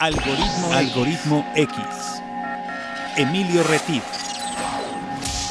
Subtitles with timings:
[0.00, 1.76] Algoritmo, Algoritmo X.
[3.16, 4.04] Emilio Retif.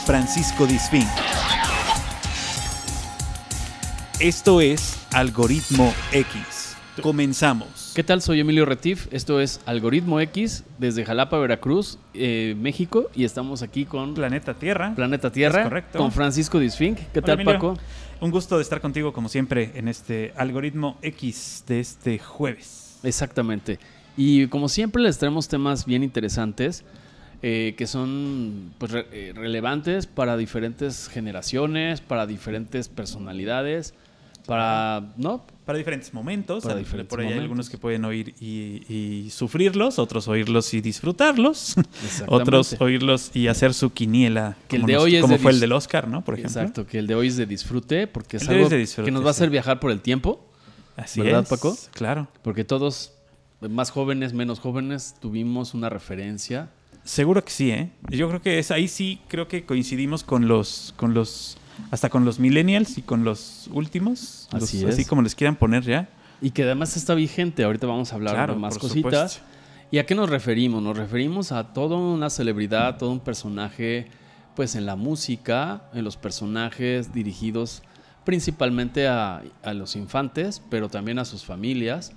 [0.06, 1.06] Francisco Disfín.
[4.22, 6.78] Esto es Algoritmo X.
[7.02, 7.92] Comenzamos.
[7.94, 8.22] ¿Qué tal?
[8.22, 9.10] Soy Emilio Retif.
[9.12, 13.10] Esto es Algoritmo X desde Jalapa, Veracruz, eh, México.
[13.14, 14.96] Y estamos aquí con Planeta Tierra.
[14.96, 15.64] Planeta Tierra.
[15.64, 15.98] Es correcto.
[15.98, 17.00] Con Francisco Disfink.
[17.12, 17.54] ¿Qué Hola, tal, Emilio.
[17.54, 17.78] Paco?
[18.22, 22.98] Un gusto de estar contigo como siempre en este Algoritmo X de este jueves.
[23.04, 23.78] Exactamente.
[24.18, 26.84] Y como siempre les traemos temas bien interesantes
[27.44, 33.94] eh, que son pues, re- eh, relevantes para diferentes generaciones, para diferentes personalidades,
[34.48, 35.14] para...
[35.18, 35.46] ¿No?
[35.66, 36.64] Para diferentes momentos.
[36.64, 40.74] Para Al- diferentes Por ahí hay algunos que pueden oír y, y sufrirlos, otros oírlos
[40.74, 41.76] y disfrutarlos,
[42.28, 44.56] otros oírlos y hacer su quiniela.
[44.70, 46.24] Que el de nos- hoy es como de fue el del Oscar, ¿no?
[46.24, 46.62] Por ejemplo.
[46.62, 49.06] Exacto, que el de hoy es de disfrute, porque es El algo es de disfrute,
[49.08, 49.52] que nos va a hacer sí.
[49.52, 50.44] viajar por el tiempo,
[50.96, 51.50] Así ¿Verdad, es.
[51.50, 51.78] Paco?
[51.92, 52.28] Claro.
[52.42, 53.12] porque todos,
[53.62, 56.70] más jóvenes, menos jóvenes, tuvimos una referencia.
[57.04, 57.92] Seguro que sí, ¿eh?
[58.10, 61.58] Yo creo que es ahí sí creo que coincidimos con los con los
[61.92, 65.08] hasta con los millennials y con los últimos, los- Así así es.
[65.08, 66.10] como les quieran poner ya.
[66.42, 67.64] Y que además está vigente.
[67.64, 69.34] Ahorita vamos a hablar Claro, de más cositas.
[69.34, 69.42] supuesto.
[69.90, 70.84] ¿Y a qué nos referimos?
[70.84, 74.08] Nos referimos a toda una celebridad, todo un personaje,
[74.56, 77.84] pues en la música, en los personajes dirigidos
[78.26, 82.12] principalmente a, a los infantes, pero también a sus familias.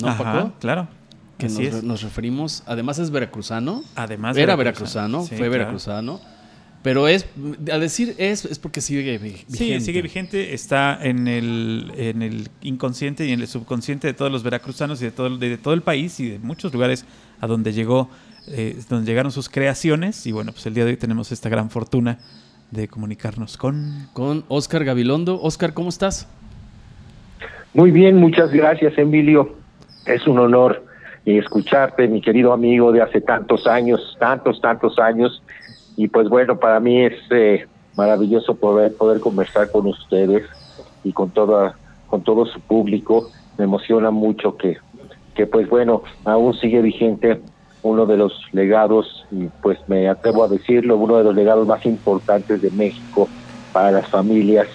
[0.00, 0.52] ¿No, Ajá, Paco?
[0.60, 0.88] claro.
[1.38, 1.82] Que Así nos, es.
[1.84, 3.82] nos referimos, además es veracruzano.
[3.94, 5.50] Además Era veracruzano, Sí, fue claro.
[5.52, 6.20] veracruzano.
[6.82, 7.26] Pero es,
[7.72, 9.56] al decir es, es porque sigue vi- vigente.
[9.56, 14.30] Sí, sigue vigente, está en el, en el inconsciente y en el subconsciente de todos
[14.30, 17.04] los veracruzanos y de todo, de, todo el país y de muchos lugares
[17.40, 18.08] a donde llegó,
[18.48, 20.26] eh, donde llegaron sus creaciones.
[20.28, 22.18] Y bueno, pues el día de hoy tenemos esta gran fortuna
[22.70, 25.40] de comunicarnos con Con Oscar Gabilondo.
[25.42, 26.28] Oscar, ¿cómo estás?
[27.74, 29.56] Muy bien, muchas gracias, Emilio.
[30.06, 30.84] Es un honor
[31.24, 35.42] eh, escucharte, mi querido amigo de hace tantos años, tantos, tantos años.
[35.96, 37.66] Y pues bueno, para mí es eh,
[37.96, 40.44] maravilloso poder poder conversar con ustedes
[41.02, 41.76] y con toda
[42.06, 43.30] con todo su público.
[43.58, 44.78] Me emociona mucho que
[45.34, 47.40] que pues bueno, aún sigue vigente
[47.82, 51.84] uno de los legados y pues me atrevo a decirlo, uno de los legados más
[51.84, 53.28] importantes de México
[53.72, 54.66] para las familias.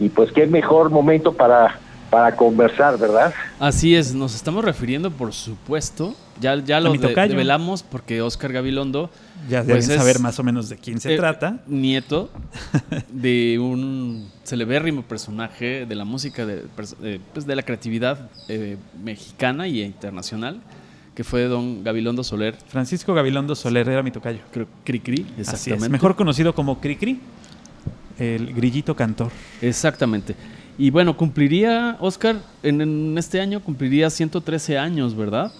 [0.00, 1.78] Y pues qué mejor momento para
[2.10, 3.34] para conversar, ¿verdad?
[3.60, 6.14] Así es, nos estamos refiriendo, por supuesto.
[6.40, 9.10] Ya, ya lo de- develamos porque Oscar Gabilondo,
[9.48, 11.58] Ya Pues deben saber más o menos de quién se eh, trata.
[11.66, 12.30] nieto
[13.10, 16.64] de un celebérrimo personaje de la música, de,
[17.02, 20.60] eh, pues de la creatividad eh, mexicana y internacional,
[21.14, 24.38] que fue don Gabilondo Soler, Francisco Gabilondo Soler era mi tocayo.
[24.52, 25.86] creo Cricri, Así exactamente.
[25.86, 27.20] es, mejor conocido como Cricri,
[28.18, 29.30] el grillito cantor.
[29.60, 30.34] Exactamente.
[30.78, 35.50] Y bueno, cumpliría, Oscar, en, en este año cumpliría 113 años, ¿verdad?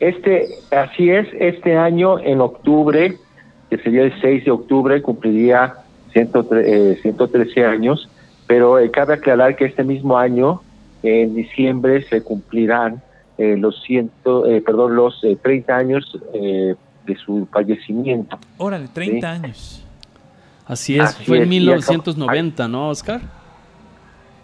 [0.00, 3.16] Este, así es, este año en octubre,
[3.70, 5.74] que sería el 6 de octubre, cumpliría
[6.12, 8.08] 103, eh, 113 años,
[8.46, 10.60] pero eh, cabe aclarar que este mismo año,
[11.02, 13.00] en diciembre, se cumplirán
[13.38, 16.74] eh, los ciento, eh, perdón, los eh, 30 años eh,
[17.06, 18.38] de su fallecimiento.
[18.58, 19.44] Órale, 30 Sí.
[19.44, 19.82] años.
[20.66, 23.20] Así es, Así fue en es, y 1990, ¿no, Oscar?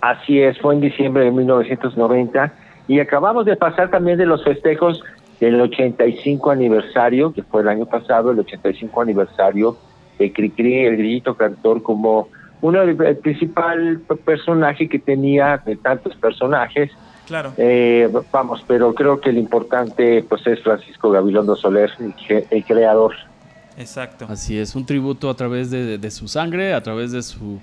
[0.03, 2.53] Así es, fue en diciembre de 1990
[2.89, 5.01] y acabamos de pasar también de los festejos
[5.39, 9.77] del 85 aniversario, que fue el año pasado, el 85 aniversario
[10.19, 12.29] de Cricri, el grillito cantor, como
[12.63, 16.91] uno del el principal personaje que tenía de tantos personajes.
[17.29, 17.53] Claro.
[17.57, 21.93] Eh, vamos, pero creo que el importante pues es Francisco Gabilondo Soler,
[22.51, 23.15] el, creador.
[23.77, 24.27] Exacto.
[24.29, 27.61] Así es, un tributo a través de, de su sangre, a través de su,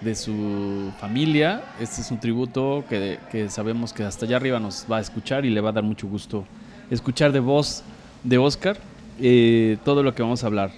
[0.00, 1.62] de su familia.
[1.80, 5.44] Este es un tributo que, que sabemos que hasta allá arriba nos va a escuchar
[5.44, 6.44] y le va a dar mucho gusto
[6.90, 7.82] escuchar de voz
[8.24, 8.76] de Oscar
[9.20, 10.72] eh, todo lo que vamos a hablar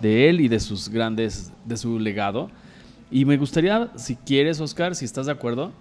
[0.00, 2.50] de él y de sus grandes, de su legado.
[3.10, 5.72] Y me gustaría, si quieres, Oscar, si estás de acuerdo,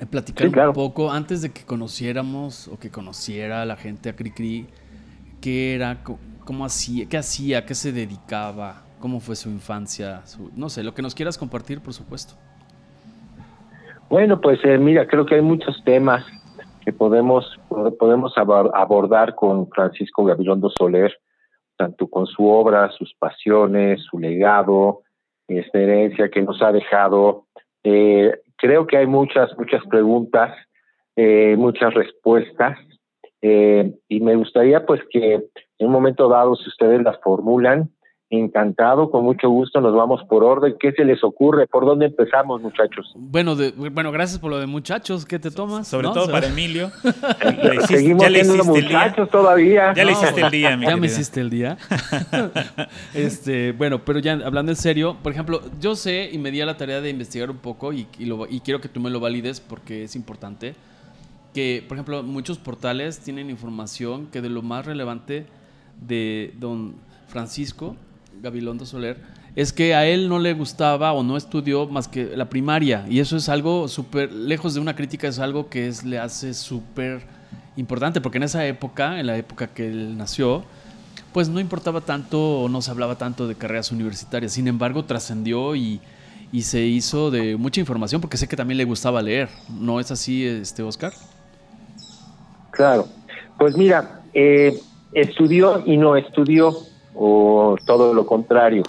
[0.00, 0.70] eh, platicar Sí, claro.
[0.70, 4.66] un poco antes de que conociéramos o que conociera la gente a Cricri,
[5.40, 6.02] qué era,
[6.44, 10.94] cómo hacía, qué hacía, qué se dedicaba, cómo fue su infancia, su- no sé, lo
[10.94, 12.36] que nos quieras compartir, por supuesto.
[14.08, 16.24] Bueno, pues eh, mira, creo que hay muchos temas
[16.82, 17.44] que podemos
[17.98, 21.12] podemos abor- abordar con Francisco Gabilondo Soler,
[21.76, 25.02] tanto con su obra, sus pasiones, su legado,
[25.48, 27.44] esta herencia que nos ha dejado.
[27.82, 30.56] Eh, creo que hay muchas muchas preguntas,
[31.14, 32.78] eh, muchas respuestas,
[33.42, 35.34] eh, y me gustaría pues que
[35.78, 37.90] en un momento dado, si ustedes las formulan,
[38.30, 40.76] encantado, con mucho gusto, nos vamos por orden.
[40.80, 41.66] ¿Qué se les ocurre?
[41.66, 43.12] ¿Por dónde empezamos, muchachos?
[43.16, 43.54] Bueno,
[43.92, 45.24] bueno, gracias por lo de muchachos.
[45.24, 45.88] ¿Qué te tomas?
[45.88, 46.90] Sobre todo para Emilio.
[47.86, 49.92] Seguimos ya le muchachos todavía.
[49.94, 51.76] Ya le hiciste el día, Ya me hiciste el día.
[53.14, 56.66] este, bueno, pero ya hablando en serio, por ejemplo, yo sé y me di a
[56.66, 60.04] la tarea de investigar un poco y, y quiero que tú me lo valides porque
[60.04, 60.74] es importante
[61.52, 65.46] que, por ejemplo, muchos portales tienen información que de lo más relevante
[66.00, 66.96] de don
[67.28, 67.96] Francisco
[68.44, 69.16] Gabilondo Soler,
[69.56, 73.04] es que a él no le gustaba o no estudió más que la primaria.
[73.08, 76.54] Y eso es algo súper, lejos de una crítica, es algo que es, le hace
[76.54, 77.22] súper
[77.76, 80.64] importante, porque en esa época, en la época que él nació,
[81.32, 84.52] pues no importaba tanto o no se hablaba tanto de carreras universitarias.
[84.52, 86.00] Sin embargo, trascendió y,
[86.52, 89.48] y, se hizo de mucha información, porque sé que también le gustaba leer.
[89.68, 91.12] ¿No es así, este Oscar?
[92.70, 93.08] Claro.
[93.58, 94.78] Pues mira, eh,
[95.12, 96.76] estudió y no estudió
[97.14, 98.82] o todo lo contrario.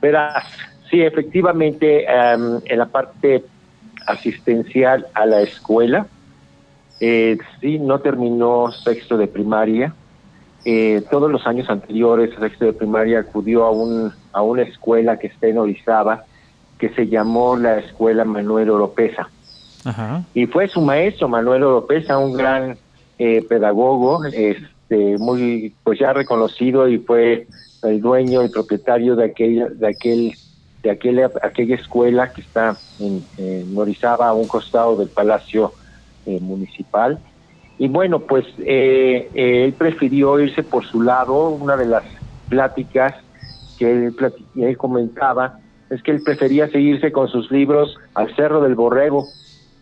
[0.00, 0.44] Verás,
[0.90, 3.44] sí, efectivamente, em, en la parte
[4.06, 6.06] asistencial a la escuela,
[7.00, 9.94] eh, sí, no terminó sexto de primaria.
[10.64, 15.28] Eh, todos los años anteriores, sexto de primaria, acudió a, un, a una escuela que
[15.28, 16.24] está en Orizaba,
[16.78, 19.28] que se llamó la Escuela Manuel Oropesa.
[20.34, 22.76] Y fue su maestro, Manuel Oropesa, un gran
[23.18, 24.20] eh, pedagogo,
[24.88, 27.48] este, muy pues ya reconocido y fue
[27.82, 30.32] el dueño y propietario de aquel de aquel
[30.82, 35.72] de aquella, aquella escuela que está en, en a un costado del Palacio
[36.26, 37.18] eh, Municipal.
[37.78, 41.48] Y bueno, pues eh, eh, él prefirió irse por su lado.
[41.48, 42.04] Una de las
[42.48, 43.14] pláticas
[43.78, 44.16] que él,
[44.54, 45.58] él comentaba
[45.90, 49.26] es que él prefería seguirse con sus libros al Cerro del Borrego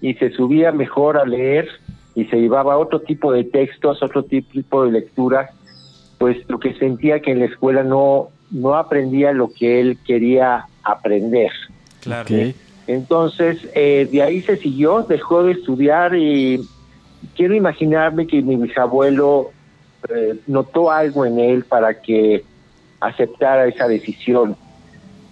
[0.00, 1.68] y se subía mejor a leer
[2.14, 5.50] y se llevaba otro tipo de textos, otro tipo de lecturas,
[6.18, 10.66] pues lo que sentía que en la escuela no, no aprendía lo que él quería
[10.82, 11.50] aprender.
[12.00, 12.28] Claro.
[12.86, 16.60] Entonces, eh, de ahí se siguió, dejó de estudiar y
[17.34, 19.50] quiero imaginarme que mi bisabuelo
[20.14, 22.44] eh, notó algo en él para que
[23.00, 24.56] aceptara esa decisión.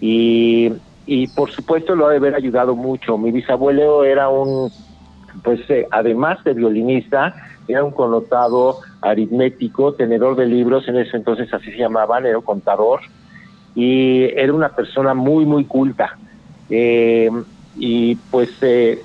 [0.01, 0.73] Y,
[1.07, 3.19] y por supuesto lo ha de haber ayudado mucho.
[3.19, 4.71] Mi bisabuelo era un
[5.43, 7.35] pues eh, además de violinista,
[7.67, 13.01] era un connotado aritmético, tenedor de libros, en ese entonces así se llamaban, era contador,
[13.75, 16.19] y era una persona muy, muy culta.
[16.69, 17.31] Eh,
[17.75, 19.05] y pues eh,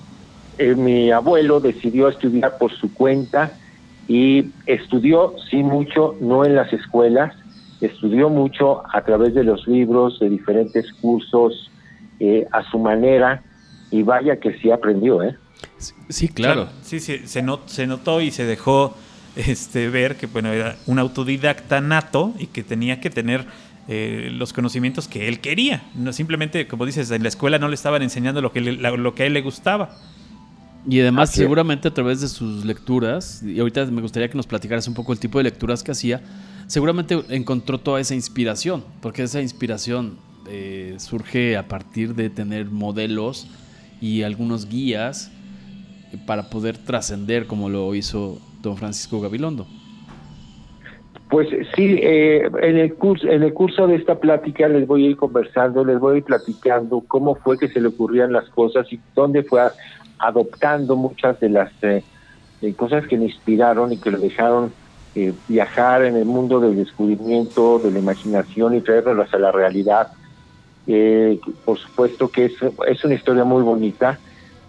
[0.76, 3.58] mi abuelo decidió estudiar por su cuenta
[4.08, 7.34] y estudió, sí, mucho, no en las escuelas,
[7.80, 11.72] estudió mucho a través de los libros, de diferentes cursos,
[12.52, 13.44] a su manera,
[13.92, 15.38] y vaya que sí aprendió, ¿eh?
[16.10, 16.70] Sí, claro.
[16.84, 18.96] Sí, sí, se, se notó y se dejó
[19.38, 23.46] este, ver que bueno, era un autodidacta nato y que tenía que tener
[23.88, 25.84] eh, los conocimientos que él quería.
[25.96, 29.24] No simplemente, como dices, en la escuela no le estaban enseñando lo que, lo que
[29.24, 29.96] a él le gustaba.
[30.90, 34.88] Y además, seguramente a través de sus lecturas, y ahorita me gustaría que nos platicaras
[34.88, 36.22] un poco el tipo de lecturas que hacía,
[36.68, 40.18] seguramente encontró toda esa inspiración, porque esa inspiración
[40.48, 43.48] eh, surge a partir de tener modelos
[44.00, 45.30] y algunos guías
[46.26, 49.66] para poder trascender como lo hizo don Francisco Gabilondo.
[51.30, 55.10] Pues sí, eh, en el curso en el curso de esta plática les voy a
[55.10, 58.92] ir conversando, les voy a ir platicando cómo fue que se le ocurrían las cosas
[58.94, 59.62] y dónde fue
[60.20, 62.02] adoptando muchas de las eh,
[62.78, 64.72] cosas que le inspiraron y que lo dejaron
[65.16, 70.08] eh, viajar en el mundo del descubrimiento, de la imaginación y traerlas a la realidad.
[71.66, 72.54] por supuesto que es,
[72.88, 74.18] es una historia muy bonita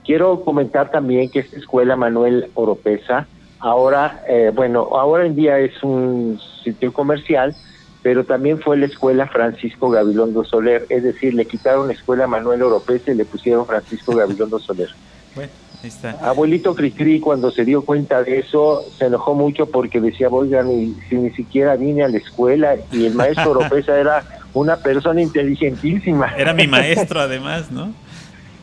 [0.09, 3.27] Quiero comentar también que esta escuela Manuel Oropesa,
[3.59, 7.55] ahora, eh, bueno, ahora en día es un sitio comercial,
[8.03, 12.63] pero también fue la escuela Francisco Gabilondo Soler, es decir, le quitaron la escuela Manuel
[12.63, 14.89] Oropesa y le pusieron Francisco Gabilondo Soler.
[15.35, 15.51] Bueno,
[15.83, 16.13] ahí está.
[16.27, 20.69] Abuelito Cricri, cuando se dio cuenta de eso, se enojó mucho porque decía, oigan,
[21.11, 24.25] si ni siquiera vine a la escuela y el maestro Oropesa era
[24.55, 26.35] una persona inteligentísima.
[26.35, 27.93] Era mi maestro además, ¿no?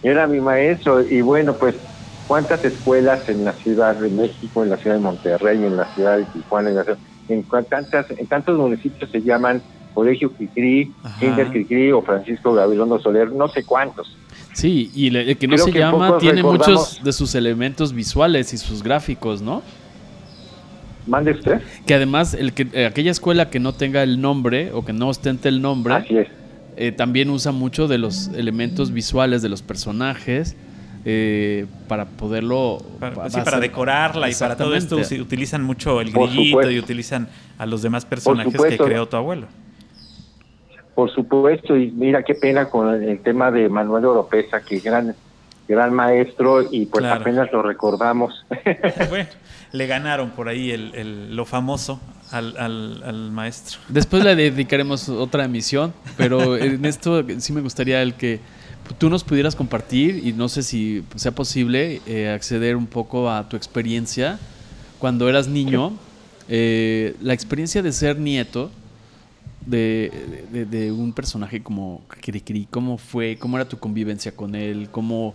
[0.06, 1.76] Era mi maestro y bueno, pues
[2.28, 6.18] cuántas escuelas en la Ciudad de México, en la Ciudad de Monterrey, en la Ciudad
[6.18, 6.98] de Tijuana, en,
[7.30, 9.64] en, tantas, en tantos municipios se llaman
[9.96, 14.16] Colegio Cricri, Kinder Cricri o Francisco Gabilondo Soler, no sé cuántos.
[14.54, 18.84] Sí, y el que no se llama tiene muchos de sus elementos visuales y sus
[18.84, 19.64] gráficos, ¿no?
[21.08, 21.62] Mande usted.
[21.86, 25.50] Que además, el que, aquella escuela que no tenga el nombre o que no ostente
[25.50, 26.28] el nombre, Así es
[26.78, 30.56] eh, también usa mucho de los elementos visuales de los personajes
[31.06, 32.80] eh, para poderlo...
[33.00, 37.28] Para, sí, para decorarla y para todo esto utilizan mucho el grillito y utilizan
[37.58, 39.48] a los demás personajes que creó tu abuelo.
[40.96, 45.14] Por supuesto, y mira qué pena con el tema de Manuel Oropesa, que gran,
[45.68, 48.46] gran maestro, y pues apenas lo recordamos.
[49.10, 49.30] bueno,
[49.74, 52.00] le ganaron por ahí el, lo famoso
[52.32, 53.80] al, al, maestro.
[53.90, 58.40] Después le dedicaremos otra emisión, pero en esto sí me gustaría el que
[58.98, 63.48] tú nos pudieras compartir, y no sé si sea posible, eh, acceder un poco a
[63.50, 64.40] tu experiencia
[65.00, 65.94] cuando eras niño,
[66.48, 68.72] eh, la experiencia de ser nieto
[69.66, 73.38] de, un personaje como Kirikiri, ¿cómo fue?
[73.38, 74.90] ¿Cómo era tu convivencia con él?
[74.92, 75.34] ¿Cómo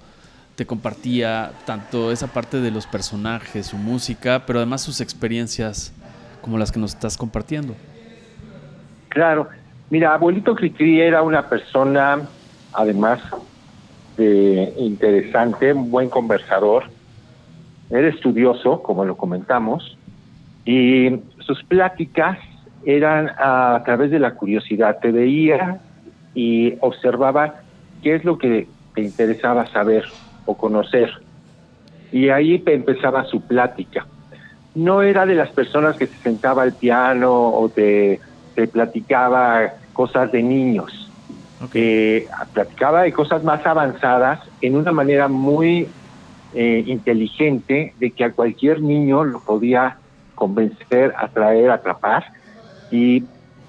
[0.54, 5.92] te compartía tanto esa parte de los personajes, su música, pero además sus experiencias
[6.40, 7.75] como las que nos estás compartiendo?
[9.09, 9.49] Claro,
[9.90, 12.20] mira, abuelito Cricri era una persona,
[12.73, 13.20] además
[14.16, 16.85] de interesante, un buen conversador,
[17.90, 19.97] era estudioso, como lo comentamos,
[20.64, 22.38] y sus pláticas
[22.85, 24.99] eran a, través de la curiosidad.
[25.00, 25.80] Te veía
[26.35, 27.56] y observaba
[28.02, 30.04] qué es lo que te interesaba saber
[30.47, 31.11] o conocer.
[32.12, 34.06] Y ahí empezaba su plática.
[34.74, 38.20] No era de las personas que se sentaba al piano o te,
[38.72, 41.10] platicaba cosas de niños.
[41.74, 45.88] Eh, platicaba de cosas más avanzadas en una manera muy
[46.54, 49.98] eh, inteligente de que a cualquier niño lo podía
[50.34, 52.24] convencer, atraer, atrapar
[52.90, 53.24] y,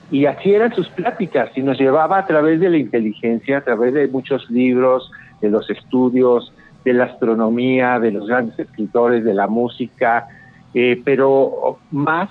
[0.10, 3.94] y así eran sus pláticas y nos llevaba a través de la inteligencia, a través
[3.94, 6.54] de muchos libros, de los estudios,
[6.84, 10.28] de la astronomía, de los grandes escritores, de la música,
[10.74, 12.30] eh, pero más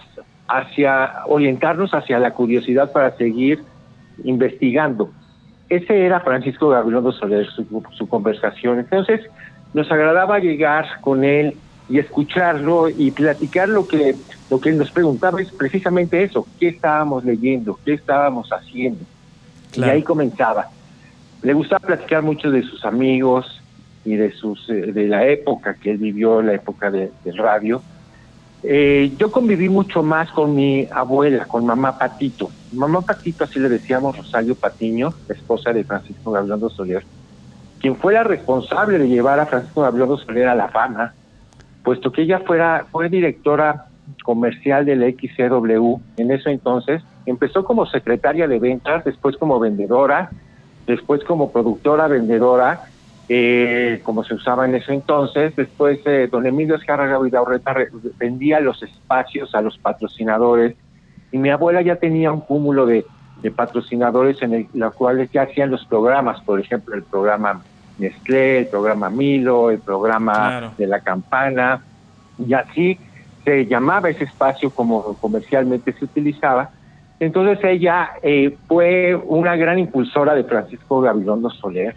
[0.48, 3.62] hacia orientarnos hacia la curiosidad para seguir
[4.24, 5.10] investigando.
[5.68, 8.80] Ese era Francisco Gabilondo Soler, su, su conversación.
[8.80, 9.20] Entonces,
[9.72, 11.54] nos agradaba llegar con él
[11.88, 14.14] y escucharlo y platicar lo que
[14.50, 19.04] lo que nos preguntaba es precisamente eso, qué estábamos leyendo, qué estábamos haciendo.
[19.74, 20.68] Y ahí comenzaba.
[21.42, 23.62] Le gustaba platicar mucho de sus amigos
[24.04, 27.80] y de sus eh, de la época que él vivió, la época de, del radio.
[28.62, 32.50] Eh, yo conviví mucho más con mi abuela, con mamá Patito.
[32.72, 37.04] Mamá Patito, así le decíamos Rosario Patiño, esposa de Francisco Gabilondo Soler,
[37.80, 41.14] quien fue la responsable de llevar a Francisco Gabilondo Soler a la fama,
[41.82, 43.86] puesto que ella fuera, fue directora
[44.24, 47.02] comercial del XCW en ese entonces.
[47.24, 50.30] Empezó como secretaria de ventas, después como vendedora,
[50.86, 52.89] después como productora vendedora,
[53.32, 55.54] eh, como se usaba en ese entonces.
[55.54, 57.76] Después eh, don Emilio Escarraga Vidaurreta
[58.18, 60.74] vendía los espacios a los patrocinadores
[61.30, 63.04] y mi abuela ya tenía un cúmulo de,
[63.54, 67.62] patrocinadores en el, los cuales ya hacían los programas, por ejemplo, el programa
[67.98, 71.84] Nestlé, el programa Milo, el programa de la campana,
[72.44, 72.98] y así
[73.44, 76.70] se llamaba ese espacio como comercialmente se utilizaba.
[77.20, 81.94] Entonces ella eh, fue una gran impulsora de Francisco Gabilondo Soler.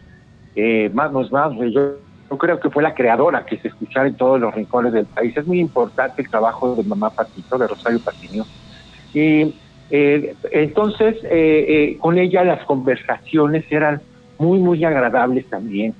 [0.56, 1.98] Eh, más, más, yo,
[2.30, 5.36] yo, creo que fue la creadora que se escuchara en todos los rincones del país.
[5.36, 8.44] Es muy importante el trabajo de mamá Patito, de Rosario Patiño.
[9.14, 9.56] Y
[9.90, 14.02] eh, entonces eh, con ella las conversaciones eran
[14.38, 15.94] muy, muy agradables también.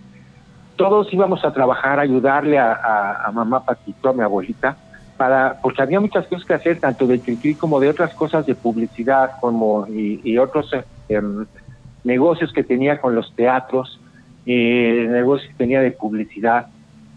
[0.76, 4.78] Todos íbamos a trabajar, a ayudarle a mamá Patito, a mi abuelita,
[5.18, 8.56] para, porque había muchas cosas que hacer, tanto de Cricri como de otras cosas de
[8.56, 11.46] publicidad, como y, otros eh, em,
[12.04, 14.00] negocios que tenía con los teatros,
[14.46, 16.68] eh, negocios que tenía de publicidad.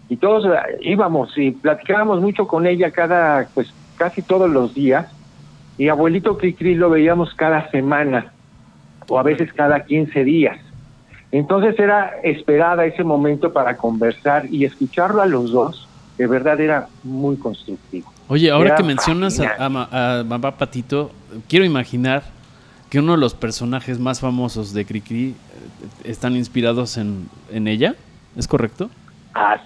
[0.09, 5.07] Y todos eh, íbamos y platicábamos mucho con ella cada, pues casi todos los días.
[5.77, 8.31] Y abuelito Cricri lo veíamos cada semana
[9.07, 10.59] o a veces cada 15 días.
[11.31, 16.87] Entonces era esperada ese momento para conversar y escucharlo a los dos de verdad era
[17.03, 18.11] muy constructivo.
[18.27, 21.11] Oye, ahora que mencionas a, Mamá Patito,
[21.47, 22.23] quiero imaginar
[22.89, 25.33] que uno de los personajes más famosos de Cricri eh,
[26.03, 27.95] están inspirados en, en ella,
[28.35, 28.89] ¿es correcto?
[29.33, 29.59] Ah,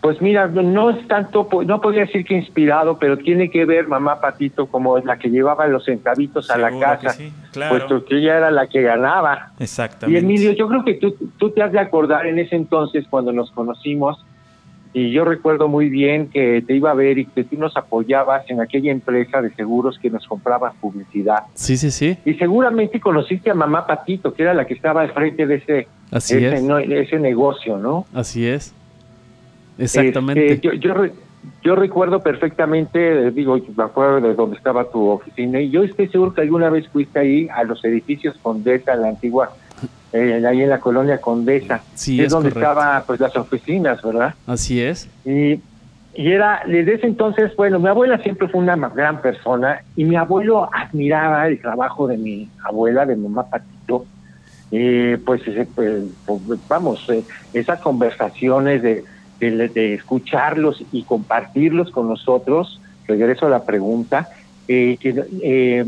[0.00, 4.18] pues mira, no es tanto, no podría decir que inspirado, pero tiene que ver Mamá
[4.20, 7.14] Patito como la que llevaba los centavitos a la casa,
[7.68, 9.52] puesto que ella era la que ganaba.
[9.58, 10.18] Exactamente.
[10.18, 13.30] Y Emilio, yo creo que tú, tú te has de acordar en ese entonces, cuando
[13.32, 14.24] nos conocimos,
[14.92, 18.48] y yo recuerdo muy bien que te iba a ver y que tú nos apoyabas
[18.50, 21.44] en aquella empresa de seguros que nos compraba publicidad.
[21.54, 22.18] Sí, sí, sí.
[22.24, 25.86] Y seguramente conociste a mamá Patito, que era la que estaba al frente de ese,
[26.10, 28.06] ese, negocio, ¿no?
[28.12, 28.74] Así es.
[29.78, 30.54] Exactamente.
[30.54, 30.92] Este, yo,
[31.62, 36.34] yo, recuerdo perfectamente, digo, me acuerdo de donde estaba tu oficina, y yo estoy seguro
[36.34, 39.52] que alguna vez fuiste ahí a los edificios Condesa, la antigua
[40.12, 44.34] eh, ahí en la colonia Condesa, sí, es, donde estaban pues las oficinas, ¿verdad?
[44.46, 45.08] Así es.
[45.24, 45.60] Y,
[46.14, 50.16] y era, desde ese entonces, bueno, mi abuela siempre fue una gran persona y mi
[50.16, 54.06] abuelo admiraba el trabajo de mi abuela, de mi mamá Patito.
[54.72, 55.42] Eh, pues,
[55.74, 59.04] pues, pues, vamos, eh, esas conversaciones de,
[59.40, 64.28] de, escucharlos y compartirlos con nosotros, regreso a la pregunta,
[64.68, 65.86] eh, que, eh,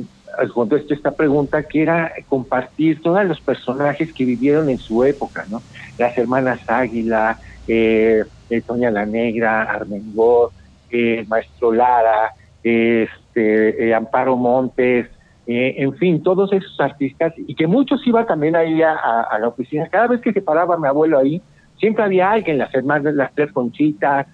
[0.52, 5.62] contesto esta pregunta, que era compartir todos los personajes que vivieron en su época, ¿no?
[5.98, 8.24] Las hermanas Águila, eh,
[8.66, 10.50] Toña la Negra, Armengol,
[10.90, 15.08] eh, Maestro Lara, este, eh, Amparo Montes,
[15.46, 19.48] eh, en fin, todos esos artistas, y que muchos iban también ahí a, a, la
[19.48, 19.88] oficina.
[19.88, 21.42] Cada vez que se paraba mi abuelo ahí,
[21.78, 24.26] siempre había alguien, las hermanas, las tres conchitas,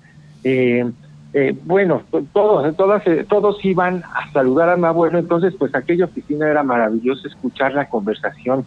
[1.33, 6.07] eh, eh, bueno, todos, todas, todos iban a saludar a mi abuelo, entonces pues aquella
[6.07, 8.65] oficina era maravilloso escuchar la conversación,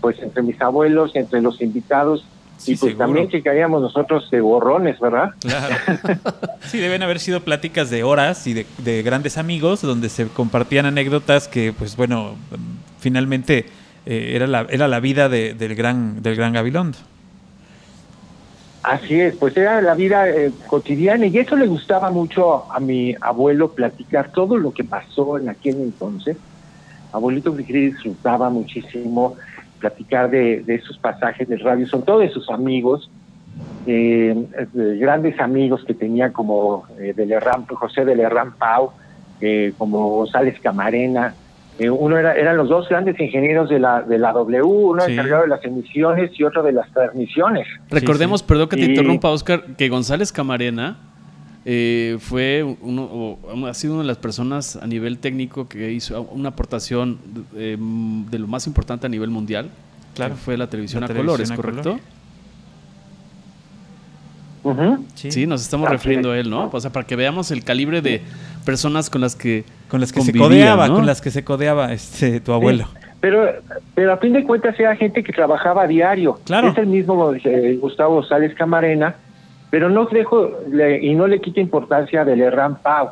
[0.00, 2.24] pues entre mis abuelos, entre los invitados,
[2.66, 5.30] y pues también que caíamos nosotros de borrones, ¿verdad?
[5.40, 5.76] Claro.
[6.60, 11.48] sí, deben haber sido pláticas de horas y de, grandes amigos donde se compartían anécdotas
[11.48, 12.34] que, pues bueno,
[12.98, 13.66] finalmente
[14.04, 16.98] eh, era, la, era la vida del, gran, del gran Gabilondo.
[18.82, 23.14] Así es, pues era la vida eh, cotidiana y eso le gustaba mucho a mi
[23.20, 26.38] abuelo platicar todo lo que pasó en aquel entonces.
[27.12, 29.36] Abuelito Frigiri disfrutaba muchísimo
[29.80, 33.10] platicar de, esos pasajes del radio, son todos de sus amigos,
[33.86, 37.14] eh, grandes amigos que tenía como eh,
[37.68, 38.92] José de Lerran Pau,
[39.40, 41.34] eh, como González Camarena,
[41.80, 45.44] eh, uno era, eran los dos grandes ingenieros de la, de la W, uno encargado
[45.44, 47.66] de las emisiones y otro de las transmisiones.
[47.88, 50.98] Recordemos, perdón que te interrumpa, Oscar, que González Camarena
[51.64, 56.50] eh, fue uno, ha sido una de las personas a nivel técnico que hizo una
[56.50, 57.18] aportación
[57.52, 57.78] de,
[58.38, 59.70] lo más importante a nivel mundial.
[60.14, 60.34] Claro.
[60.34, 61.98] fue la televisión a colores, ¿correcto?
[65.14, 65.46] sí.
[65.46, 66.68] nos estamos refiriendo a él, ¿no?
[66.70, 68.20] O sea, para que veamos el calibre de
[68.66, 72.40] personas con las que con las que se codeaba, con las que se codeaba este
[72.40, 72.86] tu abuelo.
[73.20, 73.46] pero
[73.94, 76.38] pero a fin de cuentas era gente que trabajaba a diario.
[76.44, 76.68] Claro.
[76.68, 79.16] Es el mismo eh, Gustavo Sales Camarena,
[79.68, 80.50] pero no dejo
[81.02, 83.10] y no le quita importancia del Herrán Pau,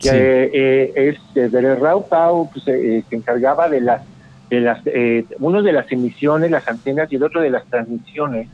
[0.00, 4.02] que eh, es eh, del Herrán Pau pues, se encargaba de las
[4.50, 4.80] de las
[5.38, 8.48] uno de las emisiones, las antenas y el otro de las transmisiones.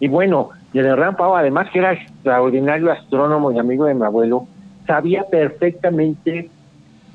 [0.00, 4.04] Y bueno, y el Herrán Pau además que era extraordinario astrónomo y amigo de mi
[4.04, 4.46] abuelo,
[4.86, 6.50] sabía perfectamente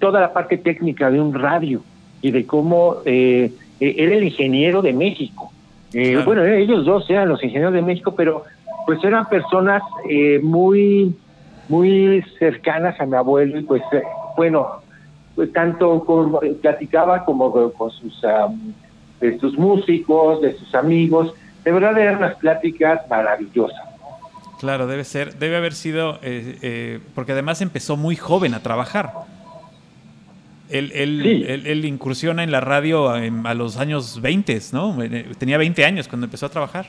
[0.02, 1.82] toda la parte técnica de un radio
[2.22, 5.54] y de cómo eh, eh, era el ingeniero de México.
[5.94, 8.44] Eh, bueno, ellos dos eran los ingenieros de México, pero
[8.86, 9.84] pues eran personas
[10.42, 11.16] muy,
[11.70, 13.84] muy cercanas a mi abuelo y pues,
[14.36, 14.82] bueno,
[15.36, 18.22] pues tanto con, platicaba como con sus,
[19.20, 21.34] de sus músicos, de sus amigos,
[21.64, 23.86] de verdad eran unas pláticas maravillosas.
[24.60, 26.20] Claro, debe ser, debe haber sido,
[27.14, 29.12] porque además empezó muy joven a trabajar.
[30.72, 30.92] Él,
[31.66, 35.04] él, incursiona en la radio a, los años 20, ¿no?
[35.04, 36.86] Eh, tenía 20 años cuando empezó a trabajar.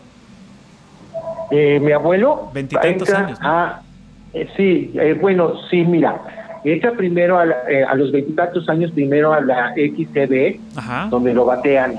[1.50, 2.50] Eh, mi abuelo.
[2.54, 3.38] Veintitantos años.
[4.34, 6.20] Eh, sí, bueno, sí, mira.
[6.64, 11.96] Entra primero a, los veintitantos años, primero a la XCB, donde lo batean.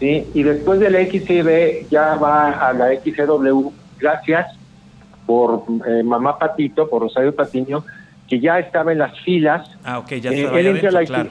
[0.00, 0.26] ¿sí?
[0.34, 4.48] Y después de la XCB ya va a la XCW, gracias
[5.26, 5.62] por
[6.04, 7.84] Mamá Patito, por Rosario Patiño,
[8.28, 9.68] que ya estaba en las filas.
[9.84, 11.30] Ah, ok, ya eh, él entra claro.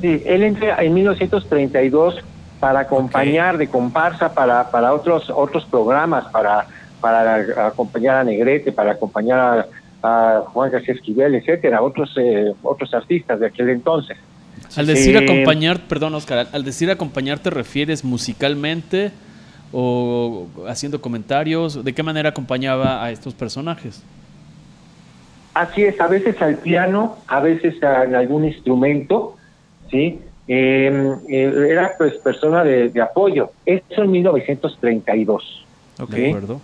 [0.00, 2.24] Sí, él entra en 1932
[2.60, 6.66] para acompañar de comparsa para, para otros otros programas, para,
[7.00, 9.68] para acompañar a Negrete, para acompañar
[10.02, 14.16] a, Juan García Esquivel, etcétera, otros eh, otros artistas de aquel entonces.
[14.76, 19.10] Al decir eh, acompañar, perdón Oscar, al decir acompañar te refieres musicalmente
[19.72, 24.02] o haciendo comentarios, ¿de qué manera acompañaba a estos personajes?
[25.58, 29.34] Así es, a veces al piano, a veces en algún instrumento,
[29.90, 30.20] ¿sí?
[30.46, 33.50] Em, eh, era pues persona de, apoyo.
[33.66, 35.66] Eso en 1932.
[35.98, 36.26] Ok, ¿sí?
[36.28, 36.60] acuerdo.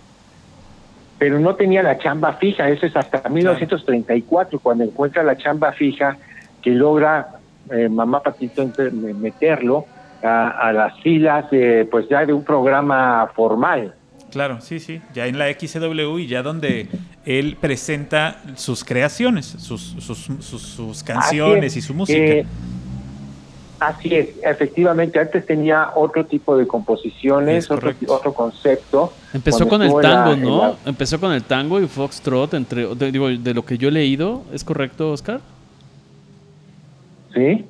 [1.19, 6.15] Pero no tenía la chamba fija, eso es hasta 1934, cuando encuentra la chamba fija,
[6.61, 7.39] que logra
[7.71, 9.87] eh, Mamá Patito meterlo
[10.23, 13.93] a, las filas de, pues ya de un programa formal.
[14.31, 16.87] Claro, sí, sí, ya en la XW y ya donde
[17.25, 22.19] él presenta sus creaciones, sus, sus, canciones y su música.
[22.19, 22.45] Eh,
[23.79, 29.11] así es, efectivamente, antes tenía otro tipo de composiciones, otro, otro concepto.
[29.33, 30.75] Empezó con el tango, ¿no?
[30.85, 34.63] Empezó con el tango y foxtrot, entre, digo, de lo que yo he leído, ¿es
[34.63, 35.41] correcto, Oscar?
[37.33, 37.65] Sí.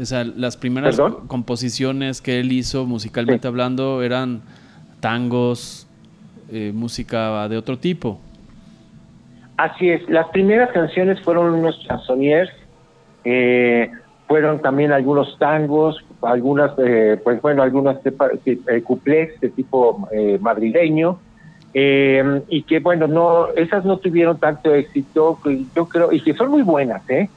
[0.00, 4.42] O sea, las primeras composiciones que él hizo musicalmente hablando eran
[5.00, 5.86] tangos,
[6.52, 8.20] eh, música de otro tipo.
[9.58, 12.48] Así es, las primeras canciones fueron unos chansonniers,
[13.24, 13.90] eh,
[14.28, 18.62] fueron también algunos tangos, algunas, eh, pues bueno, algunos eh,
[19.40, 21.18] de tipo eh, madrileño,
[21.74, 25.40] eh, y que bueno, no, esas no tuvieron tanto éxito,
[25.74, 27.28] yo creo, y que son muy buenas, ¿eh?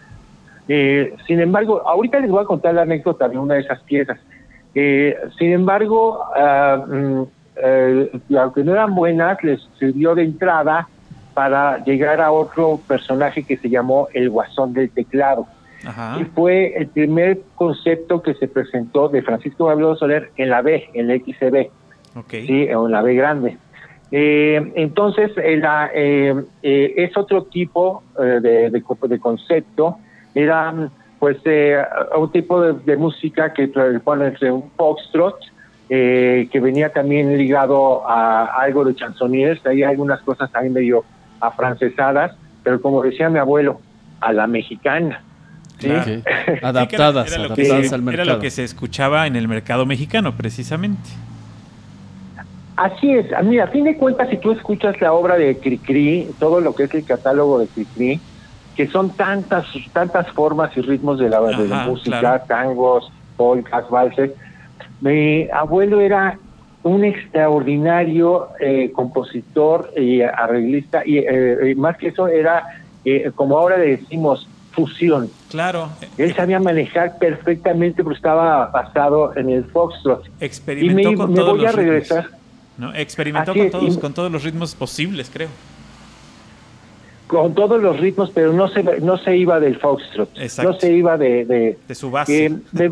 [1.25, 4.19] Sin embargo, ahorita les voy a contar la anécdota de una de esas piezas.
[4.73, 10.87] Sin embargo, eh, aunque no eran buenas, les sirvió de entrada
[11.41, 15.47] para llegar a otro personaje que se llamó el Guasón del Teclado.
[15.83, 16.19] Ajá.
[16.21, 20.87] Y fue el primer concepto que se presentó de Francisco Gabriel Soler en la B,
[20.93, 21.71] en la XCB,
[22.15, 22.29] Ok.
[22.29, 22.67] ¿sí?
[22.69, 23.57] en la B grande.
[24.11, 29.97] Eh, entonces, era, eh, eh, es otro tipo eh, de, de, de concepto.
[30.35, 31.81] Era, pues, eh,
[32.19, 33.65] un tipo de, de música que,
[34.05, 35.39] bueno, entre un foxtrot,
[35.89, 39.65] eh, que venía también ligado a algo de chansonniers.
[39.65, 41.03] Hay algunas cosas también medio
[41.41, 42.31] afrancesadas,
[42.63, 43.83] pero como decía mi abuelo,
[44.19, 45.25] a la mexicana.
[45.79, 45.89] ¿sí?
[45.89, 48.37] Que era- Adaptadas, era lo que adaptadas se- al Era mercado.
[48.37, 51.09] lo que se escuchaba en el mercado mexicano, precisamente.
[52.75, 56.35] Así es, a mí, a fin de cuentas, si tú escuchas la obra de Cricri,
[56.39, 58.25] todo lo que es el catálogo de Cricri,
[58.73, 62.45] que son tantas, tantas formas y ritmos de la, de la Ajá, música, claro.
[62.47, 64.31] tangos, polkas, valses.
[64.99, 66.39] Mi abuelo era
[66.83, 71.25] un extraordinario eh, compositor y arreglista, y eh,
[71.71, 75.29] eh, más que eso era, eh, como ahora le decimos, fusión.
[75.49, 75.89] Claro.
[76.17, 80.25] Él sabía manejar perfectamente, pero estaba basado en el foxtrot.
[80.39, 81.89] Y Experimentó me, con me todos voy a los ritmos.
[81.93, 82.25] regresar.
[82.77, 82.95] ¿no?
[82.95, 85.49] Experimentó Así con es, todos, y- con todos los ritmos posibles, creo.
[87.27, 90.71] con todos los ritmos, pero no se no se iba del foxtrot, Exacto.
[90.73, 92.51] no se iba de, de, De su base.
[92.71, 92.91] de-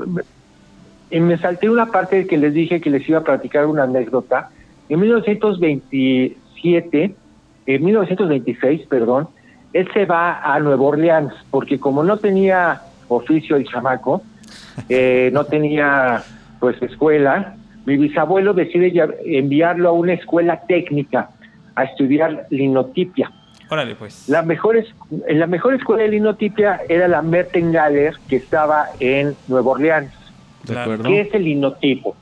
[1.12, 4.50] y me salté una parte que les dije que les iba a platicar una anécdota.
[4.90, 7.16] En 1927,
[7.66, 9.28] en 1926, perdón,
[9.74, 14.22] él se va a Nueva Orleans porque como no tenía oficio el chamaco,
[14.90, 16.24] eh, no tenía
[16.60, 18.92] pues escuela, mi bisabuelo decide
[19.26, 21.30] enviarlo a una escuela técnica
[21.76, 23.32] a estudiar linotipia.
[23.70, 24.28] Órale, pues.
[24.28, 24.94] La mejor, es-
[25.30, 30.12] la mejor escuela de linotipia era la Mertengaler, que estaba en Nueva Orleans.
[30.64, 30.82] ¿De Claro.
[30.94, 31.10] acuerdo?
[31.10, 32.16] ¿Qué es el linotipo?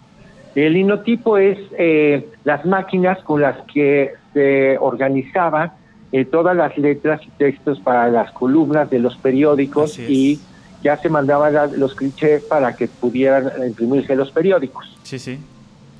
[0.55, 5.71] El linotipo es eh, las máquinas con las que se organizaban
[6.11, 10.39] eh, todas las letras y textos para las columnas de los periódicos y
[10.83, 14.85] ya se mandaban los clichés para que pudieran imprimirse los periódicos.
[15.03, 15.37] Sí, sí.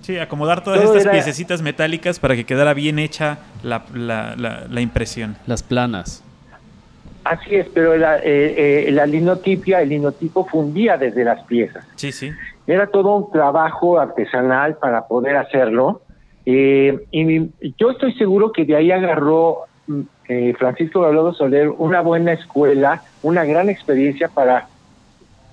[0.01, 4.35] Sí, acomodar todas Todo estas era- piececitas metálicas para que quedara bien hecha la, la,
[4.37, 5.35] la, la impresión.
[5.45, 6.23] Las planas.
[7.29, 11.85] Así es, pero la, eh, eh, la linotipia, el linotipo fundía desde las piezas.
[11.95, 12.31] Sí, sí.
[12.65, 16.01] Era todo un trabajo artesanal para poder hacerlo.
[16.45, 21.69] Eh, y mi- yo estoy seguro que de ahí agarró mm, eh, Francisco Gabriel Soler
[21.69, 24.67] una buena escuela, una gran experiencia para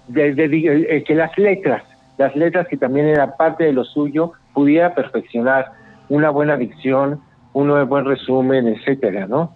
[0.09, 1.83] de- de- eh, que las letras,
[2.19, 5.67] las letras que también eran parte de lo suyo, pudiera perfeccionar
[6.09, 7.21] una buena dicción,
[7.53, 9.53] un buen resumen, etcétera, ¿no?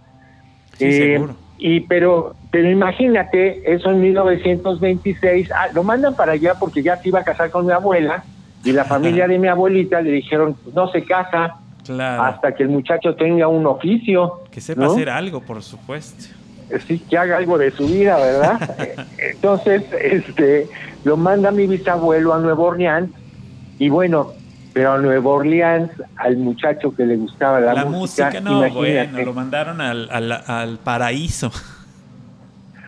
[0.76, 1.35] Sí, seguro.
[1.59, 7.09] Y pero, pero imagínate, eso en 1926, ah, lo mandan para allá porque ya se
[7.09, 8.23] iba a casar con mi abuela
[8.64, 12.23] y la familia de mi abuelita le dijeron, no se casa Claro.
[12.23, 14.42] hasta que el muchacho tenga un oficio.
[14.51, 14.92] que sepa ¿no?
[14.92, 16.27] hacer algo, por supuesto.
[16.87, 18.61] Sí, que haga algo de su vida, ¿verdad?
[19.18, 20.66] Eh, Entonces, este,
[21.05, 23.11] lo manda mi bisabuelo a Nueva Orleans
[23.79, 24.33] y bueno,
[24.72, 29.12] pero a Nueva Orleans, al muchacho que le gustaba la, La, música, no, imagínate.
[29.12, 31.50] bueno, lo mandaron al, al, al paraíso.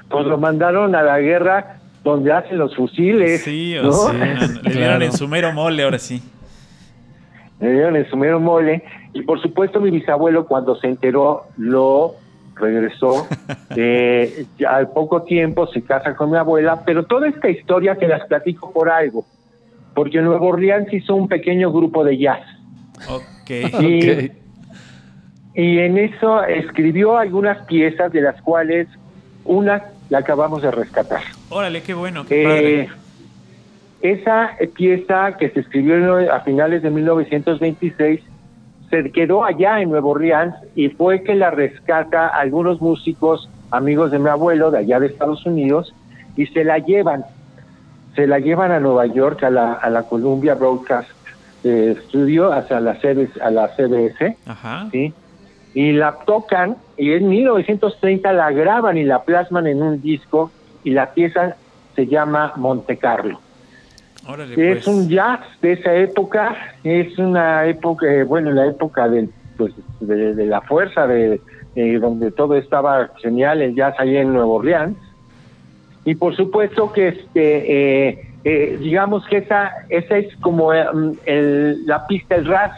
[0.09, 3.43] pues lo mandaron a la guerra donde hacen los fusiles.
[3.43, 3.93] Sí, o ¿no?
[3.93, 5.05] sí, no, no, le dieron Claro.
[5.05, 6.23] en su mero mole ahora sí.
[7.61, 8.83] Le dieron el sumero mole.
[9.13, 12.15] Y por supuesto, mi bisabuelo, cuando se enteró, lo
[12.57, 13.27] regresó.
[13.77, 18.27] Eh, al poco tiempo se casa con mi abuela, pero toda esta historia te las
[18.27, 19.25] platico por algo.
[19.95, 22.41] Porque en Nueva Orleans hizo un pequeño grupo de jazz.
[23.09, 23.51] Ok.
[25.55, 28.87] Y, en eso escribió algunas piezas, de las cuales
[29.45, 31.23] una la acabamos de rescatar.
[31.49, 32.89] Órale, qué bueno, qué Eh, padre.
[34.01, 38.21] esa pieza que se escribió en- a finales de 1926
[38.91, 44.19] se quedó allá en Nueva Orleans y fue que la rescata algunos músicos amigos de
[44.19, 45.95] mi abuelo de allá de Estados Unidos
[46.37, 47.25] y se la llevan,
[48.15, 51.11] se la llevan a Nueva York a la, a la Columbia Broadcast
[51.65, 54.89] eh, Studio, hacia la, CBS, a la CBS, Ajá.
[54.91, 55.13] ¿sí?
[55.75, 60.51] y la tocan y en 1930 la graban y la plasman en un disco
[60.83, 61.57] y la pieza
[61.95, 63.41] se llama Monte Carlo.
[64.27, 64.87] Órale, Es pues.
[64.87, 70.35] un jazz de esa época, es una época, eh, bueno, la época del, pues, de,
[70.35, 71.41] de la fuerza de,
[71.77, 74.97] eh, donde todo estaba genial, el jazz ahí en Nuevo Orleans.
[76.05, 82.07] Y por supuesto que este, eh, eh, digamos que esa, esa es como el, la
[82.07, 82.73] pista, el ras,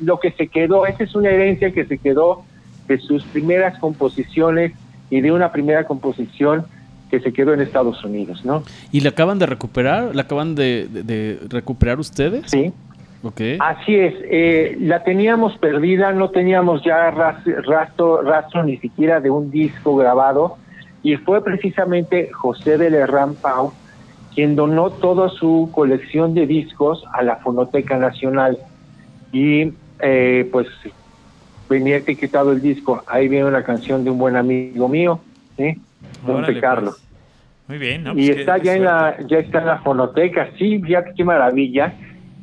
[0.00, 2.44] lo que se quedó, esa es una herencia que se quedó
[2.86, 4.72] de sus primeras composiciones
[5.10, 6.66] y de una primera composición
[7.10, 8.62] que se quedó en Estados Unidos, ¿no?
[8.90, 10.14] ¿Y la acaban de recuperar?
[10.14, 12.50] ¿La acaban de, recuperar ustedes?
[12.50, 12.72] Sí.
[13.22, 13.58] Okay.
[13.60, 19.52] Así es, eh, la teníamos perdida, no teníamos ya rastro, rastro ni siquiera de un
[19.52, 20.56] disco grabado
[21.02, 23.72] y fue precisamente José de Lerrán Pau
[24.34, 28.58] quien donó toda su colección de discos a la Fonoteca Nacional
[29.30, 30.68] y eh, pues
[31.68, 35.20] venía etiquetado el disco, ahí viene una canción de un buen amigo mío,
[35.56, 35.76] ¿sí?
[36.26, 36.96] Monte Carlos.
[36.96, 37.12] Pues.
[37.68, 41.12] Muy bien, Y pues está ya en la ya está en la fonoteca, sí, fíjate
[41.16, 41.94] qué maravilla.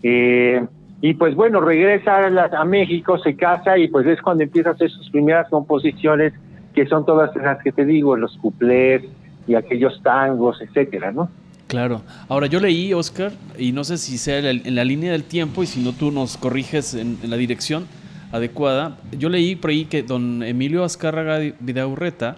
[0.01, 0.65] Eh,
[1.01, 4.89] y pues bueno, regresa a, México, se casa y pues es cuando empieza a hacer
[4.89, 6.33] sus primeras composiciones,
[6.79, 9.03] que son todas las que te digo, los cuplés
[9.45, 11.29] y aquellos tangos, etcétera, ¿no?
[11.67, 12.03] Claro.
[12.29, 15.65] Ahora yo leí, Oscar, y no sé si sea en la línea del tiempo y
[15.65, 17.85] si no tú nos corriges en, la dirección
[18.31, 18.97] adecuada.
[19.11, 22.37] Yo leí por ahí que don Emilio Azcárraga Vidaurreta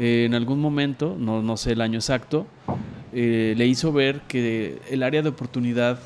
[0.00, 2.48] eh, en algún momento, no, no sé el año exacto,
[3.12, 6.00] eh, le hizo ver que el área de oportunidad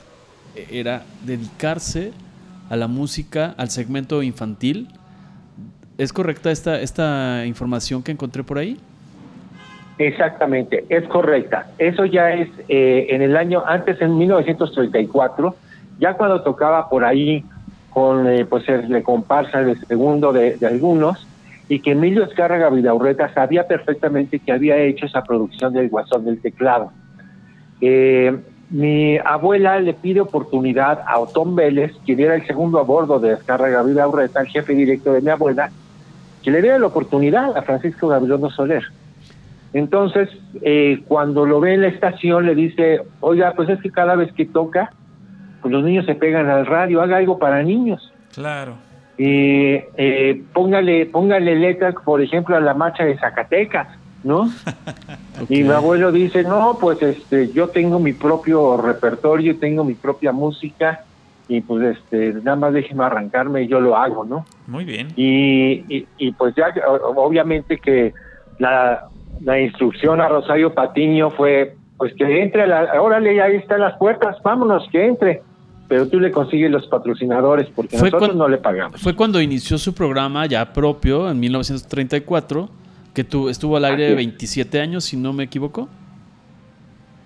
[0.71, 2.13] era dedicarse
[2.69, 4.89] a la música, al segmento infantil.
[5.99, 8.79] ¿Es correcta esta, esta información que encontré por ahí?
[9.99, 11.69] Exactamente, es correcta.
[11.79, 15.55] Eso ya es eh, en el año, antes en 1934,
[16.01, 17.45] ya cuando tocaba por ahí
[17.91, 21.29] con pues el comparsa de segundo de algunos,
[21.69, 26.41] y que Emilio Escárraga Vidaurreta sabía perfectamente que había hecho esa producción del Guasón del
[26.41, 26.93] Teclado.
[27.81, 28.37] Eh,
[28.71, 33.35] mi abuela le pide oportunidad a Otón Vélez, quien era el segundo a bordo de
[33.35, 35.71] Escárraga Vidaurreta, el jefe directo de mi abuela,
[36.45, 38.85] que le diera la oportunidad a Francisco Gabilondo Soler.
[39.73, 40.29] Entonces,
[40.63, 44.33] eh, cuando lo ve en la estación, le dice, oiga, pues es que cada vez
[44.33, 44.93] que toca,
[45.63, 48.13] pues los niños se pegan al radio, haga algo para niños.
[48.35, 48.75] Claro
[49.19, 53.89] eh, eh, póngale, póngale letras, por ejemplo, a la marcha de Zacatecas,
[54.23, 54.51] ¿no?
[55.49, 60.31] Y mi abuelo dice, no, pues este, yo tengo mi propio repertorio, tengo mi propia
[60.31, 61.05] música,
[61.49, 64.47] y pues este, nada más déjeme arrancarme y yo lo hago, ¿no?
[64.67, 65.09] Muy bien.
[65.17, 66.73] Y, y, pues ya,
[67.17, 68.15] obviamente que
[68.59, 69.09] la,
[69.43, 73.97] la instrucción a Rosario Patiño fue, pues que entre, a la, órale, ahí están las
[73.99, 75.43] puertas, vámonos, que entre
[75.89, 79.01] pero tú le consigues los patrocinadores porque nosotros no le pagamos.
[79.01, 82.69] Fue cuando inició su programa ya propio en 1934,
[83.13, 85.89] que tu, estuvo al aire de 27 años, si no me equivoco.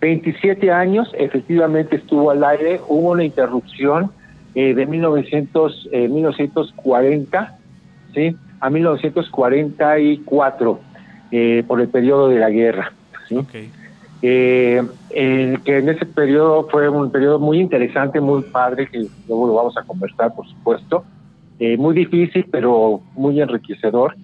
[0.00, 4.12] 27 años, efectivamente estuvo al aire, hubo una interrupción
[4.54, 7.58] eh, de 1900, 1940
[8.14, 8.36] eh, ¿sí?
[8.60, 10.80] a 1944
[11.30, 12.92] eh, por el periodo de la guerra.
[13.28, 13.36] ¿sí?
[13.36, 13.70] Okay
[14.22, 14.82] eh,
[15.64, 19.76] que en ese periodo fue un periodo muy interesante, muy padre, que luego lo vamos
[19.76, 21.04] a conversar, por supuesto,
[21.58, 24.16] eh, muy difícil, pero muy enriquecedor.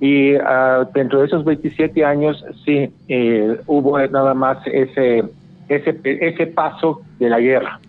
[0.00, 5.24] Y uh, dentro de esos 27 años, sí, eh, hubo nada más ese,
[5.68, 7.80] ese, ese paso de la guerra.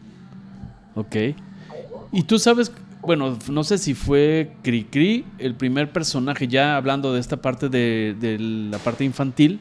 [0.96, 1.16] Ok.
[2.12, 7.20] Y tú sabes, bueno, no sé si fue Cricri el primer personaje, ya hablando de
[7.20, 9.60] esta parte de, de la parte infantil,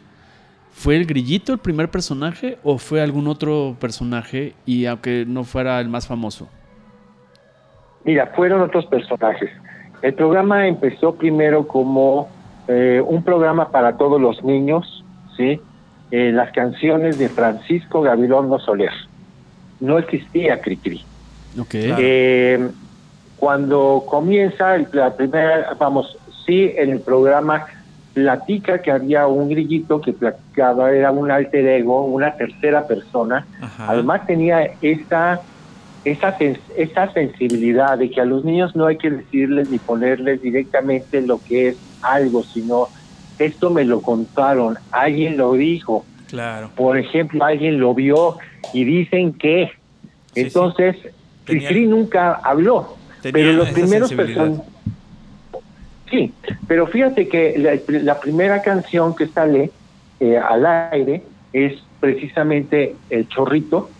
[0.78, 5.80] ¿Fue el grillito el primer personaje o fue algún otro personaje y aunque no fuera
[5.80, 6.48] el más famoso?
[8.04, 9.50] Mira, fueron otros personajes.
[10.02, 12.28] El programa empezó primero como
[12.68, 15.02] eh, un programa para todos los niños,
[15.36, 15.60] ¿sí?
[16.10, 18.92] Eh, las canciones de Francisco Gabilondo Soler.
[19.80, 21.02] No existía Cricri.
[21.58, 21.94] Okay.
[21.98, 22.68] Eh,
[23.38, 27.66] cuando comienza la primera, vamos, sí, en el programa
[28.12, 33.46] platica que había un grillito que platicaba, era un alter ego, una tercera persona.
[33.78, 35.40] Además tenía esa,
[36.04, 36.36] esa,
[36.76, 41.38] esa sensibilidad de que a los niños no hay que decirles ni ponerles directamente lo
[41.38, 42.88] que es algo, sino
[43.38, 46.04] esto me lo contaron, alguien lo dijo.
[46.28, 46.70] Claro.
[46.74, 48.36] Por ejemplo, alguien lo vio
[48.72, 49.70] y dicen que.
[50.34, 50.96] Entonces,
[51.46, 51.86] sí.
[51.86, 52.96] nunca habló.
[53.22, 54.60] pero los primeros personas
[56.10, 56.32] Sí,
[56.66, 59.70] pero fíjate que la, primera canción que sale
[60.20, 63.90] eh, al aire es precisamente El Chorrito,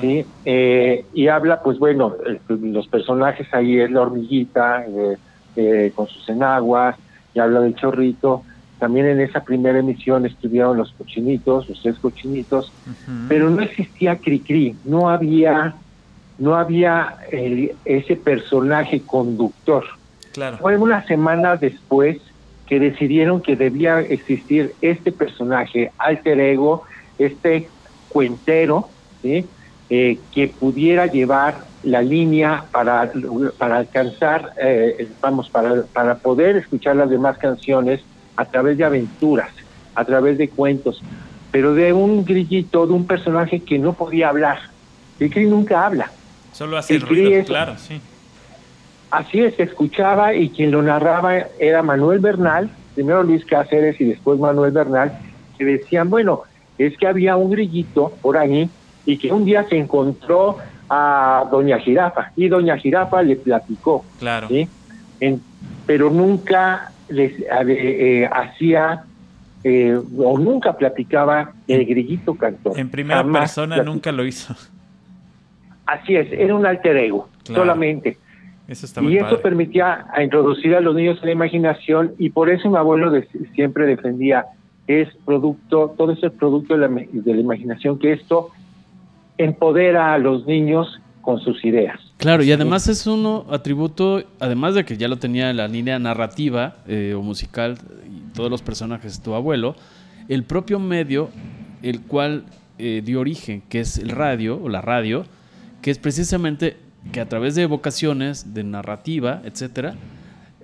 [0.00, 0.24] ¿sí?
[0.44, 2.14] Eh, y habla, pues bueno,
[2.48, 4.84] los personajes ahí es la hormiguita
[5.56, 6.96] eh, con sus enaguas,
[7.34, 8.42] y habla del chorrito.
[8.78, 12.72] También en esa primera emisión estuvieron los cochinitos, los tres cochinitos,
[13.28, 15.74] pero no existía Cricri, no había,
[16.38, 17.16] no había
[17.84, 19.84] ese personaje conductor.
[20.32, 20.58] Claro.
[20.58, 22.18] Fue una semana después
[22.66, 26.82] que decidieron que debía existir este personaje alter ego,
[27.18, 27.68] este
[28.08, 28.88] cuentero,
[29.20, 29.46] ¿sí?
[29.94, 33.12] Eh, que pudiera llevar la línea para,
[33.58, 38.00] para alcanzar, eh, vamos, para, para poder escuchar las demás canciones
[38.36, 39.50] a través de aventuras,
[39.94, 41.02] a través de cuentos,
[41.50, 44.60] pero de un grillito, de un personaje que no podía hablar.
[45.20, 46.10] El Cri nunca habla.
[46.52, 48.00] Solo hace ruido, claro, sí.
[49.10, 54.04] Así es, se escuchaba y quien lo narraba era Manuel Bernal, primero Luis Cáceres y
[54.04, 55.18] después Manuel Bernal,
[55.58, 56.44] que decían, bueno,
[56.78, 58.70] es que había un grillito por ahí
[59.06, 64.04] y que un día se encontró a Doña Jirafa y Doña Jirafa le platicó.
[64.18, 64.48] Claro.
[64.48, 64.68] ¿sí?
[65.86, 67.32] pero nunca les
[67.68, 69.04] eh, hacía
[69.64, 72.78] eh, o nunca platicaba el grillito cantor.
[72.78, 74.54] En primera persona nunca lo hizo.
[75.86, 78.16] Así es, era un alter ego, solamente.
[78.68, 82.48] Eso está y eso permitía a introducir a los niños en la imaginación y por
[82.48, 83.12] eso mi abuelo
[83.54, 84.46] siempre defendía
[84.86, 88.50] es producto, todo eso es producto de la, de la imaginación, que esto
[89.44, 91.98] empodera a los niños con sus ideas.
[92.18, 95.98] Claro, y además es un atributo, además de que ya lo tenía en la línea
[95.98, 97.78] narrativa eh, o musical
[98.08, 99.74] y todos los personajes de tu abuelo,
[100.28, 101.30] el propio medio,
[101.82, 102.44] el cual
[102.78, 105.24] eh, dio origen, que es el radio o la radio,
[105.80, 106.76] que es precisamente
[107.10, 109.94] que a través de evocaciones, de narrativa, etcétera,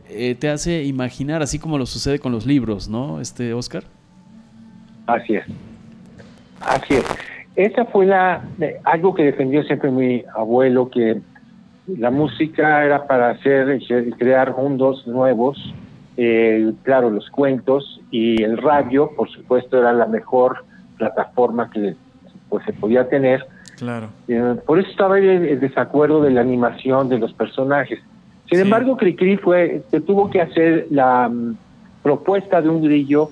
[0.08, 3.84] eh, te hace imaginar, así como lo sucede con los libros, ¿no, este Oscar?
[5.06, 5.44] Así es.
[6.60, 7.04] Así es.
[7.58, 8.44] Esa fue la
[8.84, 11.20] algo que defendió siempre mi abuelo, que
[11.88, 13.80] la música era para hacer
[14.16, 15.74] crear mundos nuevos,
[16.16, 20.64] eh, claro, los cuentos y el radio, por supuesto, era la mejor
[20.98, 21.96] plataforma que
[22.48, 23.44] pues se podía tener.
[23.76, 24.10] Claro.
[24.28, 27.98] Eh, por eso estaba el, desacuerdo de la animación de los personajes.
[28.48, 31.56] Sin embargo, Cricri fue, se tuvo que hacer la mm,
[32.04, 33.30] propuesta de un grillo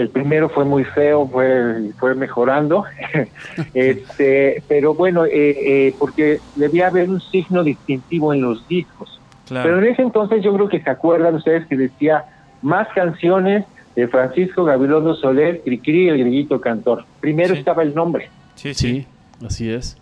[0.00, 2.84] el primero fue muy feo, fue, fue mejorando,
[3.74, 9.20] este, pero bueno, eh, eh, porque debía haber un signo distintivo en los discos.
[9.48, 12.24] Pero en ese entonces yo creo que se acuerdan ustedes que decía
[12.62, 17.04] más canciones de Francisco Gabilondo Soler, Cricri, el grillito cantor.
[17.20, 18.28] Primero estaba el nombre.
[18.56, 19.06] Sí, sí,
[19.44, 19.96] así es.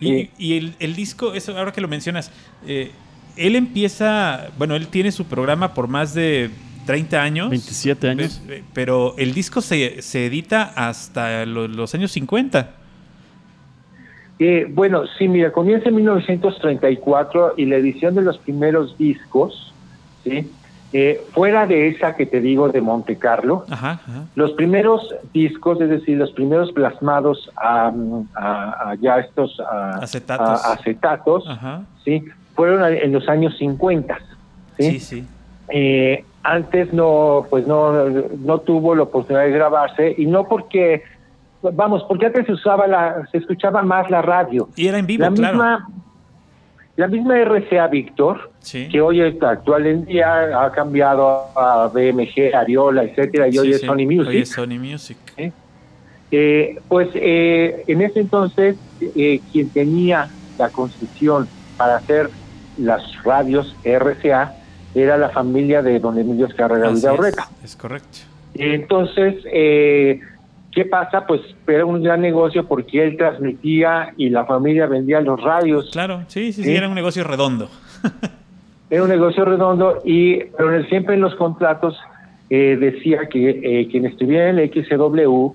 [0.00, 2.30] Y, y el, disco, eso ahora que lo mencionas,
[2.66, 2.90] eh,
[3.36, 6.50] él empieza, bueno, él tiene su programa por más de
[6.88, 7.50] 30 años.
[7.50, 8.40] 27 años.
[8.72, 12.70] Pero el disco se, se edita hasta los, años 50.
[14.38, 19.74] Eh, bueno, sí, mira, comienza en 1934 y la edición de los primeros discos,
[20.24, 20.50] ¿sí?
[20.94, 23.66] Eh, fuera de esa que te digo de Monte Carlo,
[24.34, 27.92] los primeros discos, es decir, los primeros plasmados a,
[28.98, 29.60] ya estos
[30.00, 31.44] acetatos, acetatos
[32.02, 32.24] ¿sí?
[32.54, 34.18] fueron en los años 50.
[34.78, 35.00] Sí, sí.
[35.00, 35.26] sí.
[35.68, 41.02] Eh, antes no, pues no, no tuvo la oportunidad de grabarse y no porque,
[41.62, 44.68] vamos, porque antes se usaba la, se escuchaba más la radio.
[44.76, 45.54] Y era en vivo, la claro.
[45.54, 45.88] Misma,
[46.96, 48.50] la misma RCA Víctor,
[48.90, 53.82] que hoy está actual en día ha cambiado a BMG, Ariola, etcétera, y hoy es
[53.82, 54.28] Sony Music.
[54.28, 55.16] Hoy es Sony Music.
[56.30, 61.48] Eh, pues eh, en ese entonces eh, quien tenía la concesión
[61.78, 62.28] para hacer
[62.76, 64.57] las radios RCA
[65.00, 67.48] era la familia de don Emilio Escarrera Vidaurreta.
[67.58, 68.18] Es, es correcto.
[68.54, 70.20] Entonces, eh,
[70.72, 71.26] ¿qué pasa?
[71.26, 75.90] Pues era un gran negocio porque él transmitía y la familia vendía los radios.
[75.92, 77.68] Claro, sí, sí, sí, era un negocio redondo.
[78.90, 81.98] era un negocio redondo y pero siempre en los contratos
[82.50, 85.52] eh, decía que eh, quien estuviera en el XW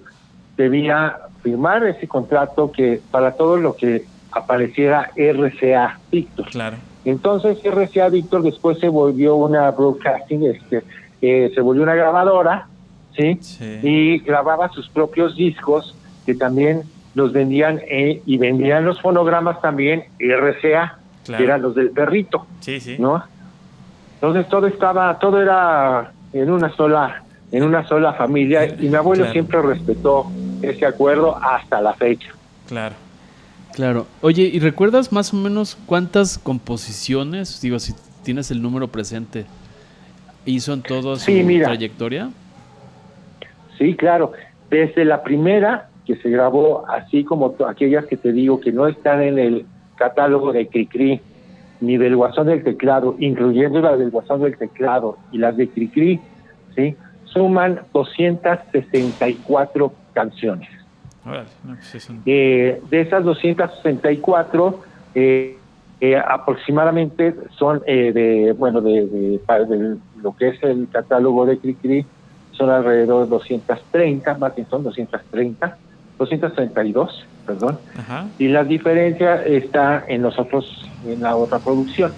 [0.55, 6.49] debía firmar ese contrato que para todo lo que apareciera RCA Víctor.
[6.49, 6.77] Claro.
[7.05, 10.83] Entonces RCA Víctor después se volvió una broadcasting, este,
[11.21, 12.67] eh, se volvió una grabadora,
[13.15, 13.39] ¿sí?
[13.81, 16.83] Y grababa sus propios discos que también
[17.15, 22.79] los vendían eh, y vendían los fonogramas también RCA, que eran los del perrito, sí,
[22.79, 22.95] sí.
[22.97, 23.23] ¿no?
[24.15, 29.29] Entonces todo estaba, todo era en una sola, en una sola familia y mi abuelo
[29.31, 32.29] siempre respetó ese acuerdo hasta la fecha.
[32.67, 32.95] Claro.
[33.73, 34.05] Claro.
[34.21, 37.93] Oye, ¿y recuerdas más o menos cuántas composiciones, digo, si
[38.23, 39.45] tienes el número presente,
[40.45, 41.31] hizo en toda su
[41.63, 42.29] trayectoria?
[43.77, 44.31] Sí, claro.
[44.69, 49.21] Desde la primera que se grabó, así como aquellas que te digo que no están
[49.21, 49.65] en el
[49.95, 51.21] catálogo de Cricri,
[51.81, 56.19] ni del Guasón del Teclado, incluyendo las del Guasón del Teclado y las de Cricri,
[56.75, 56.95] ¿sí?
[57.25, 60.69] suman 264 canciones.
[61.23, 61.47] Pues
[62.25, 64.83] eh, de esas 264,
[65.15, 65.57] eh,
[66.05, 72.05] Eh, aproximadamente son eh, de, bueno, de, lo que es el catálogo de Cricri,
[72.51, 75.77] son alrededor de 230, más bien son 230,
[76.19, 77.79] 232, perdón.
[78.37, 82.11] Y la diferencia está en los otros, en la otra producción.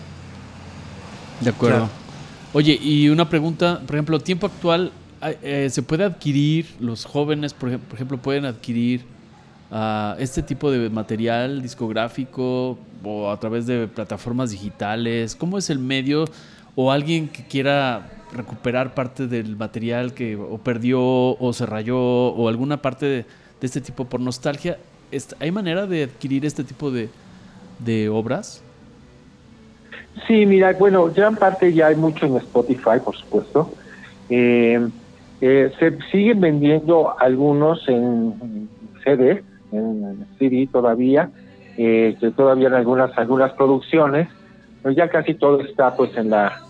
[1.42, 1.88] De acuerdo.
[2.54, 4.92] Oye, y una pregunta, por ejemplo, tiempo actual,
[5.42, 9.02] eh, ¿se puede adquirir, los jóvenes, por ejemplo, pueden adquirir
[9.72, 15.36] uh, este tipo de material discográfico o a través de plataformas digitales?
[15.36, 16.26] ¿Cómo es el medio?
[16.76, 22.50] O alguien que quiera recuperar parte del material que o perdió o se rayó o
[22.50, 23.26] alguna parte de,
[23.62, 24.78] este tipo por nostalgia,
[25.40, 27.10] ¿hay manera de adquirir este tipo de,
[27.80, 28.62] de obras?
[30.28, 33.74] Sí, mira, bueno, gran parte ya hay mucho en Spotify, por supuesto.
[34.30, 34.88] Eh,
[35.42, 38.70] eh, se siguen vendiendo algunos en
[39.04, 41.30] CD, en CD todavía,
[41.78, 44.30] eh, que todavía en algunas algunas producciones,
[44.82, 46.62] pero ya casi todo está pues en la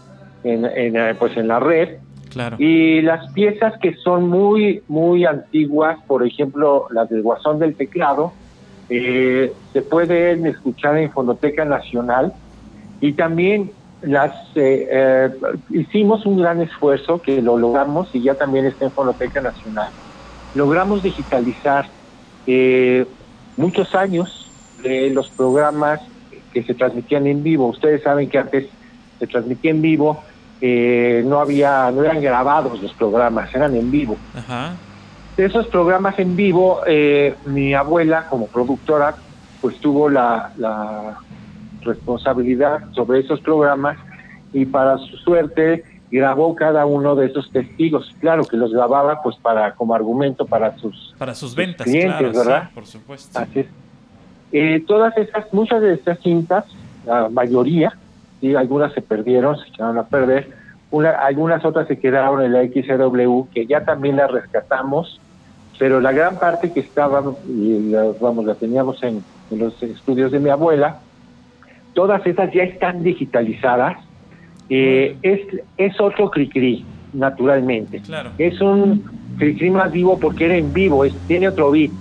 [0.44, 1.98] en, en pues en la red.
[2.32, 2.58] Claro.
[2.60, 8.34] Y las piezas que son muy muy antiguas, por ejemplo, las del Guasón del Teclado,
[8.90, 12.34] eh, se pueden escuchar en Fonoteca Nacional
[13.02, 15.30] y también las eh, eh,
[15.70, 19.92] hicimos un gran esfuerzo que lo logramos y ya también está en Fonoteca Nacional.
[20.54, 21.90] Logramos digitalizar
[22.46, 23.06] eh,
[23.58, 24.52] muchos años
[24.84, 26.02] de los programas
[26.54, 27.68] que se transmitían en vivo.
[27.68, 28.68] Ustedes saben que antes
[29.20, 30.24] se transmitía en vivo,
[30.62, 34.18] no había, no eran grabados los programas, eran en vivo.
[35.36, 36.82] De esos programas en vivo,
[37.46, 39.16] mi abuela como productora,
[39.62, 40.52] pues tuvo la
[41.86, 43.98] responsabilidad sobre esos programas
[44.54, 48.14] y para su suerte grabó cada uno de esos testigos.
[48.20, 52.70] Claro que los grababa pues para como argumento para sus, para sus ventas, clientes, ¿verdad?
[52.74, 53.38] por supuesto.
[53.40, 53.66] Así
[54.52, 56.64] eh, todas esas, muchas de estas cintas,
[57.06, 57.98] la mayoría,
[58.42, 60.50] y algunas se perdieron, se echaron a perder,
[60.92, 65.20] una, algunas otras se quedaron en la XW, que ya también las rescatamos,
[65.78, 70.50] pero la gran parte que estaba, y vamos, la teníamos en los estudios de mi
[70.50, 71.00] abuela,
[71.96, 73.98] todas esas ya están digitalizadas.
[74.70, 75.42] Eh, es,
[75.78, 78.02] es otro CRICRI, naturalmente.
[78.02, 78.32] Claro.
[78.38, 79.04] Es un
[79.40, 81.92] CRICRI más vivo porque era en vivo, es, tiene otro beat.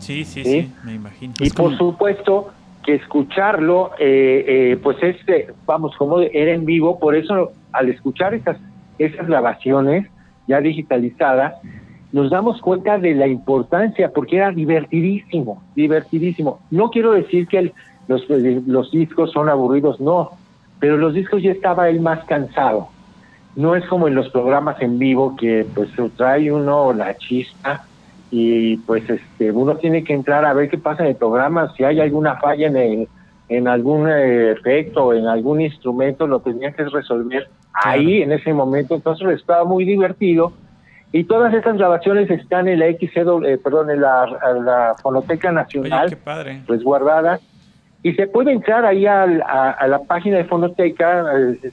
[0.00, 1.32] Sí, sí, sí, me imagino.
[1.40, 2.50] Y por supuesto
[2.84, 5.16] que escucharlo, eh, eh, pues es,
[5.64, 8.58] vamos, como era en vivo, por eso al escuchar esas,
[8.98, 10.06] esas grabaciones
[10.46, 11.54] ya digitalizadas,
[12.12, 16.60] nos damos cuenta de la importancia, porque era divertidísimo, divertidísimo.
[16.70, 17.72] No quiero decir que el,
[18.08, 20.30] los, los discos son aburridos, no,
[20.80, 22.88] pero los discos ya estaba él más cansado.
[23.56, 27.84] No es como en los programas en vivo que pues trae uno la chispa
[28.30, 31.84] y pues este uno tiene que entrar a ver qué pasa en el programa, si
[31.84, 33.08] hay alguna falla en
[33.48, 38.94] en algún eh, efecto, en algún instrumento, lo tenía que resolver ahí en ese momento,
[38.94, 40.52] entonces estaba muy divertido
[41.12, 44.26] y todas estas grabaciones están en la XCW, eh, perdón, en la,
[44.64, 46.62] la Fonoteca Nacional, qué padre.
[46.66, 47.40] resguardadas
[48.04, 51.24] y se puede entrar ahí a, la página de Fonoteca,
[51.62, 51.72] es,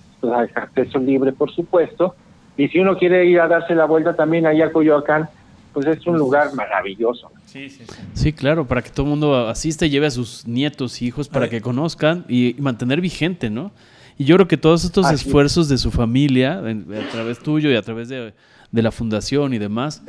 [0.56, 2.16] acceso libre, por supuesto.
[2.56, 5.28] Y si uno quiere ir a darse la vuelta también allá a Coyoacán,
[5.74, 7.30] pues es un lugar maravilloso.
[7.46, 8.02] Sí, sí, sí.
[8.14, 11.28] Sí, claro, para que todo el mundo asista y lleve a sus nietos y hijos
[11.28, 13.74] para que conozcan y, mantener vigente, ¿no?
[14.18, 17.82] Y yo creo que todos estos esfuerzos de su familia, a través tuyo y a
[17.82, 18.34] través de,
[18.72, 20.02] de, la fundación y demás,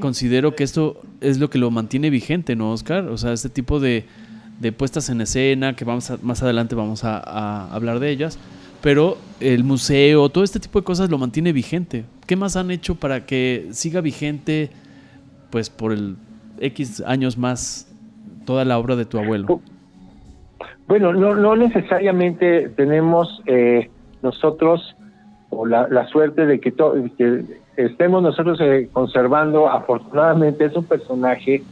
[0.00, 3.08] considero que esto es lo que lo mantiene vigente, ¿no, Oscar?
[3.08, 4.06] O sea, este tipo de,
[4.58, 8.38] de puestas en escena, que vamos más adelante vamos a, hablar de ellas,
[8.82, 12.04] pero el museo, todo este tipo de cosas lo mantiene vigente.
[12.26, 14.70] ¿Qué más han hecho para que siga vigente,
[15.50, 16.16] pues por el
[16.60, 17.90] X años más,
[18.44, 19.60] toda la obra de tu abuelo?
[20.86, 23.90] Bueno, no, no necesariamente tenemos eh,
[24.22, 24.96] nosotros
[25.50, 26.72] o la, suerte de que,
[27.16, 27.44] que
[27.76, 31.62] estemos nosotros eh, conservando, afortunadamente es un personaje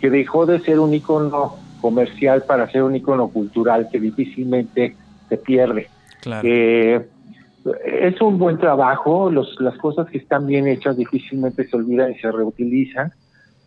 [0.00, 4.96] que dejó de ser un icono comercial para ser un icono cultural que difícilmente
[5.28, 5.88] se pierde.
[6.42, 7.00] Eh,
[7.84, 12.14] es un buen trabajo, los, las cosas que están bien hechas difícilmente se olvidan y
[12.18, 13.12] se reutilizan.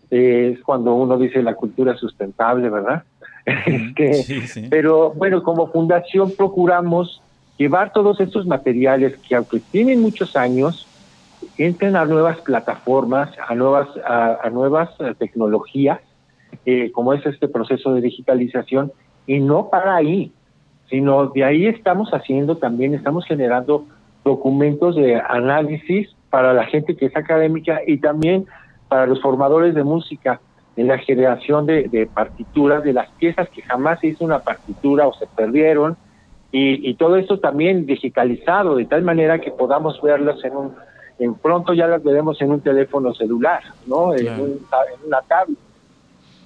[0.09, 3.03] es cuando uno dice la cultura sustentable, ¿verdad?
[3.45, 7.22] Este, pero bueno, como fundación procuramos
[7.57, 10.88] llevar todos estos materiales que aunque tienen muchos años,
[11.57, 15.99] entren a nuevas plataformas, a nuevas, a nuevas eh, tecnologías
[16.66, 18.91] eh, como es este proceso de digitalización,
[19.26, 20.32] y no para ahí,
[20.89, 23.86] sino de ahí estamos haciendo también, estamos generando
[24.24, 28.45] documentos de análisis para la gente que es académica y también
[28.88, 30.39] para los formadores de música
[30.76, 35.14] en la generación de, partituras de las piezas que jamás se hizo una partitura o
[35.14, 35.97] se perdieron
[36.51, 40.74] y, y todo esto también digitalizado, de tal manera que podamos verlas en un,
[41.20, 44.14] en pronto ya las veremos en un teléfono celular, ¿no?
[44.14, 45.57] En, un- en una tablet.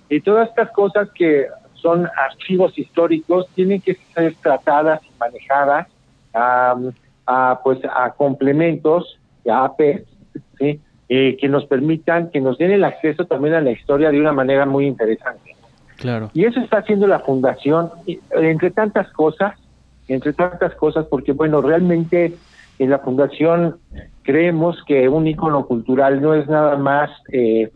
[0.10, 5.88] Y todas estas cosas que son archivos históricos tienen que ser tratadas y manejadas
[6.34, 10.04] a, pues, a complementos, a AP,
[10.60, 10.82] ¿sí?
[11.10, 14.34] Eh, que nos permitan, que nos den el acceso también a la historia de una
[14.34, 15.56] manera muy interesante.
[15.96, 16.30] Claro.
[16.34, 17.90] Y eso está haciendo la fundación,
[18.32, 19.56] entre tantas cosas,
[20.08, 22.34] entre tantas cosas, porque bueno, realmente
[22.80, 23.78] en la fundación
[24.24, 27.72] creemos que un ícono cultural no es nada más eh,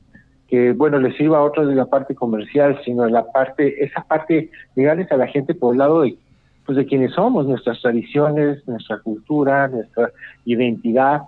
[0.52, 4.52] que, bueno, le sirva a otros de la parte comercial, sino la parte, esa parte,
[4.76, 6.18] llegarles a la gente por el lado de,
[6.66, 10.12] pues de quienes somos, nuestras tradiciones, nuestra cultura, nuestra
[10.44, 11.22] identidad.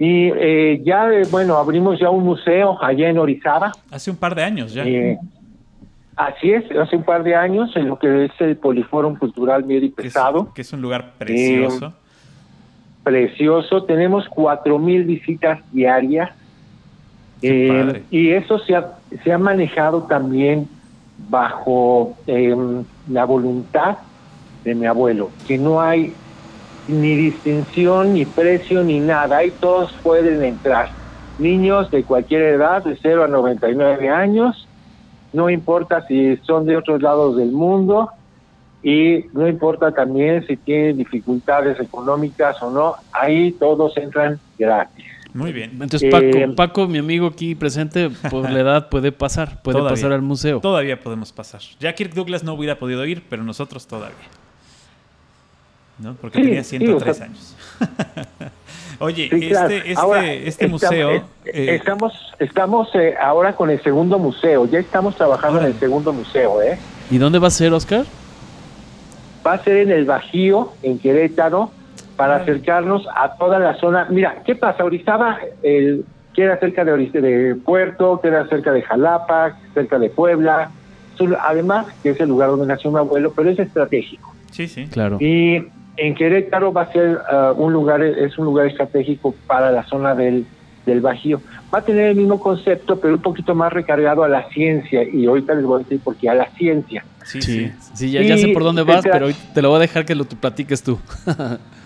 [0.00, 4.34] Y eh, ya, eh, bueno, abrimos ya un museo allá en Orizaba, Hace un par
[4.34, 4.84] de años ya.
[4.84, 5.16] eh,
[6.16, 9.86] así es, hace un par de años en lo que es el Poliforum Cultural Medio
[9.86, 11.94] y que, es, Pesado, que es un lugar precioso.
[13.04, 16.30] precioso, tenemos cuatro mil visitas diarias
[17.42, 18.92] eh, y eso se ha,
[19.24, 20.68] se ha manejado también
[21.28, 22.54] bajo eh,
[23.08, 23.98] la voluntad
[24.64, 26.14] de mi abuelo, que no hay
[26.88, 30.90] ni distinción, ni precio, ni nada, ahí todos pueden entrar.
[31.38, 34.68] Niños de cualquier edad, de 0 a 99 años,
[35.32, 38.10] no importa si son de otros lados del mundo
[38.82, 45.19] y no importa también si tienen dificultades económicas o no, ahí todos entran gratis.
[45.34, 45.70] Muy bien.
[45.80, 49.94] Entonces, Paco, Eh, Paco, mi amigo aquí presente, por la edad puede pasar, puede Todavía.
[49.96, 50.60] pasar al museo.
[50.60, 51.60] Todavía podemos pasar.
[51.78, 54.16] Ya Kirk Douglas no hubiera podido ir, pero nosotros todavía.
[55.98, 56.14] ¿No?
[56.14, 57.56] Porque Sí, tenía sí, 103 o sea- años.
[59.00, 59.68] Oye, Sí, claro.
[59.68, 61.10] este, este, Ahora, este estamos- museo.
[61.12, 65.78] eh, eh, estamos estamos eh, ahora con el segundo museo, ya estamos trabajando en el
[65.78, 66.78] segundo museo, ¿eh?
[67.10, 68.04] ¿Y dónde va a ser, Oscar?
[69.46, 71.70] Va a ser en el Bajío, en Querétaro,
[72.20, 74.06] para acercarnos a toda la zona.
[74.10, 74.84] Mira, ¿qué pasa?
[74.84, 76.04] Orizaba el,
[76.34, 80.70] queda cerca de, Oriz- de Puerto, queda cerca de Jalapa, cerca de Puebla,
[81.42, 84.34] además que es el lugar donde nació mi abuelo, pero es estratégico.
[84.50, 84.86] sí, sí.
[84.88, 85.16] Claro.
[85.20, 85.64] Y
[85.96, 90.14] en Querétaro va a ser ah, un lugar, es un lugar estratégico para la zona
[90.14, 90.44] del,
[90.86, 91.40] del Bajío.
[91.74, 95.02] Va a tener el mismo concepto, pero un poquito más recargado a la ciencia.
[95.04, 97.04] Y ahorita les voy a decir por qué a la ciencia.
[97.24, 97.72] Sí, Sí, sí.
[97.94, 100.14] sí, ya, ya sé por dónde vas, pero hoy te lo voy a dejar que
[100.14, 100.98] lo te platiques tú.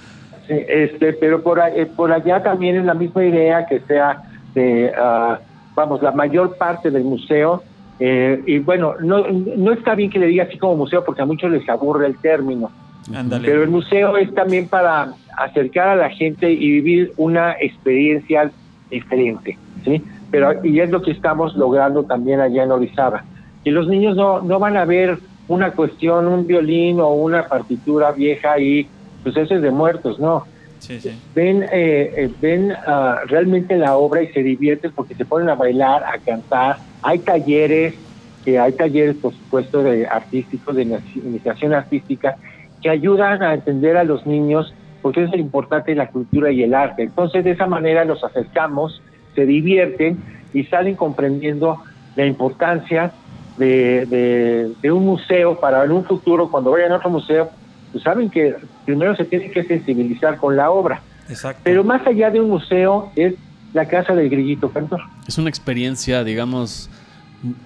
[0.46, 4.22] Sí, Este, pero por, eh, por allá también es la misma idea que sea
[4.54, 5.38] de, ah,
[5.74, 7.62] vamos, la mayor parte del museo.
[8.00, 11.26] eh, y bueno, no, no está bien que le diga así como museo porque a
[11.26, 12.70] muchos les aburre el término.
[13.14, 13.46] Ándale.
[13.48, 18.50] Pero el museo es también para acercar a la gente y vivir una experiencia
[18.90, 20.02] diferente, ¿sí?
[20.30, 23.24] Pero y es lo que estamos logrando también allá en Orizaba.
[23.62, 25.18] Y los niños no no van a ver
[25.48, 28.88] una cuestión, un violín o una partitura vieja y
[29.24, 30.46] pues eso es de muertos, no.
[30.78, 31.10] Sí, sí.
[31.34, 35.54] Ven eh, eh, ven ah, realmente la obra y se divierten porque se ponen a
[35.54, 36.78] bailar, a cantar.
[37.02, 37.94] Hay talleres,
[38.42, 42.36] que hay talleres por supuesto de artísticos, de inici- iniciación artística
[42.80, 46.74] que ayudan a entender a los niños porque es lo importante la cultura y el
[46.74, 47.02] arte.
[47.02, 49.02] Entonces, de esa manera los acercamos,
[49.34, 50.22] se divierten
[50.52, 51.82] y salen comprendiendo
[52.14, 53.14] la importancia
[53.56, 57.50] de, de- de un museo para en un futuro, cuando vayan a otro museo,
[57.94, 61.00] pues saben que primero se tienen que sensibilizar con la obra.
[61.28, 61.60] Exacto.
[61.62, 63.34] Pero más allá de un museo es
[63.72, 65.00] la casa del grillito cantor.
[65.28, 66.90] Es una experiencia, digamos,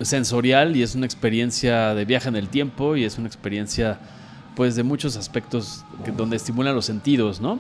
[0.02, 3.98] sensorial y es una experiencia de viaje en el tiempo y es una experiencia,
[4.54, 7.58] pues, de muchos aspectos que- donde estimulan los sentidos, ¿no?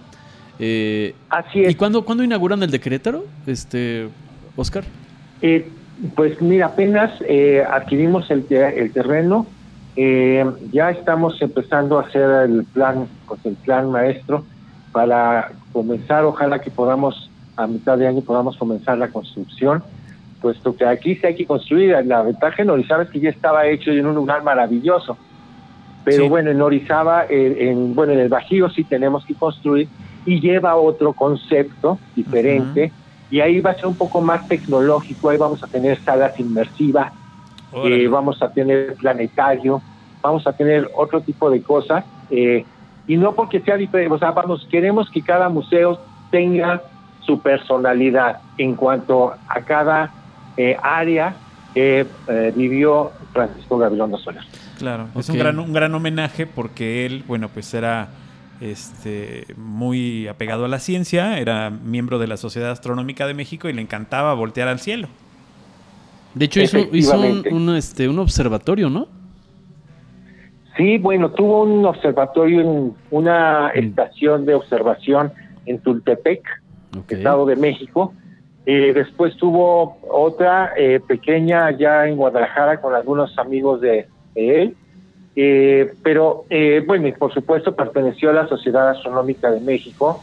[0.58, 1.70] Eh, Así es.
[1.70, 4.08] ¿Y cuándo, cuándo inauguran el de Querétaro, este,
[4.56, 4.84] Oscar?
[5.40, 5.70] Eh,
[6.14, 8.44] pues mira, apenas eh, adquirimos el
[8.92, 9.46] terreno,
[10.00, 14.44] eh, ya estamos empezando a hacer el plan, pues el plan maestro
[14.92, 19.82] para comenzar, ojalá que podamos a mitad de año podamos comenzar la construcción,
[20.40, 21.90] puesto que aquí sí hay que construir.
[22.06, 25.18] La ventaja en Orizaba es que ya estaba hecho y en un lugar maravilloso.
[26.04, 26.28] Pero Sí.
[26.28, 29.88] bueno, en Orizaba, eh, en, bueno, en el Bajío sí tenemos que construir
[30.24, 32.92] y lleva otro concepto diferente.
[33.30, 37.12] Y ahí va a ser un poco más tecnológico, ahí vamos a tener salas inmersivas.
[37.72, 39.82] Eh, vamos a tener planetario,
[40.22, 42.04] vamos a tener otro tipo de cosas.
[42.30, 42.64] eh,
[43.08, 45.98] y no porque sea diferente, o sea, vamos, queremos que cada museo
[46.30, 46.82] tenga
[47.24, 50.10] su personalidad en cuanto a cada
[50.58, 51.34] eh, área
[51.72, 54.42] que eh, vivió Francisco Gabilondo Soler.
[54.78, 58.08] Claro, es un gran, un gran homenaje porque él, bueno, pues era
[58.60, 63.72] este, muy apegado a la ciencia, era miembro de la Sociedad Astronómica de México y
[63.72, 65.08] le encantaba voltear al cielo.
[66.38, 67.18] De hecho, hizo, hizo
[67.50, 69.08] un, este, un observatorio, ¿no?
[70.76, 75.32] Sí, bueno, tuvo un observatorio en una estación de observación
[75.66, 76.44] en Tultepec,
[77.08, 78.14] Estado de México.
[78.64, 84.76] Eh, después tuvo otra eh, pequeña allá en Guadalajara con algunos amigos de, él.
[85.34, 86.44] Eh, pero,
[86.86, 90.22] bueno, y por supuesto perteneció a la Sociedad Astronómica de México.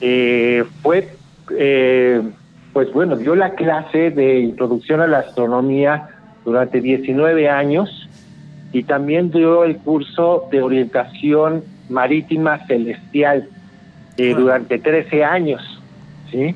[0.00, 1.08] fue,
[2.72, 6.08] pues bueno, dio la clase de introducción a la astronomía
[6.44, 8.08] durante 19 años
[8.72, 13.48] y también dio el curso de orientación marítima celestial
[14.16, 15.80] eh, durante 13 años,
[16.30, 16.54] ¿sí?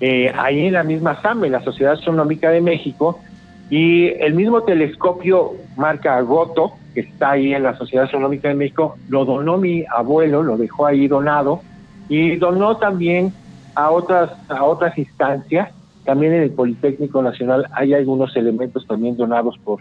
[0.00, 3.20] Eh, ahí en la misma SAM, en la Sociedad Astronómica de México,
[3.68, 8.96] y el mismo telescopio marca Goto, que está ahí en la Sociedad Astronómica de México,
[9.08, 11.62] lo donó mi abuelo, lo dejó ahí donado,
[12.08, 13.32] y donó también
[13.78, 15.70] a otras, a otras instancias,
[16.04, 19.80] también en el Politécnico Nacional hay algunos elementos también donados por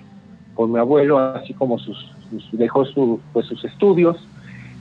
[0.57, 2.11] por mi abuelo, así como sus,
[2.51, 4.17] dejó su, pues, sus estudios.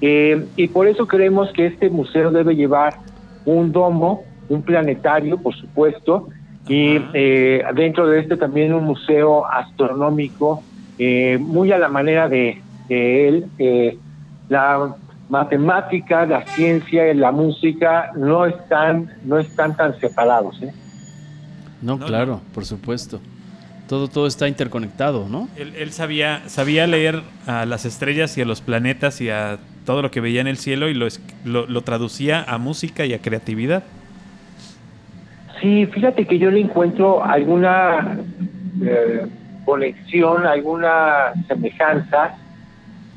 [0.01, 2.95] Eh, y por eso creemos que este museo debe llevar
[3.45, 6.29] un domo, un planetario, por supuesto,
[6.67, 10.62] y eh, dentro de este también un museo astronómico,
[10.99, 13.47] eh, muy a la manera de, él.
[14.49, 14.97] la
[15.29, 20.61] matemática, la ciencia y la música no están, no están tan separados.
[21.83, 23.20] No, claro, por supuesto
[23.87, 25.49] todo, todo está interconectado, ¿no?
[25.57, 30.11] Él, sabía, sabía leer a las estrellas y a los planetas y a todo lo
[30.11, 31.07] que veía en el cielo y lo,
[31.45, 33.85] lo, traducía a música y a creatividad.
[35.61, 38.18] Sí, fíjate que yo le encuentro alguna
[38.83, 39.27] eh,
[39.64, 42.37] conexión, alguna semejanza,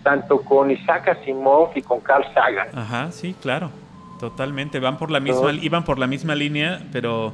[0.03, 2.67] tanto con Isaac Asimov y con Carl Sagan.
[2.73, 3.71] Ajá, sí, claro,
[4.19, 4.79] totalmente.
[4.79, 7.33] Van por la misma, iban por la misma línea, pero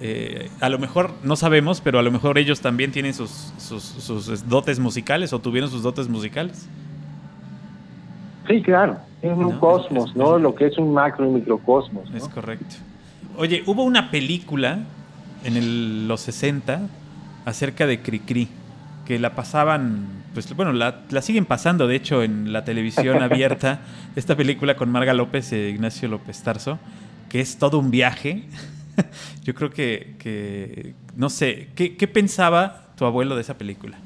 [0.00, 4.48] eh, a lo mejor no sabemos, pero a lo mejor ellos también tienen sus, sus,
[4.48, 6.68] dotes musicales o tuvieron sus dotes musicales.
[8.46, 10.38] Sí, claro, es un cosmos, ¿no?
[10.38, 12.08] Lo que es un macro y microcosmos.
[12.14, 12.76] Es correcto.
[13.36, 14.80] Oye, hubo una película
[15.44, 16.82] en los 60
[17.44, 18.48] acerca de Cricri,
[19.04, 23.80] que la pasaban, pues bueno, la, la, siguen pasando de hecho en la televisión abierta,
[24.16, 26.78] esta película con Marga López e Ignacio López Tarso,
[27.28, 28.44] que es todo un viaje.
[29.42, 33.96] Yo creo que, no sé, ¿qué, pensaba tu abuelo de esa película?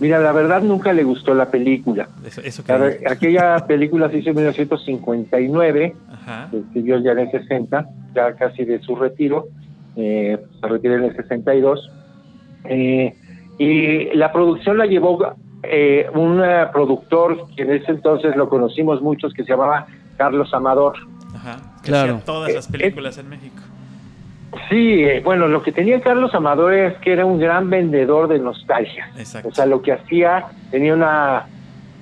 [0.00, 2.08] Mira, la verdad nunca le gustó la película.
[2.44, 2.62] Eso,
[3.06, 6.48] aquella película se hizo en 1959, Ajá.
[6.50, 9.48] se escribió ya en el 60, ya casi de su retiro,
[9.96, 11.90] eh, se retiró en el 62.
[12.64, 13.14] Eh,
[13.58, 16.42] y la producción la llevó eh, un
[16.72, 19.86] productor que en ese entonces lo conocimos muchos, que se llamaba
[20.16, 20.96] Carlos Amador.
[21.34, 21.60] Ajá.
[21.82, 22.20] claro.
[22.24, 23.62] todas las eh, películas en México.
[24.68, 28.38] Sí, eh, bueno, lo que tenía Carlos Amador es que era un gran vendedor de
[28.38, 29.10] nostalgia.
[29.16, 29.48] Exacto.
[29.48, 31.46] O sea, lo que hacía tenía una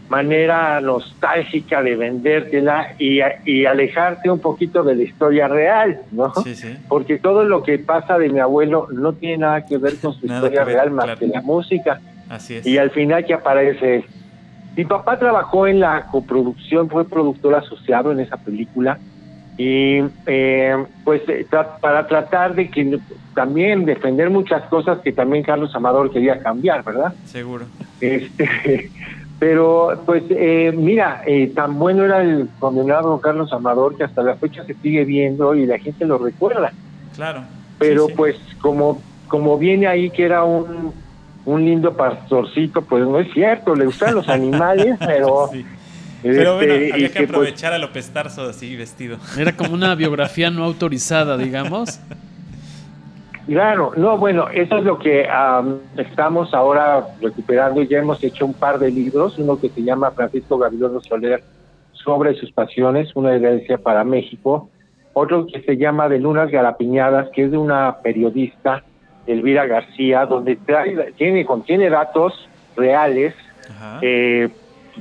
[0.08, 6.32] manera nostálgica de vendértela y, y alejarte un poquito de la historia real, ¿no?
[6.44, 6.76] Sí, sí.
[6.88, 10.26] Porque todo lo que pasa de mi abuelo no tiene nada que ver con su
[10.26, 12.00] historia real más que la música.
[12.28, 12.66] Así es.
[12.66, 14.04] Y al final que aparece
[14.76, 18.98] mi papá trabajó en la coproducción, fue productor asociado en esa película
[19.56, 21.46] y eh, pues eh,
[21.80, 22.98] para tratar de que
[23.34, 27.14] también defender muchas cosas que también Carlos Amador quería cambiar, ¿verdad?
[27.24, 27.64] Seguro.
[28.02, 28.90] Este,
[29.38, 31.22] pero pues eh, mira,
[31.54, 35.66] tan bueno era el condenado Carlos Amador que hasta la fecha se sigue viendo y
[35.66, 36.72] la gente lo recuerda.
[37.14, 37.42] Claro.
[37.78, 40.92] Pero pues como como viene ahí que era un
[41.44, 45.50] un lindo pastorcito, pues no es cierto, le gustan los animales, pero
[46.22, 49.18] pero bueno, este, había que pues, aprovechar a López Tarso así vestido.
[49.38, 52.00] Era como una biografía no autorizada, digamos.
[53.46, 55.28] Claro, no, bueno, eso es lo que
[55.96, 57.82] estamos ahora recuperando.
[57.82, 61.44] Ya hemos hecho un par de libros, uno que se llama Francisco Gabriel Soler
[61.92, 64.68] sobre sus pasiones, una herencia para México,
[65.12, 68.82] otro que se llama De Lunas Garapiñadas, que es de una periodista,
[69.28, 70.58] Elvira García, donde
[71.16, 73.34] tiene, contiene datos reales
[74.02, 74.48] eh,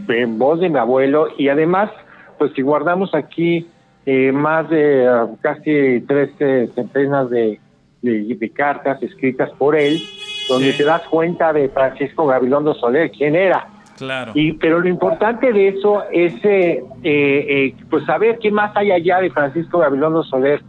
[0.07, 1.29] en voz de mi abuelo.
[1.37, 1.89] Y además,
[2.37, 3.67] pues si guardamos aquí
[4.05, 6.29] eh, más de ah, casi tres
[6.73, 7.59] centenas de,
[8.05, 10.01] de, cartas escritas por él,
[10.47, 13.67] donde te das cuenta de Francisco Gabilondo Soler, quién era.
[13.97, 14.31] Claro.
[14.35, 19.19] Y, pero lo importante de eso es eh, eh, pues saber qué más hay allá
[19.19, 20.61] de Francisco Gabilondo Soler.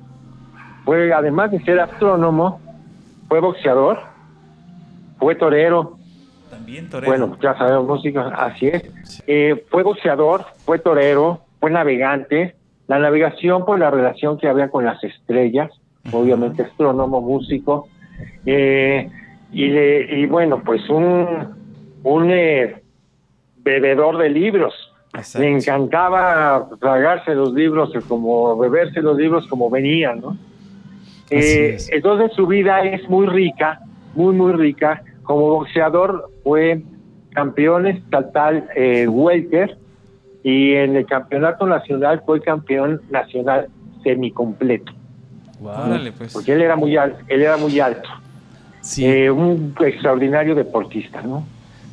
[0.84, 2.60] Fue, además de ser astrónomo,
[3.28, 3.98] fue boxeador,
[5.18, 5.96] fue torero,
[7.04, 9.22] bueno, ya sabemos música, así es.
[9.26, 12.56] Eh, fue boxeador, fue torero, fue navegante.
[12.86, 15.70] La navegación por la relación que había con las estrellas,
[16.12, 17.88] obviamente astrónomo, músico.
[18.44, 19.10] Eh,
[19.52, 21.26] y, y bueno, pues un,
[22.02, 22.82] un eh,
[23.58, 24.74] bebedor de libros.
[25.38, 30.36] Me encantaba tragarse los libros, como beberse los libros como venían, ¿no?
[31.30, 33.80] Eh, entonces su vida es muy rica,
[34.14, 35.02] muy, muy rica.
[35.22, 36.82] Como boxeador fue
[37.30, 39.76] campeón estatal eh, welter
[40.42, 43.68] y en el campeonato nacional fue campeón nacional
[44.04, 44.92] semicompleto.
[45.58, 46.32] Pues.
[46.32, 48.08] Porque él era muy alto, él era muy alto.
[48.98, 51.44] Eh, un extraordinario deportista, ¿no?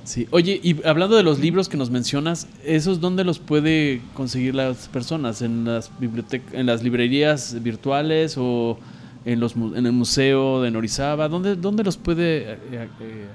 [0.03, 0.27] Sí.
[0.31, 4.89] Oye, y hablando de los libros que nos mencionas, ¿esos dónde los puede conseguir las
[4.89, 5.41] personas?
[5.41, 8.77] ¿En las bibliotecas, en las librerías virtuales o
[9.23, 11.29] en los en el museo de Norizaba?
[11.29, 13.27] ¿Dónde, dónde los puede eh, eh,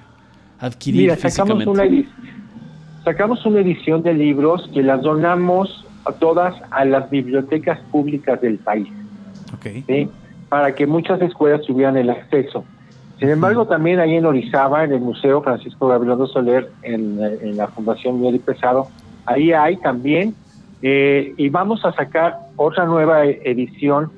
[0.61, 1.85] adquirir Mira, sacamos Una,
[3.03, 8.59] sacamos una edición de libros que las donamos a todas a las bibliotecas públicas del
[8.59, 8.89] país.
[9.55, 10.11] Okay.
[10.49, 12.65] Para que muchas escuelas tuvieran el acceso.
[13.19, 18.21] Sin embargo, también ahí en Orizaba, en el Museo Francisco Gabriel Soler, en, la Fundación
[18.21, 18.89] Miguel y Pesado,
[19.27, 20.35] ahí hay también,
[20.83, 24.13] eh, y vamos a sacar otra nueva edición,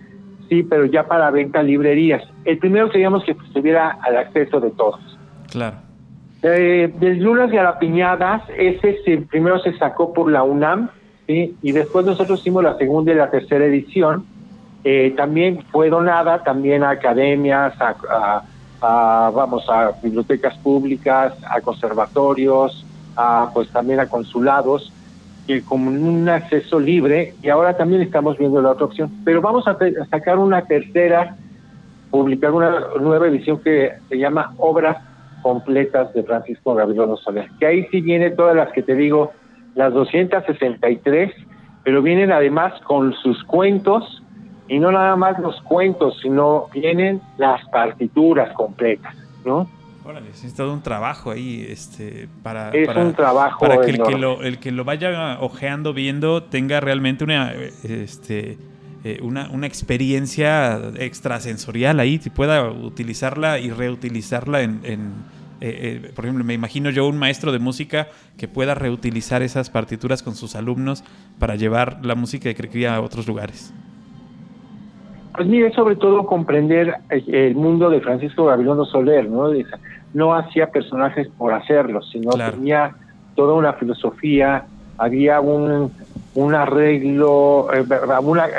[0.51, 2.23] sí, pero ya para venta librerías.
[2.45, 5.01] El primero queríamos que estuviera al acceso de todos.
[5.51, 5.79] Claro.
[6.43, 10.91] Eh, de Lunas Garapiñadas, ese primero se sacó por la UNAM,
[11.27, 11.57] ¿sí?
[11.63, 14.27] y después nosotros hicimos la segunda y la tercera edición.
[14.85, 18.43] Eh, también fue donada también a academias, a
[18.81, 22.85] a, vamos, a bibliotecas públicas, a conservatorios,
[23.17, 24.93] a, pues también a consulados,
[25.47, 29.11] que con un acceso libre, y ahora también estamos viendo la otra opción.
[29.25, 29.77] Pero vamos a,
[30.11, 31.37] sacar una tercera,
[32.11, 34.97] publicar una nueva edición que se llama Obras
[35.43, 39.33] Completas de Francisco Gabriel Soler, que ahí sí viene todas las que te digo,
[39.75, 41.33] las 263,
[41.85, 44.23] pero vienen además con sus cuentos,
[44.71, 49.69] y no nada más los cuentos, sino vienen las partituras completas, ¿no?
[50.05, 54.17] Órale, es todo un trabajo ahí, este, para, es un trabajo para que el que,
[54.17, 58.59] lo, el que lo vaya ojeando, viendo, tenga realmente una, este,
[59.03, 65.13] eh, una, una experiencia extrasensorial ahí, y pueda utilizarla y reutilizarla en, en
[65.61, 68.09] eh, eh, por ejemplo, me imagino yo un maestro de música
[68.39, 71.03] que pueda reutilizar esas partituras con sus alumnos
[71.41, 73.75] para llevar la música que cría a otros lugares.
[75.35, 79.51] Pues mire, sobre todo comprender el mundo de Francisco Gabilondo Soler, ¿no?
[80.13, 82.95] No hacía personajes por hacerlos, sino tenía
[83.37, 84.65] toda una filosofía,
[84.99, 85.93] había un,
[86.35, 87.85] un arreglo, eh,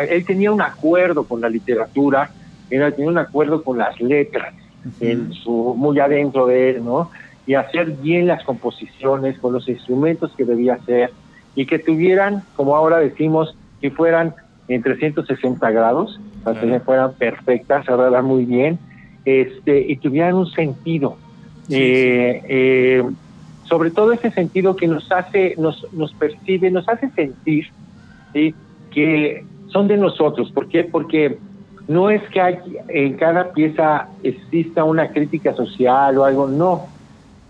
[0.10, 2.32] él tenía un acuerdo con la literatura,
[2.70, 4.54] él tenía un acuerdo con las letras,
[5.00, 7.12] en su, muy adentro de él, ¿no?
[7.46, 11.12] Y hacer bien las composiciones con los instrumentos que debía hacer
[11.54, 14.34] y que tuvieran, como ahora decimos, que fueran
[14.74, 18.80] en 360 grados, para que fueran perfectas, cerradas muy bien,
[19.26, 21.18] este, y tuvieran un sentido.
[21.70, 23.04] Eh, eh,
[23.66, 27.68] sobre todo ese sentido que nos hace, nos, nos percibe, nos hace sentir
[28.34, 30.52] que son de nosotros.
[30.52, 30.84] ¿Por qué?
[30.84, 31.38] Porque
[31.88, 32.58] no es que hay,
[32.88, 36.88] en cada pieza exista una crítica social o algo, no.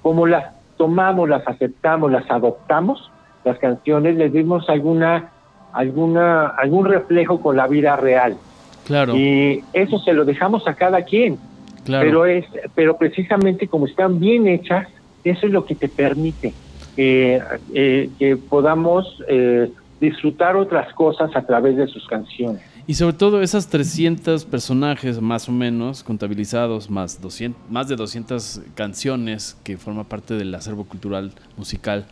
[0.01, 0.45] Como las
[0.77, 3.11] tomamos, las aceptamos, las adoptamos,
[3.43, 5.29] las canciones, les dimos alguna,
[5.73, 8.37] alguna, algún reflejo con la vida real.
[8.85, 9.15] Claro.
[9.15, 11.37] Y eso se lo dejamos a cada quien.
[11.83, 12.05] Claro.
[12.05, 12.45] Pero es,
[12.75, 14.87] pero precisamente como están bien hechas,
[15.23, 16.53] eso es lo que te permite
[16.97, 17.39] eh,
[17.73, 22.61] eh, que podamos eh, disfrutar otras cosas a través de sus canciones.
[22.87, 28.61] Y sobre todo esas 300 personajes más o menos contabilizados, más, 200, más de 200
[28.75, 32.05] canciones que forman parte del acervo cultural musical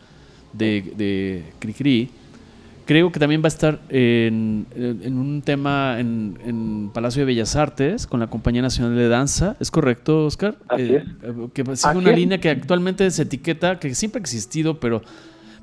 [0.52, 2.10] de, de Cricri,
[2.90, 4.66] creo que también va a estar en,
[5.04, 9.54] un tema en, Palacio de Bellas Artes con la Compañía Nacional de Danza.
[9.60, 10.56] ¿Es correcto, Oscar?
[10.76, 11.04] Eh,
[11.54, 15.02] que sigue una línea que actualmente se etiqueta, que siempre ha existido, pero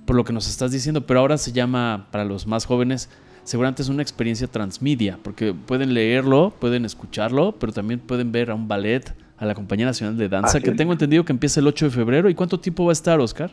[0.06, 3.10] por lo que nos estás diciendo, pero ahora se llama, para los más jóvenes,
[3.44, 8.56] seguramente es una experiencia transmedia, porque pueden leerlo, pueden escucharlo, pero también pueden ver a
[8.56, 11.88] un ballet, a la Compañía Nacional de Danza, que tengo entendido que empieza el 8
[11.88, 12.30] de febrero.
[12.30, 13.52] ¿Y cuánto tiempo va a estar, Oscar?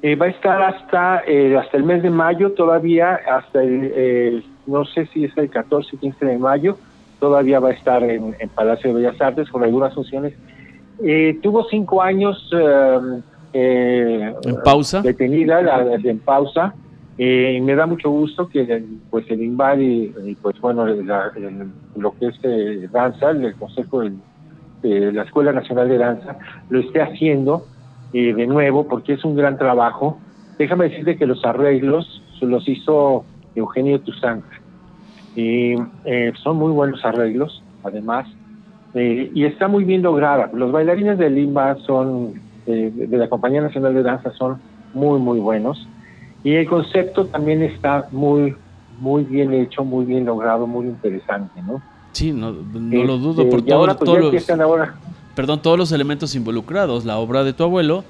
[0.00, 4.84] Eh, va a estar hasta eh, hasta el mes de mayo todavía, hasta el, no
[4.84, 6.78] sé si es el 14 o 15 de mayo,
[7.18, 10.34] todavía va a estar en, Palacio de Bellas Artes con algunas funciones.
[11.02, 12.48] Eh, tuvo cinco años
[13.52, 14.32] en
[14.64, 15.02] pausa.
[15.02, 15.60] detenida,
[16.04, 16.74] en pausa.
[17.16, 22.92] y me da mucho gusto que pues el INVAD y, pues bueno, lo que es
[22.92, 24.02] danza, el Consejo
[24.82, 26.38] de la Escuela Nacional de Danza,
[26.70, 27.64] lo esté haciendo
[28.12, 30.18] eh, de nuevo, porque es un gran trabajo.
[30.58, 34.42] Déjame decirte que los arreglos los hizo Eugenio Tuzán.
[35.36, 38.26] Y eh, son muy buenos arreglos, además,
[38.94, 40.50] eh, y está muy bien lograda.
[40.52, 42.34] Los bailarines de Lima son,
[42.66, 44.60] de la Compañía Nacional de Danza, son
[44.94, 45.86] muy, muy buenos.
[46.44, 48.54] Y el concepto también está muy,
[49.00, 51.80] muy bien hecho, muy bien logrado, muy interesante, ¿no?
[52.12, 54.94] Sí, no, no lo dudo por todo, pues, todos los, ahora.
[55.38, 58.02] Perdón, todos los elementos involucrados, la obra de tu abuelo,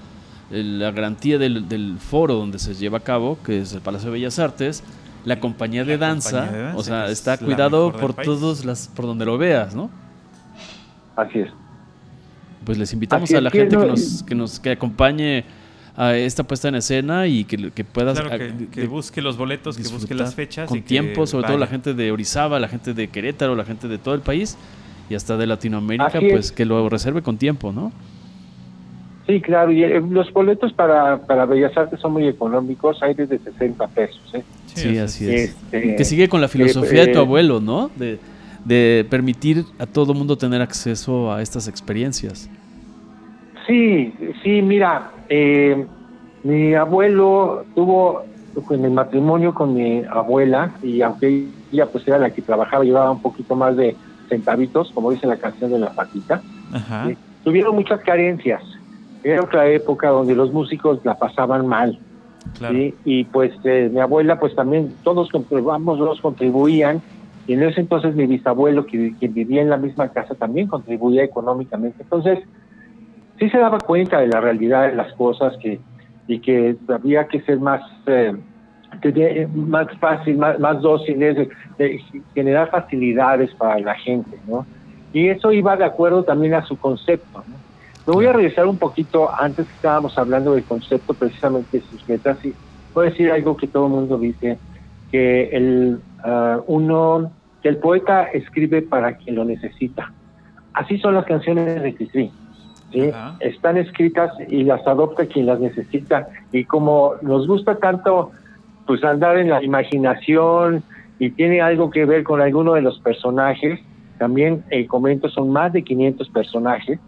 [0.50, 4.14] la garantía del, del, foro donde se lleva a cabo, que es el Palacio de
[4.14, 4.82] Bellas Artes,
[5.26, 9.74] la compañía de, danza, o sea, está cuidado por todos las, por donde lo veas,
[9.74, 9.90] ¿no?
[11.16, 11.50] Así es.
[12.64, 15.44] Pues les invitamos a la gente que nos, que nos que acompañe
[15.98, 18.18] a esta puesta en escena y que, que puedas
[18.72, 22.10] que, busque los boletos, que busque las fechas con tiempo, sobre todo la gente de
[22.10, 24.56] Orizaba, la gente de Querétaro, la gente de todo el país
[25.08, 27.92] y hasta de Latinoamérica, pues que lo reserve con tiempo, ¿no?
[29.26, 33.38] Sí, claro, y eh, los boletos para, para Bellas Artes son muy económicos, hay desde
[33.38, 34.22] 60 pesos.
[34.32, 34.42] ¿eh?
[34.66, 35.50] Sí, así es.
[35.50, 37.90] Este, que sigue con la filosofía de tu eh, abuelo, ¿no?
[37.96, 38.18] De,
[38.64, 42.48] de permitir a todo mundo tener acceso a estas experiencias.
[43.66, 45.86] Sí, sí, mira, eh,
[46.42, 48.24] mi abuelo tuvo
[48.70, 53.10] en el matrimonio con mi abuela y aunque ella pues era la que trabajaba, llevaba
[53.10, 53.94] un poquito más de
[54.28, 56.42] centavitos, como dice la canción de la patita,
[57.08, 58.62] eh, tuvieron muchas carencias.
[59.22, 61.98] Era otra época donde los músicos la pasaban mal.
[63.04, 67.02] Y pues eh, mi abuela pues también todos comprobamos, los contribuían
[67.46, 71.24] y en ese entonces mi bisabuelo que, que vivía en la misma casa también contribuía
[71.24, 72.02] económicamente.
[72.02, 72.38] Entonces
[73.38, 75.80] sí se daba cuenta de la realidad de las cosas que
[76.28, 78.36] y que había que ser más eh,
[79.54, 82.00] más fácil, más, más dóciles, de,
[82.34, 84.66] generar facilidades para la gente, ¿no?
[85.12, 87.54] Y eso iba de acuerdo también a su concepto, ¿no?
[88.06, 92.08] Me voy a regresar un poquito antes que estábamos hablando del concepto precisamente de sus
[92.08, 92.54] letras y
[92.94, 94.58] voy a decir algo que todo el mundo dice,
[95.12, 97.30] que el ah, uno,
[97.62, 100.10] que el poeta escribe para quien lo necesita.
[100.72, 102.30] Así son las canciones de Cristín.
[102.92, 103.10] ¿sí?
[103.40, 106.28] están escritas y las adopta quien las necesita.
[106.52, 108.32] Y como nos gusta tanto
[108.88, 110.82] pues andar en la imaginación
[111.18, 113.78] y tiene algo que ver con alguno de los personajes,
[114.18, 116.98] también el comento son más de 500 personajes,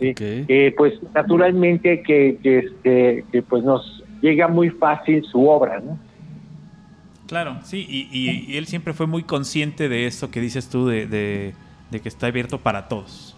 [0.00, 5.98] eh, pues naturalmente que, que, este, que pues nos llega muy fácil su obra, ¿no?
[7.26, 11.06] Claro, sí, y, y, él siempre fue muy consciente de eso que dices tú, de,
[11.06, 11.54] de,
[11.90, 13.34] de que está abierto para todos.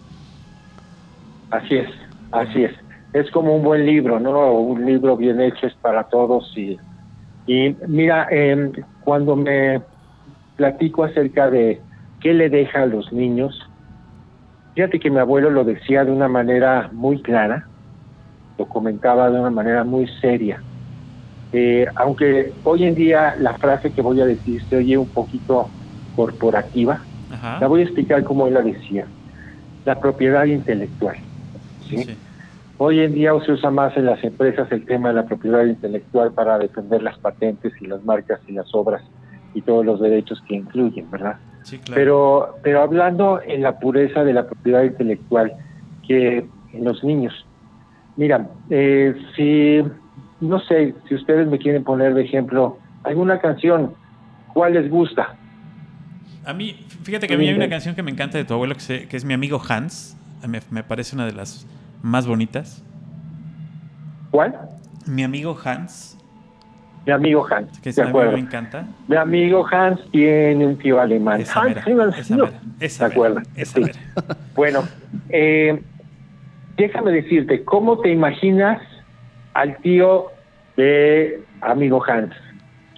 [1.51, 1.89] Así es,
[2.33, 2.73] así es.
[3.13, 4.51] Es como un buen libro, ¿no?
[4.51, 6.51] Un libro bien hecho es para todos.
[6.57, 6.77] Y,
[7.47, 8.71] y mira, eh,
[9.05, 9.81] cuando me
[10.57, 11.81] platico acerca de
[12.19, 13.57] qué le deja a los niños,
[14.75, 17.65] fíjate que mi abuelo lo decía de una manera muy clara,
[18.57, 20.61] lo comentaba de una manera muy seria.
[21.53, 25.69] Eh, aunque hoy en día la frase que voy a decir se oye un poquito
[26.17, 27.01] corporativa,
[27.61, 29.07] la voy a explicar como él la decía.
[29.85, 31.15] La propiedad intelectual.
[32.79, 36.31] Hoy en día se usa más en las empresas el tema de la propiedad intelectual
[36.33, 39.01] para defender las patentes y las marcas y las obras
[39.55, 41.37] y todos los derechos que incluyen, ¿verdad?
[41.93, 45.53] Pero, pero hablando en la pureza de la propiedad intelectual,
[46.07, 47.33] que en los niños,
[48.15, 49.81] mira, eh, si,
[50.39, 53.95] no sé, si ustedes me quieren poner de ejemplo alguna canción,
[54.53, 55.35] ¿cuál les gusta?
[56.45, 58.75] A mí, fíjate que a mí hay una canción que me encanta de tu abuelo,
[58.75, 60.15] que, que es mi amigo Hans.
[60.69, 61.65] me parece una de las
[62.01, 62.83] más bonitas?
[64.31, 64.55] ¿Cuál?
[65.05, 66.17] Mi amigo Hans.
[67.05, 67.79] Mi amigo Hans.
[67.79, 68.33] Que de acuerdo.
[68.33, 68.85] me encanta.
[69.07, 71.39] Mi amigo Hans tiene un tío alemán.
[71.39, 71.77] Esa Hans,
[72.79, 73.91] esa ¿De
[74.55, 74.83] Bueno,
[75.29, 75.81] eh,
[76.75, 78.81] déjame decirte, ¿cómo te imaginas
[79.53, 80.27] al tío
[80.75, 82.33] de amigo Hans?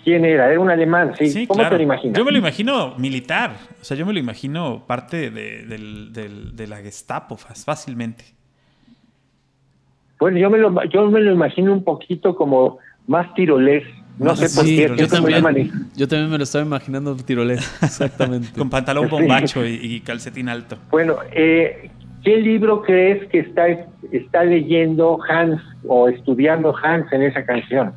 [0.03, 0.49] ¿Quién era?
[0.49, 1.45] Era un alemán, sí.
[1.45, 2.17] ¿Cómo te lo imaginas?
[2.17, 3.51] Yo me lo imagino militar.
[3.79, 5.65] O sea, yo me lo imagino parte de,
[6.53, 8.38] de la Gestapo fácilmente.
[10.19, 13.83] Bueno, yo me lo, yo me lo imagino un poquito como más tirolés.
[14.17, 14.93] No sé por qué.
[14.97, 18.49] Yo también, yo también me lo estaba imaginando tirolés, exactamente.
[18.57, 20.77] Con pantalón bombacho y, calcetín alto.
[20.91, 21.89] Bueno, eh,
[22.23, 23.67] ¿qué libro crees que está,
[24.11, 27.93] está leyendo Hans o estudiando Hans en esa canción?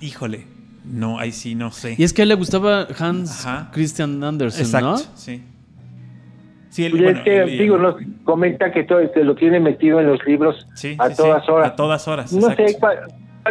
[0.00, 0.46] Híjole,
[0.84, 1.96] no, ahí sí no sé.
[1.98, 5.42] Y es que a él le gustaba Hans Christian Andersen, Exacto, Sí.
[6.70, 10.68] Sí, digo, nos comenta que todo este, lo tiene metido en los libros
[10.98, 11.72] a todas horas.
[11.72, 12.32] A todas horas.
[12.32, 12.98] No sé, ¿cuál,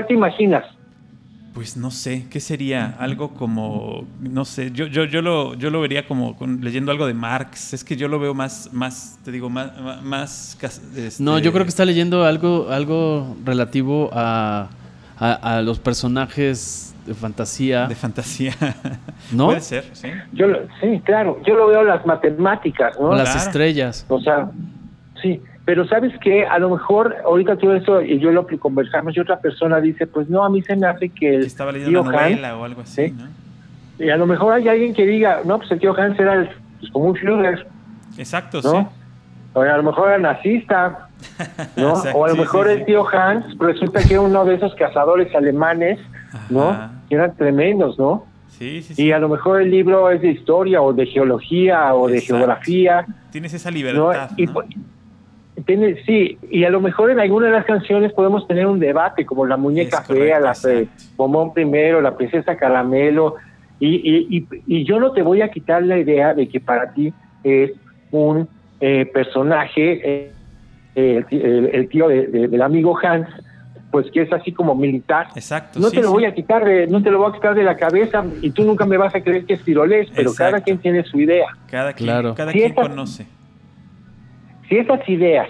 [0.08, 0.64] te imaginas?
[1.54, 2.96] Pues no sé, ¿qué sería?
[2.98, 7.14] Algo como, no sé, yo, yo, yo, lo, yo lo vería como leyendo algo de
[7.14, 7.74] Marx.
[7.74, 10.02] Es que yo lo veo más, más te digo, más...
[10.02, 10.58] más
[10.96, 14.70] este No, yo creo que está leyendo algo, algo relativo a,
[15.20, 17.88] a los personajes de fantasía.
[17.88, 18.54] De fantasía.
[19.34, 19.48] ¿No?
[19.48, 20.10] Puede ser, sí.
[20.32, 20.48] Yo
[20.80, 21.40] sí, claro.
[21.46, 23.14] Yo lo veo las matemáticas, ¿no?
[23.16, 24.06] las estrellas.
[24.10, 24.50] O sea,
[25.22, 25.42] sí.
[25.66, 29.20] Pero sabes que a lo mejor ahorita todo eso y yo lo que conversamos y
[29.20, 32.12] otra persona dice, pues no, a mí se me hace que el Estaba leyendo una
[32.12, 33.16] novela o algo así, ¿sí?
[33.18, 33.28] ¿no?
[34.04, 36.50] y a lo mejor hay alguien que diga, no, pues el tío Hans era el-
[36.80, 37.68] pues, como un Führer,
[38.18, 38.72] Exacto, ¿no?
[38.72, 38.88] sí.
[39.54, 41.09] O a lo mejor era nazista,
[41.76, 41.94] ¿no?
[42.14, 45.34] O a lo mejor sí, el tío Hans resulta que era uno de esos cazadores
[45.36, 46.00] alemanes,
[46.50, 46.70] ¿no?
[46.70, 46.92] Ajá.
[47.10, 48.26] Que eran tremendos, ¿no?
[48.48, 49.06] Sí, sí, sí.
[49.06, 53.06] Y a lo mejor el libro es de historia o de geología o de geografía,
[53.32, 53.78] Tienes esa ¿no?
[53.78, 54.54] libertad, Y, ¿no?
[54.54, 54.64] po-
[55.66, 59.26] tiene, sí, y a lo mejor en alguna de las canciones podemos tener un debate,
[59.26, 60.54] como la muñeca fea, la.
[61.18, 63.36] Pomón primero, la princesa caramelo,
[63.80, 66.94] y, y, y, y yo no te voy a quitar la idea de que para
[66.94, 67.14] ti
[67.44, 67.72] es
[68.12, 68.48] un
[68.80, 70.32] eh, personaje, eh,
[71.00, 73.28] el, el- el tío de- de- del amigo Hans,
[73.92, 75.28] pues que es así como militar.
[75.36, 75.80] Exacto.
[75.80, 76.14] No sí, te lo sí.
[76.14, 78.64] voy a quitar de, no te lo voy a quitar de la cabeza y tú
[78.64, 80.66] nunca me vas a creer que es tirolés, pero cada Exacto.
[80.66, 81.48] quien tiene su idea.
[81.70, 82.36] Cada quien, Claro.
[82.36, 83.26] cada quien conoce.
[84.68, 85.48] si esas ideas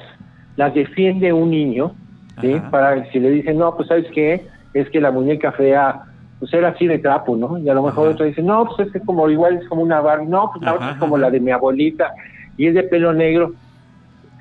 [0.56, 1.92] las defiende un niño,
[2.40, 2.56] ¿sí?
[2.72, 6.04] Para si le dicen, no, pues sabes qué, es que la muñeca fea,
[6.40, 7.58] pues era así de trapo, ¿no?
[7.58, 8.14] Y a lo mejor Ajá.
[8.14, 10.76] otro dice, no, pues es que como igual es como una Barbie, no, pues la
[10.76, 12.12] otra es como la de mi abuelita
[12.56, 13.54] y es de pelo negro.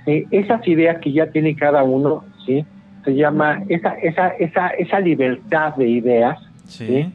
[0.08, 2.64] Sí, esas ideas que ya tiene cada uno, ¿sí?
[3.04, 7.12] Se llama esa, esa, esa, esa libertad de ideas, Sí, ¿sí?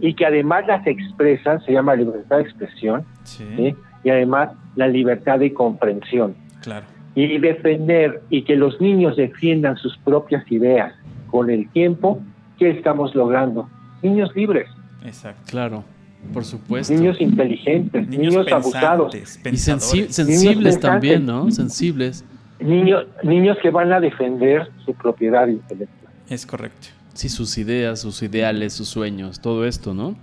[0.00, 3.74] y que además las expresan, se llama libertad de expresión, sí, ¿sí?
[4.02, 6.86] y además la libertad de comprensión claro.
[7.14, 10.94] y defender y que los niños defiendan sus propias ideas
[11.30, 12.18] con el tiempo,
[12.58, 13.68] ¿qué estamos logrando?
[14.02, 14.68] Niños libres,
[15.04, 15.42] Exacto.
[15.50, 15.84] Claro,
[16.32, 16.92] por supuesto.
[16.94, 19.18] niños inteligentes, Niños, niños, abusados, y
[19.56, 21.26] sensi- sensibles Niños también.
[21.26, 21.50] ¿no?
[21.50, 22.24] Sensibles.
[22.60, 26.12] niños, niños que van a defender su propiedad intelectual.
[26.28, 26.88] Es correcto.
[27.14, 30.14] Sí, sus ideas, sus ideales, sus sueños, todo esto, ¿no?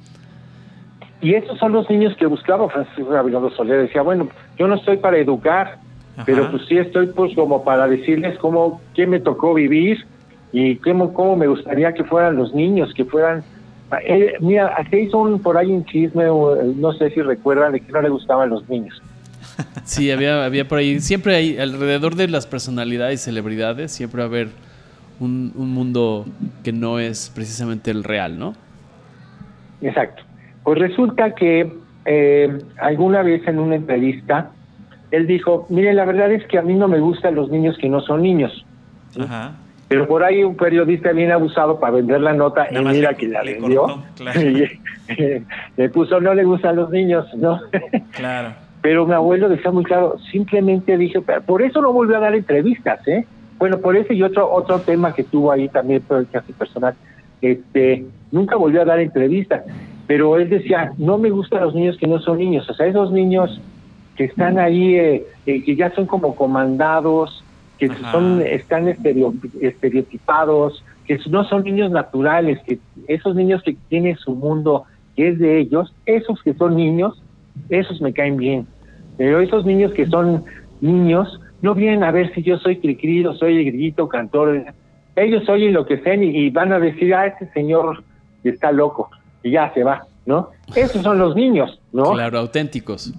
[1.21, 3.81] Y esos son los niños que buscaba Francisco Gabilondo Soler.
[3.81, 5.79] Decía, bueno, yo no estoy para educar,
[6.15, 6.23] Ajá.
[6.25, 10.05] pero pues sí estoy pues como para decirles cómo, qué me tocó vivir
[10.53, 13.43] y cómo, cómo me gustaría que fueran los niños, que fueran...
[14.05, 17.81] Eh, mira, aquí hizo un, por ahí un chisme, eh, no sé si recuerdan, de
[17.81, 19.01] que no le gustaban los niños.
[19.83, 24.25] Sí, había, había por ahí, siempre hay, alrededor de las personalidades y celebridades, siempre va
[24.25, 24.49] a haber
[25.19, 26.25] un, un mundo
[26.63, 28.53] que no es precisamente el real, ¿no?
[29.81, 30.23] Exacto.
[30.63, 31.73] Pues resulta que
[32.05, 34.51] eh, alguna vez en una entrevista,
[35.11, 37.89] él dijo, mire, la verdad es que a mí no me gustan los niños que
[37.89, 38.65] no son niños.
[39.19, 39.53] Ajá.
[39.89, 43.17] Pero por ahí un periodista bien abusado para vender la nota Nada y mira le-
[43.17, 43.81] que la le vendió.
[43.81, 44.39] cortó, claro.
[45.09, 45.43] Y,
[45.75, 47.59] le puso no le gustan los niños, ¿no?
[48.15, 48.53] Claro.
[48.81, 52.33] Pero mi abuelo decía muy claro, simplemente dije, "Pero por eso no volvió a dar
[52.35, 53.25] entrevistas, ¿eh?
[53.57, 56.93] Bueno, por ese y otro otro tema que tuvo ahí también, pero casi personal,
[57.41, 59.63] este, nunca volvió a dar entrevistas.
[60.07, 63.11] Pero él decía, no me gustan los niños que no son niños, o sea, esos
[63.11, 63.59] niños
[64.15, 67.43] que están ahí, eh, eh, que ya son como comandados,
[67.79, 68.11] que Ajá.
[68.11, 72.77] son están estereo- estereotipados, que no son niños naturales, que
[73.07, 74.83] esos niños que tienen su mundo
[75.15, 77.21] que es de ellos, esos que son niños,
[77.69, 78.67] esos me caen bien.
[79.17, 80.43] Pero esos niños que son
[80.81, 84.63] niños no vienen a ver si yo soy cricri o soy el grillito cantor.
[85.15, 88.03] Ellos oyen lo que sean y, y van a decir, ah, este señor
[88.43, 89.09] está loco
[89.43, 90.49] y ya se va, ¿no?
[90.75, 92.13] Esos son los niños, ¿no?
[92.13, 93.13] Claro, auténticos.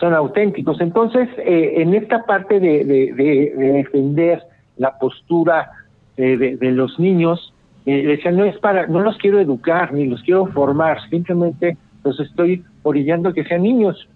[0.00, 0.80] Son auténticos.
[0.80, 4.42] Entonces, eh, en esta parte de, de- de- de defender
[4.76, 5.70] la postura
[6.16, 7.52] eh, de, de los niños,
[7.86, 12.18] eh, decían, no es para, no los quiero educar ni los quiero formar, simplemente los
[12.20, 14.08] estoy orillando a que sean niños.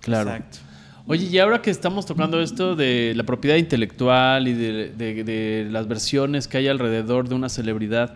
[0.00, 0.30] Claro.
[0.30, 0.58] Exacto.
[1.06, 5.66] Oye, y ahora que estamos tocando esto de la propiedad intelectual y de, de- de
[5.70, 8.14] las versiones que hay alrededor de una celebridad,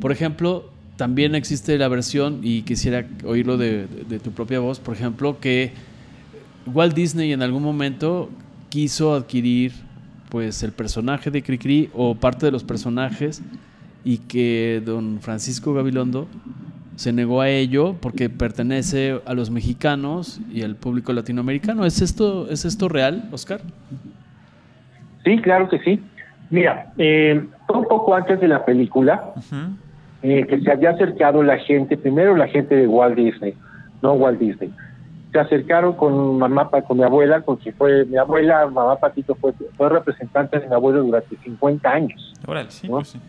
[0.00, 0.64] por ejemplo,
[0.96, 5.38] también existe la versión, y quisiera oírlo de, de- de tu propia voz, por ejemplo,
[5.40, 5.72] que
[6.66, 8.30] Walt Disney en algún momento
[8.68, 9.72] quiso adquirir
[10.30, 13.42] pues el personaje de Cricri o parte de los personajes
[14.04, 16.26] y que don Francisco Gabilondo
[16.96, 21.84] se negó a ello porque pertenece a los mexicanos y al público latinoamericano.
[21.84, 23.60] ¿Es esto, es esto real, Oscar?
[25.24, 26.00] Sí, claro que sí.
[26.50, 29.32] Mira, eh, un poco antes de la película
[30.22, 33.54] eh, que se había acercado la gente, primero la gente de Walt Disney,
[34.02, 34.70] no Walt Disney.
[35.34, 39.88] Se acercaron con mamá, con mi abuela, con fue mi abuela, mamá Patito fue, fue
[39.88, 42.32] representante de mi abuelo durante 50 años.
[42.46, 42.94] Órale, sí, ¿No?
[42.98, 43.20] pues sí.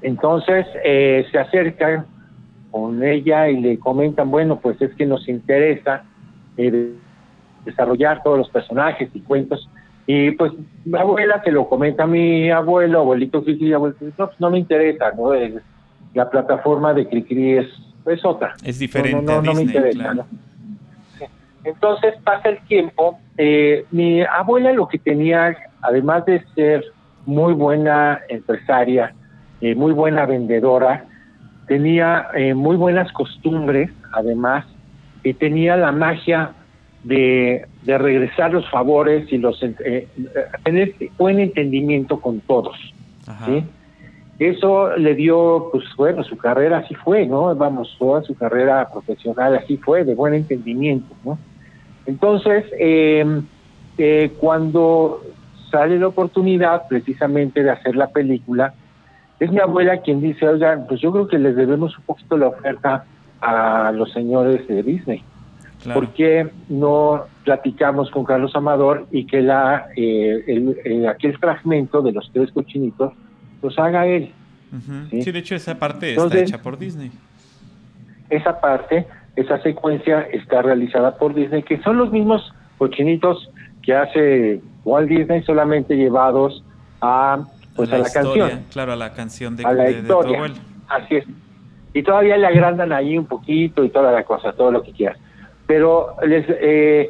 [0.00, 2.06] Entonces eh, se acercan
[2.70, 6.04] con ella y le comentan, bueno, pues es que nos interesa
[6.56, 6.94] eh, de-
[7.64, 9.68] desarrollar todos los personajes y cuentos.
[10.06, 10.52] Y pues
[10.84, 14.58] mi abuela se lo comenta a mi abuelo, abuelito Cricri, abuelito, no, pues no me
[14.60, 15.30] interesa, ¿no?
[16.14, 17.66] La plataforma de Cricri es,
[18.06, 18.54] es otra.
[18.62, 20.14] Es diferente no, no, a no me Disney, interesa, claro.
[20.30, 20.53] ¿no?
[21.64, 23.18] Entonces pasa el tiempo.
[23.38, 26.84] Eh, mi abuela lo que tenía, además de ser
[27.26, 29.14] muy buena empresaria,
[29.60, 31.04] eh, muy buena vendedora,
[31.66, 34.66] tenía eh, muy buenas costumbres, además,
[35.22, 36.52] y tenía la magia
[37.02, 39.58] de, de regresar los favores y los
[40.64, 42.76] tener buen entendimiento con todos.
[43.46, 43.64] ¿sí?
[44.38, 47.54] Eso le dio, pues bueno, su carrera así fue, ¿no?
[47.54, 51.38] Vamos, toda su carrera profesional así fue, de buen entendimiento, ¿no?
[52.06, 53.42] Entonces, em,
[53.98, 55.22] eh, cuando
[55.70, 58.74] sale la oportunidad precisamente de hacer la película,
[59.40, 62.48] es mi abuela quien dice, oigan, pues yo creo que les debemos un poquito la
[62.48, 63.04] oferta
[63.40, 65.22] a los señores de Disney.
[65.92, 72.30] ¿Por qué no platicamos con Carlos Amador y que la eh, aquel fragmento de los
[72.32, 73.12] tres cochinitos
[73.62, 74.32] los haga él?
[75.10, 75.30] ¿sí?
[75.30, 77.10] de hecho esa parte está hecha por Disney.
[78.30, 79.06] Esa parte
[79.36, 83.50] esa secuencia está realizada por Disney, que son los mismos cochinitos
[83.82, 86.64] que hace Walt Disney, solamente llevados
[87.00, 88.64] a pues a la, canción.
[88.70, 90.52] Claro, a la canción de, a la historia.
[90.88, 91.24] Así es.
[91.92, 95.18] Y todavía le agrandan ahí un poquito y toda la cosa, todo lo que quieras.
[95.66, 97.08] Pero les eh,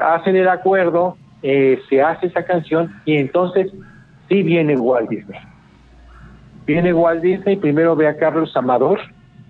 [0.00, 3.70] hacen el acuerdo, eh, se hace esa canción y entonces
[4.28, 5.40] sí viene Walt Disney.
[6.66, 9.00] Viene Walt Disney, primero ve a Carlos Amador,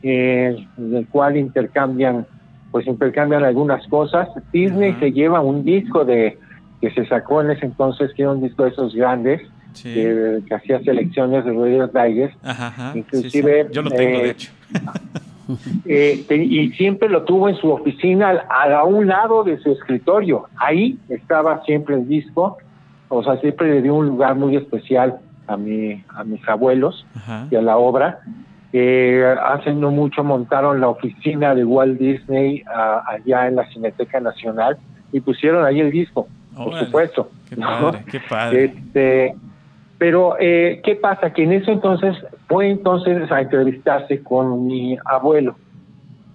[0.03, 2.27] eh, en el cual intercambian,
[2.71, 4.29] pues intercambian algunas cosas.
[4.53, 6.39] Disney se lleva un disco de
[6.81, 9.41] que se sacó en ese entonces, que era un disco de esos grandes,
[9.81, 12.35] que, hacía selecciones de Radio Digest.
[12.95, 14.53] Inclusive, yo lo tengo, de eh, hecho.
[15.85, 20.47] Eh, y siempre lo tuvo en su oficina a, un lado de su escritorio.
[20.57, 22.57] Ahí estaba siempre el disco.
[23.09, 27.05] O sea, siempre le dio un lugar muy especial a mi, a mis abuelos
[27.51, 28.21] y a la obra
[28.73, 34.79] hace no mucho montaron la oficina de Walt Disney allá en la Cineteca Nacional
[35.13, 37.31] y pusieron ahí el disco, por supuesto.
[37.49, 38.65] Qué padre, qué padre.
[38.65, 39.35] Este,
[40.03, 41.33] pero, eh, ¿qué pasa?
[41.33, 42.17] Que en eso entonces
[42.49, 45.55] fue entonces a entrevistarse con mi abuelo.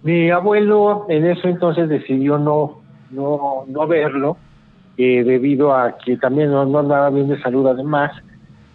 [0.03, 2.79] Mi abuelo en eso entonces decidió no,
[3.11, 4.37] no, no verlo,
[4.97, 8.11] eh, debido a que también no, no andaba bien de salud además,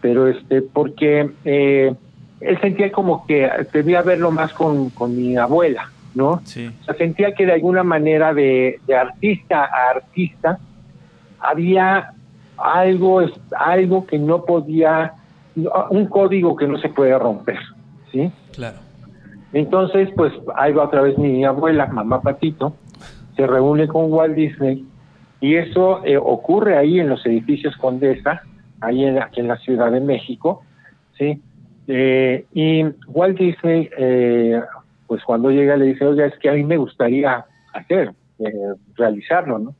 [0.02, 1.94] pero este, porque eh,
[2.42, 6.40] él sentía como que debía verlo más con, mi abuela, ¿no?
[6.44, 6.70] Sí.
[6.80, 10.58] O sea, sentía que de alguna manera de, artista a artista
[11.38, 12.12] había
[12.56, 13.22] algo,
[13.56, 15.14] algo que no podía,
[15.90, 17.58] un código que no se puede romper,
[18.10, 18.30] ¿sí?
[18.52, 18.78] Claro.
[19.52, 22.74] Entonces, pues ahí va otra vez mi abuela, mamá Patito,
[23.36, 24.86] se reúne con Walt Disney
[25.40, 28.42] y eso eh, ocurre ahí en los edificios Condesa,
[28.80, 30.62] ahí en, aquí en la Ciudad de México,
[31.18, 31.40] ¿sí?
[31.88, 34.60] Eh, y Walt Disney, eh,
[35.06, 38.52] pues cuando llega le dice, oye, es que a mí me gustaría hacer, eh,
[38.96, 39.74] realizarlo, ¿no?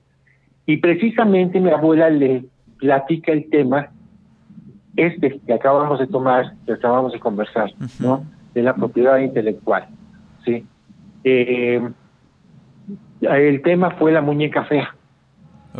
[0.67, 2.45] Y precisamente mi abuela le
[2.79, 3.91] platica el tema
[4.97, 8.25] este que acabamos de tomar, que acabamos de conversar, ¿no?
[8.55, 9.87] De la propiedad intelectual,
[10.45, 10.67] ¿sí?
[11.25, 11.93] el
[13.63, 14.95] tema fue la muñeca fea.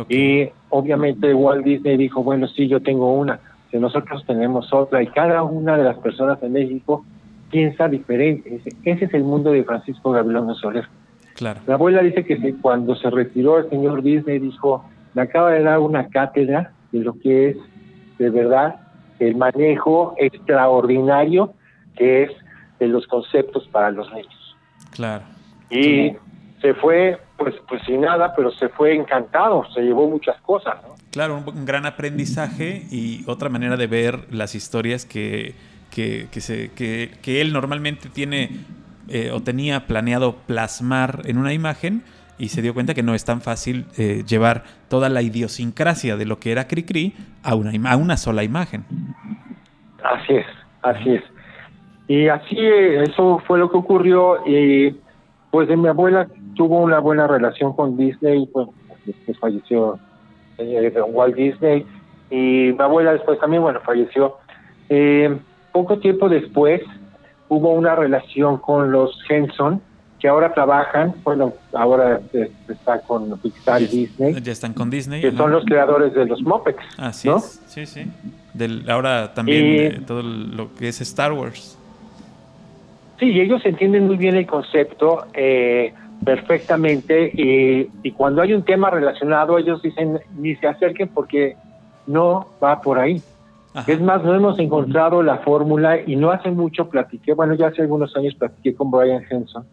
[0.07, 3.39] Y obviamente Walt Disney dijo, bueno, sí, yo tengo una
[3.79, 7.05] nosotros tenemos otra y cada una de las personas en México
[7.49, 8.61] piensa diferente.
[8.83, 10.87] Ese, es el mundo de Francisco Gabriel Soler.
[11.35, 11.61] Claro.
[11.67, 15.79] La abuela dice que cuando se retiró el señor Disney dijo, me acaba de dar
[15.79, 17.57] una cátedra de lo que es
[18.19, 18.75] de verdad
[19.19, 21.53] el manejo extraordinario
[21.95, 22.31] que es
[22.79, 24.57] de los conceptos para los niños.
[24.91, 25.23] Claro.
[25.69, 26.15] Y
[26.61, 30.92] se fue, pues, pues sin nada, pero se fue encantado, se llevó muchas cosas, ¿no?
[31.13, 35.53] Claro, un, gran aprendizaje y otra manera de ver las historias que,
[35.91, 38.49] que, se, que, él normalmente tiene
[39.07, 42.01] eh, o tenía planeado plasmar en una imagen
[42.39, 46.25] y se dio cuenta que no es tan fácil eh, llevar toda la idiosincrasia de
[46.25, 47.13] lo que era Cricri
[47.43, 48.83] a una, a una sola imagen.
[50.03, 50.47] Así es,
[50.81, 51.23] así es.
[52.07, 54.97] Y así eso fue lo que ocurrió y
[55.51, 58.67] pues mi abuela tuvo una buena relación con Disney, pues
[59.39, 59.99] falleció
[60.63, 61.85] eh, Walt Disney,
[62.29, 64.37] y mi abuela después también, bueno, falleció.
[64.89, 65.37] Eh,
[65.71, 66.81] poco tiempo después
[67.49, 69.81] hubo una relación con los Henson,
[70.19, 72.21] que ahora trabajan, bueno, ahora
[72.69, 74.41] está con Pixar y Disney.
[74.41, 75.21] Ya están con Disney.
[75.21, 76.79] Que son los creadores de los Muppets.
[76.97, 78.05] Así es, sí, sí.
[78.53, 81.77] Del, ahora también todo lo que es Star Wars.
[83.19, 85.25] Sí, ellos entienden muy bien el concepto.
[85.33, 85.93] Eh,
[86.25, 91.55] perfectamente y, y, cuando hay un tema relacionado ellos dicen ni se acerquen porque
[92.07, 93.21] no va por ahí.
[93.87, 97.81] Es más, no hemos encontrado la fórmula y no hace mucho platiqué, bueno, ya hace
[97.81, 99.65] algunos años platiqué con Brian Henson.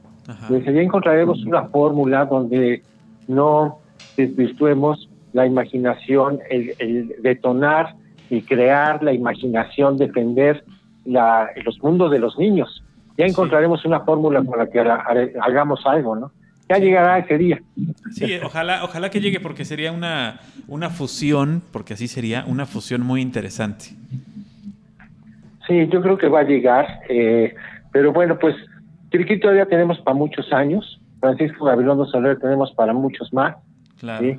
[0.49, 2.83] Dice, ya encontraremos una fórmula donde
[3.29, 3.79] no
[4.17, 7.95] desvirtuemos la imaginación, el, detonar
[8.31, 10.65] y crear la imaginación, defender
[11.05, 12.83] la, los mundos de los niños.
[13.19, 16.33] Ya encontraremos una fórmula con la que hagamos algo, ¿no?
[16.71, 17.61] Ya llegará ese día.
[18.13, 20.39] Sí, ojalá, ojalá que llegue porque sería una,
[20.69, 23.87] una fusión, porque así sería, una fusión muy interesante.
[25.67, 27.55] Sí, yo creo que va a llegar, eh,
[27.91, 28.55] pero bueno, pues
[29.11, 33.57] Triqui todavía tenemos para muchos años, Francisco Gabilondo Soler tenemos para muchos más.
[33.99, 34.39] Claro.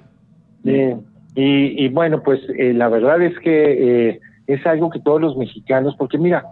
[1.36, 5.96] y, bueno, pues eh, la verdad es que eh, es algo que todos los mexicanos,
[5.98, 6.46] porque mira,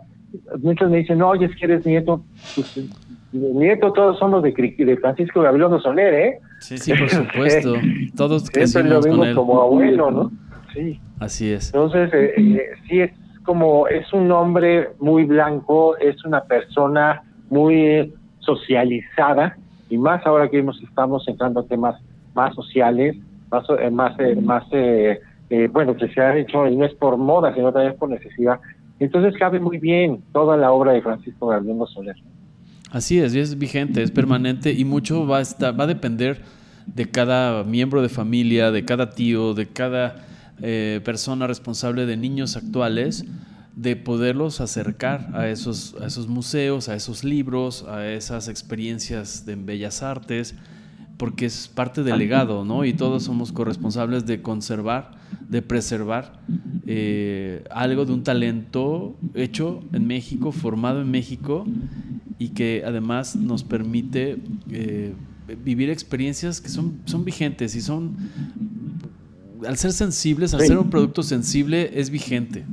[0.62, 2.22] muchos me dicen, oye, es que eres nieto,
[2.54, 2.86] pues,
[3.32, 6.40] nieto todos somos de, de Francisco Gabilondo Soler, ¿eh?
[6.60, 7.74] Sí, sí, por supuesto.
[8.18, 9.36] todos crecimos lo con él.
[9.36, 10.32] como abuelo, ¿no?
[10.74, 11.00] Sí.
[11.20, 11.74] Así es.
[11.74, 13.12] Entonces, eh, sí es
[13.44, 19.58] como, es un hombre muy blanco, es una persona muy socializada,
[19.90, 21.96] y más ahora que estamos entrando a temas
[22.36, 23.16] más sociales,
[23.52, 25.20] más, eh, más, eh, más eh,
[25.72, 28.60] bueno, que se ha hecho, y no es por moda, sino también por necesidad.
[29.00, 32.16] Entonces cabe muy bien toda la obra de Francisco Gabriel Soler.
[32.92, 36.42] Así es, es vigente, es permanente y mucho va a, estar, va a depender
[36.88, 40.26] de cada miembro de familia, de cada tío, de cada
[41.04, 43.26] persona responsable de niños actuales
[43.80, 49.56] de poderlos acercar a esos, a esos museos, a esos libros, a esas experiencias de
[49.56, 50.54] bellas artes,
[51.20, 52.86] porque es parte del legado, ¿no?
[52.86, 55.12] Y todos somos corresponsables de conservar,
[55.50, 56.32] de preservar
[56.88, 61.66] eh, algo de un talento hecho en México, formado en México,
[62.38, 64.38] y que además nos permite
[64.72, 65.14] eh,
[65.62, 68.16] vivir experiencias que son, son vigentes y son,
[69.68, 72.64] al ser sensibles, al ser un producto sensible, es vigente.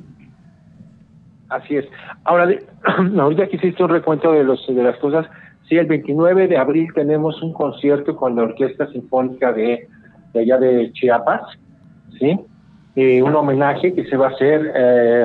[1.49, 1.87] Así es.
[2.23, 2.49] Ahora,
[3.19, 5.27] ahorita que hiciste un recuento de, los, de las cosas,
[5.69, 9.89] sí, el 29 de abril tenemos un concierto con la Orquesta Sinfónica de,
[10.35, 11.43] allá de Chiapas,
[12.19, 12.39] ¿sí?
[12.95, 15.25] Eh, un homenaje que se va a hacer, eh,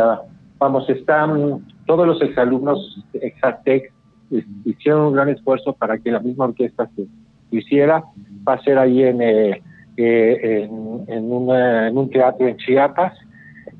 [0.57, 3.93] vamos, están todos los exalumnos Exatec
[4.65, 7.05] hicieron un gran esfuerzo para que la misma orquesta se
[7.51, 8.03] hiciera,
[8.47, 9.61] va a ser ahí en, eh,
[9.97, 13.13] en, en un teatro en Chiapas,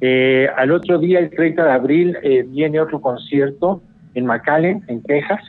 [0.03, 3.83] eh, al otro día, el 30 de abril, eh, viene otro concierto
[4.15, 5.41] en McAllen, en Texas,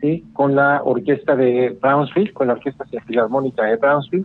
[0.00, 0.24] ¿sí?
[0.32, 4.24] con la orquesta de Brownsville, con la orquesta filarmónica de Brownsville.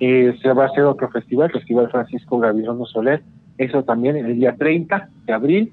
[0.00, 3.22] Eh, se va a hacer otro festival, el Festival Francisco Gavirondo Soler,
[3.58, 5.72] eso también el día 30 de abril.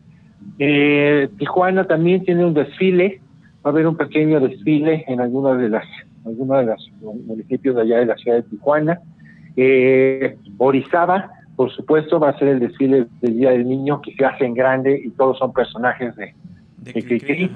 [1.37, 3.19] Tijuana también tiene un desfile,
[3.65, 5.85] va a haber un pequeño desfile en algunos de las
[6.23, 6.91] algunos de los
[7.25, 8.99] municipios de allá de la ciudad de Tijuana.
[10.59, 11.31] Orizaba
[11.61, 14.55] por supuesto, va a ser el desfile del Día del Niño que se hace en
[14.55, 16.33] grande y todos son personajes de,
[16.77, 17.51] de,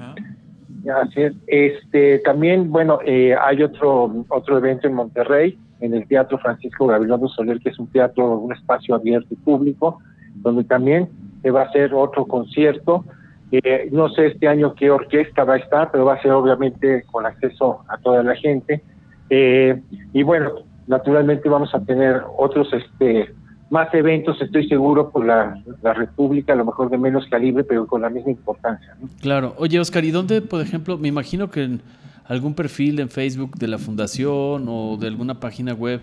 [1.46, 7.20] Este, también, bueno, eh, hay otro, otro evento en Monterrey, en el Teatro Francisco Gabriel
[7.34, 9.98] Soler, que es un teatro, un espacio abierto y público,
[10.36, 11.08] donde también
[11.42, 13.04] se va a hacer otro concierto.
[13.52, 17.04] Eh, no sé este año qué orquesta va a estar, pero va a ser obviamente
[17.10, 18.82] con acceso a toda la gente.
[19.30, 19.80] Eh,
[20.12, 20.52] y bueno,
[20.86, 23.34] naturalmente vamos a tener otros este
[23.70, 28.02] más eventos, estoy seguro, por la, República, a lo mejor de menos calibre, pero con
[28.02, 28.94] la misma importancia.
[29.20, 29.54] Claro.
[29.58, 31.80] Oye, Oscar, ¿y dónde, por ejemplo, me imagino que en
[32.26, 36.00] algún perfil en Facebook de la fundación o de alguna página web,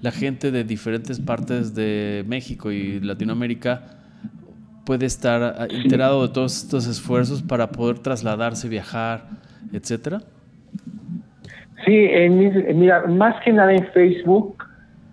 [0.00, 3.82] la gente de diferentes partes de México y Latinoamérica
[4.84, 9.24] puede estar enterado de todos estos esfuerzos para poder trasladarse, viajar,
[9.72, 10.20] etcétera?
[11.84, 14.64] Sí, en, mira, más que nada en Facebook,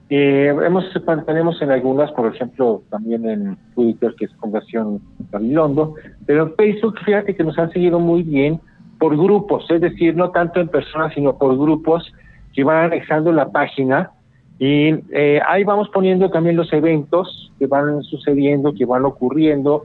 [0.10, 0.86] eh, hemos,
[1.26, 5.96] tenemos en algunas, por ejemplo, también en Twitter, que es Fundación Gabilondo,
[6.26, 8.60] pero en Facebook, fíjate que nos han seguido muy bien
[8.98, 12.12] por grupos, es decir, no tanto en personas, sino por grupos
[12.54, 14.12] que van anexando la página
[14.60, 19.84] y eh, ahí vamos poniendo también los eventos que van sucediendo, que van ocurriendo.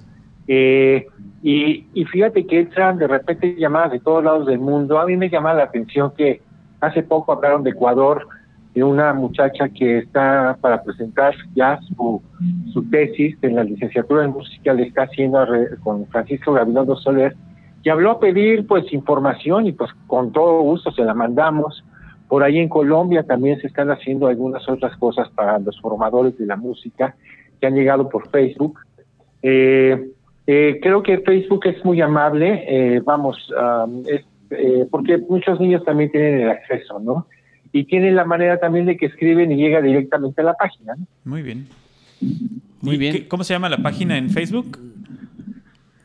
[0.49, 1.07] Eh,
[1.45, 4.99] y, y, fíjate que entran de repente llamadas de todos lados del mundo.
[4.99, 6.41] A mí me llama la atención que
[6.81, 8.27] hace poco hablaron de Ecuador,
[8.75, 12.21] de una muchacha que está para presentar ya su,
[12.73, 15.47] su tesis en la licenciatura en música, le está haciendo
[15.83, 17.37] con Francisco Gabilondo Soler,
[17.85, 21.85] y habló a pedir pues información y pues con todo gusto se la mandamos.
[22.29, 26.47] Por ahí en Colombia también se están haciendo algunas otras cosas para los formadores de
[26.47, 27.15] la música
[27.61, 28.81] que han llegado por Facebook.
[29.43, 30.09] Eh,
[30.47, 33.37] eh, creo que Facebook es muy amable, eh, vamos,
[34.07, 34.25] es,
[34.91, 37.27] porque muchos niños también tienen el acceso, ¿no?
[37.75, 40.95] Y tienen la manera también de que escriben y llega directamente a la página.
[41.25, 41.67] Muy bien.
[42.81, 43.27] Muy bien.
[43.29, 44.79] ¿Cómo se llama la página en Facebook?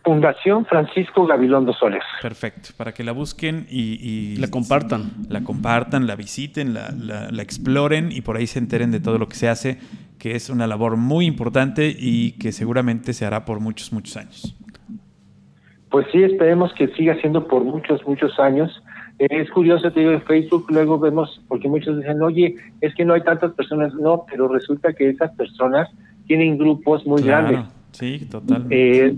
[0.03, 2.01] Fundación Francisco Gabilondo Soler.
[2.23, 5.11] Perfecto, para que la busquen y, la compartan.
[5.29, 9.29] La compartan, la visiten, la, la, exploren y por ahí se enteren de todo lo
[9.29, 9.77] que se hace,
[10.17, 14.57] que es una labor muy importante y que seguramente se hará por muchos, muchos años.
[15.91, 18.81] Pues sí, esperemos que siga siendo por muchos, muchos años.
[19.19, 23.13] Es curioso, te digo, en Facebook luego vemos, porque muchos dicen, oye, es que no
[23.13, 23.93] hay tantas personas.
[23.93, 25.89] No, pero resulta que esas personas
[26.25, 27.59] tienen grupos muy grandes.
[27.91, 29.07] Sí, totalmente.
[29.07, 29.15] Eh,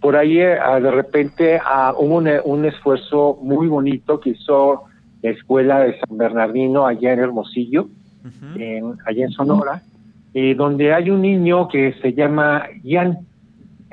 [0.00, 1.58] por ahí eh, de repente
[1.96, 4.82] hubo un, esfuerzo muy bonito que hizo
[5.22, 7.88] la escuela de San Bernardino allá en Hermosillo,
[8.56, 9.82] en, allá en Sonora,
[10.34, 13.20] eh, donde hay un niño que se llama Jan.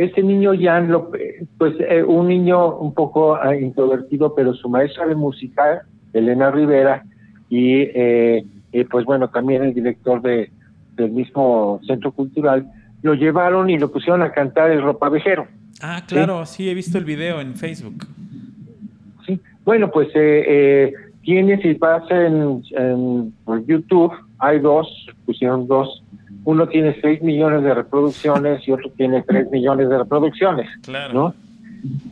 [0.02, 1.12] Este niño Jan, lo,
[1.58, 5.84] pues eh, un niño un poco ah, introvertido, pero su maestra de música,
[6.14, 7.04] Elena Rivera,
[7.50, 7.86] y
[8.90, 10.50] pues bueno, también el director de,
[10.96, 12.66] del mismo centro cultural,
[13.02, 15.48] lo llevaron y lo pusieron a cantar el ropavejero.
[15.82, 18.06] Ah, claro, sí, he visto el video en Facebook.
[19.26, 22.64] Sí, bueno, pues eh, eh, tiene, si vas en,
[23.66, 24.88] YouTube, hay dos,
[25.26, 26.04] pusieron dos.
[26.44, 30.70] Uno tiene 6 millones de reproducciones y otro tiene 3 millones de reproducciones.
[30.84, 31.14] Claro.
[31.14, 31.36] ¿no?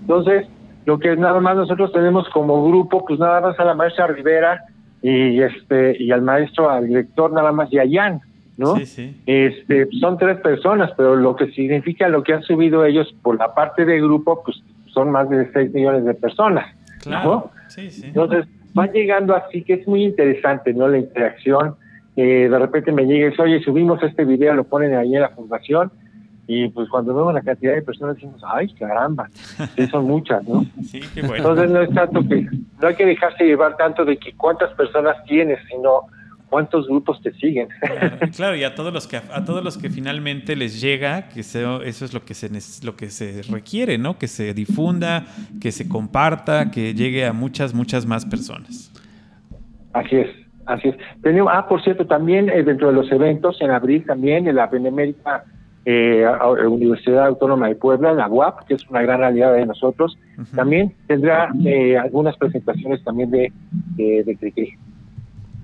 [0.01, 0.47] Entonces,
[0.85, 4.63] lo que nada más nosotros tenemos como grupo, pues nada más a la maestra Rivera
[5.01, 8.21] y este y al maestro, al director nada más y a Jan.
[8.57, 8.75] ¿no?
[8.75, 9.21] Sí, sí.
[9.25, 13.55] Este, son tres personas, pero lo que significa lo que han subido ellos por la
[13.55, 14.61] parte de grupo, pues
[14.93, 17.51] son más de 6 millones de personas, claro.
[17.69, 18.07] Sí, sí.
[18.07, 20.89] Entonces, van llegando así que es muy interesante, ¿no?
[20.89, 21.75] La interacción.
[22.21, 25.89] Eh, de repente me llegues, oye, subimos este video, lo ponen ahí en la fundación,
[26.47, 29.29] y pues cuando vemos la cantidad de personas decimos, ay, caramba,
[29.77, 30.65] sí son muchas, ¿no?
[30.83, 31.37] Sí, qué bueno.
[31.37, 32.45] Entonces no es tanto que,
[32.81, 36.07] no hay que dejarse llevar tanto de que cuántas personas tienes, sino
[36.49, 37.69] cuántos grupos te siguen.
[38.35, 41.81] Claro, y a todos los que a todos los que finalmente les llega, que eso
[41.81, 42.49] es lo que se
[42.83, 44.17] lo que se requiere, ¿no?
[44.17, 45.25] Que se difunda,
[45.61, 48.91] que se comparta, que llegue a muchas muchas más personas.
[49.93, 50.95] Así es, así es.
[51.21, 54.67] Tenemos, ah, por cierto, también eh, dentro de los eventos en abril también en la
[54.67, 55.43] Benemérita
[55.85, 56.25] eh,
[56.67, 60.17] Universidad Autónoma de Puebla, la UAP, que es una gran aliada de nosotros,
[60.55, 63.51] también tendrá eh, algunas presentaciones también de,
[63.95, 64.77] de, de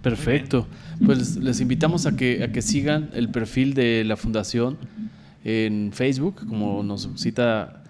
[0.02, 0.68] Perfecto.
[1.06, 4.78] Pues les invitamos a que, a que sigan el perfil de la fundación
[5.44, 7.84] en Facebook, como nos cita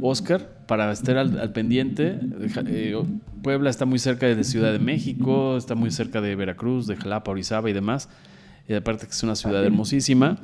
[0.00, 2.18] Oscar, para estar al, pendiente.
[2.66, 3.00] Eh,
[3.42, 7.30] Puebla está muy cerca de Ciudad de México, está muy cerca de Veracruz, de Jalapa,
[7.30, 8.08] Orizaba y demás
[8.68, 10.38] y aparte que es una ciudad hermosísima.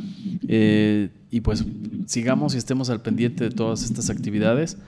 [0.47, 1.65] Eh, y pues
[2.07, 4.79] sigamos y estemos al pendiente de todas estas actividades.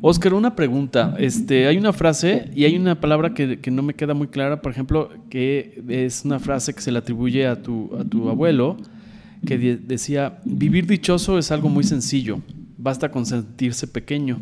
[0.00, 1.14] Oscar, una pregunta.
[1.18, 4.72] Este, hay una frase y hay una palabra que, no me queda muy clara, por
[4.72, 8.76] ejemplo, que es una frase que se le atribuye a tu, a tu abuelo,
[9.46, 12.40] que decía, vivir dichoso es algo muy sencillo,
[12.84, 14.40] basta con sentirse pequeño.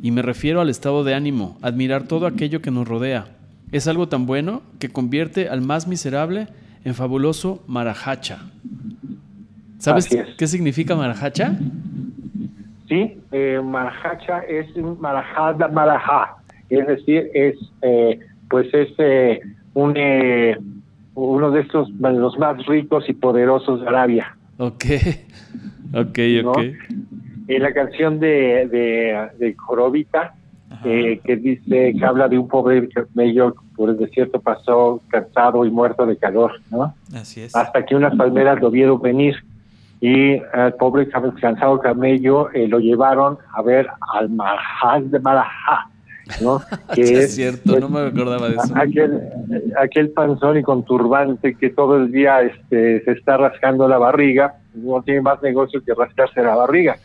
[0.00, 3.26] Y me refiero al estado de ánimo, admirar todo aquello que nos rodea.
[3.72, 6.46] Es algo tan bueno que convierte al más miserable
[6.84, 8.38] en fabuloso Marajacha.
[9.78, 10.08] ¿Sabes
[10.38, 11.58] qué significa Marajacha?
[12.88, 16.36] Sí, eh, Marajacha es Marajada Marajá,
[16.68, 19.40] es decir, es eh, pues es eh,
[19.74, 19.94] un,
[21.14, 24.36] uno de estos los más ricos y poderosos de Arabia.
[24.58, 24.84] Ok,
[25.94, 26.58] ok, ok.
[27.56, 30.34] En la canción de, de, de Jorobita,
[30.82, 36.06] que dice que habla de un pobre medio por el desierto pasó cansado y muerto
[36.06, 36.94] de calor, ¿no?
[37.14, 37.54] Así es.
[37.54, 39.36] Hasta que unas palmeras lo vieron venir
[40.00, 45.90] y el pobre cansado camello eh, lo llevaron a ver al Mahal de Marajá,
[46.40, 46.60] ¿no?
[46.94, 48.72] Que es, cierto, no me acordaba de eso.
[48.74, 49.20] Aquel,
[49.78, 54.54] aquel panzón y con turbante que todo el día este, se está rascando la barriga,
[54.74, 56.96] no tiene más negocio que rascarse la barriga.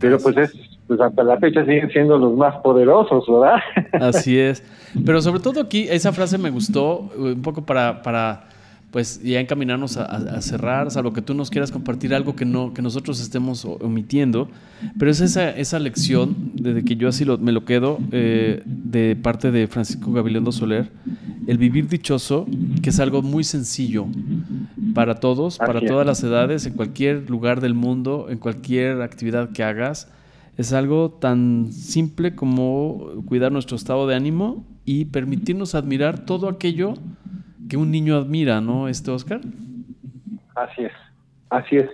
[0.00, 0.52] Pero pues es
[0.90, 3.60] pues hasta la fecha siguen siendo los más poderosos, ¿verdad?
[3.92, 4.64] Así es.
[5.06, 8.48] Pero sobre todo aquí, esa frase me gustó eh, un poco para, para
[8.90, 12.82] pues ya encaminarnos a, cerrar, salvo que tú nos quieras compartir algo que no que
[12.82, 14.48] nosotros estemos omitiendo,
[14.98, 19.52] pero es esa, esa lección, desde que yo así me lo quedo, eh, de parte
[19.52, 20.90] de Francisco Gabilondo Soler,
[21.46, 22.46] el vivir dichoso,
[22.82, 24.06] que es algo muy sencillo
[24.94, 29.62] para todos, para todas las edades, en cualquier lugar del mundo, en cualquier actividad que
[29.62, 30.08] hagas,
[30.56, 36.94] es algo tan simple como cuidar nuestro estado de ánimo y permitirnos admirar todo aquello
[37.70, 39.40] que un niño admira, ¿no, este Oscar?
[40.54, 40.92] Así es,
[41.48, 41.88] así es.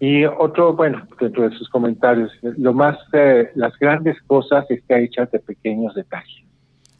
[0.00, 5.30] Y otro, bueno, dentro de sus comentarios, lo más, eh, las grandes cosas están hechas
[5.30, 6.42] de pequeños detalles.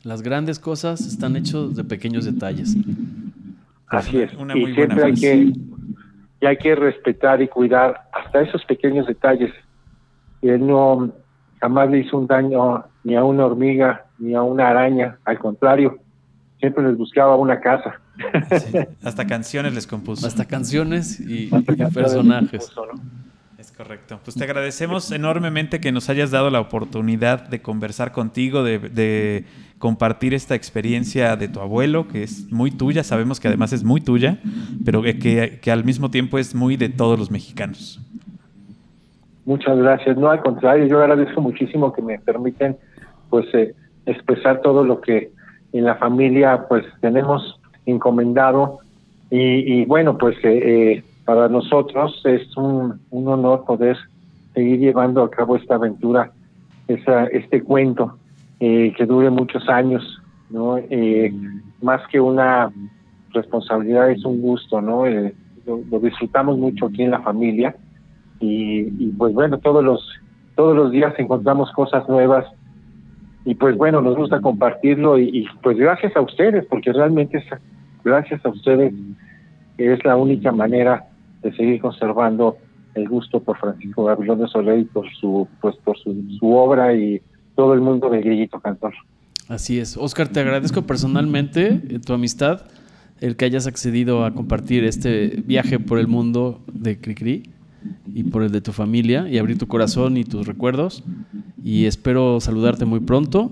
[0.05, 2.77] Las grandes cosas están hechas de pequeños detalles.
[3.89, 4.31] Así es.
[4.55, 5.53] y siempre hay que,
[6.41, 9.53] y hay que respetar y cuidar hasta esos pequeños detalles
[10.43, 11.11] no,
[11.61, 15.99] jamás le hizo un daño ni a una hormiga ni a una araña, al contrario,
[16.59, 18.01] siempre les buscaba una casa.
[19.03, 20.27] Hasta canciones les compuso.
[20.27, 21.51] Hasta canciones y,
[21.93, 22.71] personajes.
[23.59, 24.21] Es correcto.
[24.25, 29.45] Pues te agradecemos enormemente que nos hayas dado la oportunidad de conversar contigo, de,
[29.79, 34.01] compartir esta experiencia de tu abuelo, que es muy tuya, sabemos que además es muy
[34.01, 34.39] tuya,
[34.85, 38.01] pero que, que al mismo tiempo es muy de todos los mexicanos.
[39.49, 40.15] Muchas gracias.
[40.19, 42.77] No, al contrario, yo agradezco muchísimo que me permiten
[43.31, 43.75] pues eh,
[44.05, 45.31] expresar todo lo que
[45.73, 47.58] en la familia pues tenemos
[47.91, 48.79] encomendado.
[49.31, 53.99] Y, bueno pues eh, eh, para nosotros es un, honor poder
[54.55, 56.33] seguir llevando a cabo esta aventura
[56.87, 58.17] esa, este cuento
[58.59, 60.03] que dure muchos años
[60.49, 60.79] no
[61.83, 62.73] más que una
[63.35, 65.05] responsabilidad es un gusto no
[65.91, 67.75] lo disfrutamos mucho aquí en la familia.
[68.41, 70.09] Y, pues bueno, todos los,
[70.55, 72.47] todos los días encontramos cosas nuevas.
[73.45, 77.45] Y pues bueno, nos gusta compartirlo y, pues gracias a ustedes, porque realmente es
[78.05, 78.93] gracias a ustedes
[79.79, 81.07] es la única manera
[81.43, 82.57] de seguir conservando
[82.95, 86.95] el gusto por Francisco Gabriel de Soler y por su pues por su, su obra
[86.95, 87.21] y
[87.55, 88.95] todo el mundo de Grillito Cantor.
[89.49, 89.97] Así es.
[89.97, 92.63] Oscar, te agradezco personalmente eh, tu amistad,
[93.21, 97.51] el que hayas accedido a compartir este viaje por el mundo de Cricri
[98.15, 101.03] y por el de tu familia y abrir tu corazón y tus recuerdos.
[101.65, 103.51] Y espero saludarte muy pronto.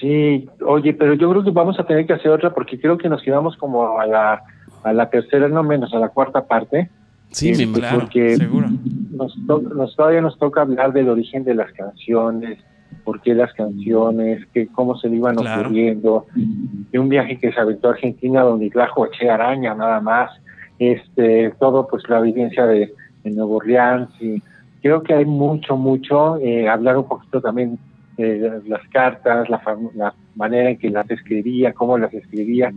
[0.00, 3.08] Sí, oye, pero yo creo que vamos a tener que hacer otra porque creo que
[3.08, 4.42] nos quedamos como a la,
[4.84, 6.88] a la tercera, no menos, a la cuarta parte.
[7.30, 8.68] Sí, mi este, porque seguro.
[9.10, 12.58] Nos, nos, todavía nos toca hablar del origen de las canciones,
[13.04, 17.60] por qué las canciones, que cómo se le iban ocurriendo, de un viaje que se
[17.60, 20.30] aventó a Argentina donde trajo Che Araña nada más,
[20.78, 22.94] este todo pues la vivencia de,
[23.24, 24.42] Nuevo Orleans y
[24.80, 27.78] creo que hay mucho mucho eh, hablar un poquito también
[28.22, 29.60] de las cartas la,
[29.94, 32.72] la manera en que las escribía cómo las escribía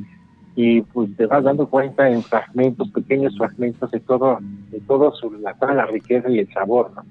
[0.55, 4.39] y pues te vas dando cuenta en fragmentos pequeños fragmentos de todo
[4.69, 7.03] de todo su la, toda la riqueza y el sabor ¿no?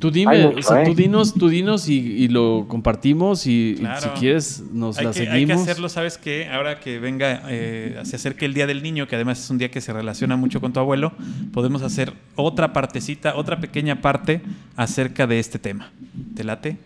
[0.00, 0.94] Tú dime, o sea, tú ¿eh?
[0.96, 5.34] dinos, tú dinos y, lo compartimos y, si quieres nos la seguimos.
[5.34, 6.48] Hay que hacerlo, ¿sabes qué?
[6.48, 9.70] Ahora que venga, eh, se acerque el Día del Niño, que además es un día
[9.70, 11.12] que se relaciona mucho con tu abuelo,
[11.52, 14.40] podemos hacer otra partecita, otra pequeña parte
[14.74, 15.92] acerca de este tema.
[16.34, 16.76] ¿Te late?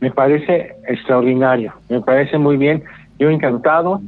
[0.00, 2.82] Me parece extraordinario, me parece muy bien.
[3.18, 4.00] Yo encantado.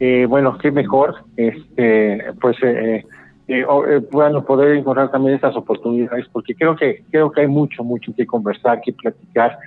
[0.00, 2.56] Eh, bueno, qué mejor, este, pues...
[2.62, 3.04] Eh,
[3.52, 3.64] eh,
[4.12, 8.24] bueno, poder encontrar también estas oportunidades, porque creo que creo que hay mucho, mucho que
[8.24, 9.58] conversar, que platicar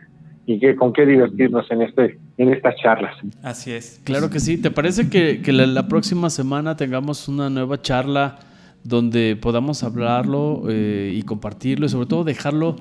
[0.46, 3.14] y que con qué divertirnos en este en estas charlas.
[3.42, 4.02] Así es.
[4.06, 4.62] Claro que sí.
[4.62, 8.40] ¿Te parece que, que la, próxima semana tengamos una nueva charla
[8.84, 12.76] donde podamos hablarlo eh, y compartirlo y sobre todo dejarlo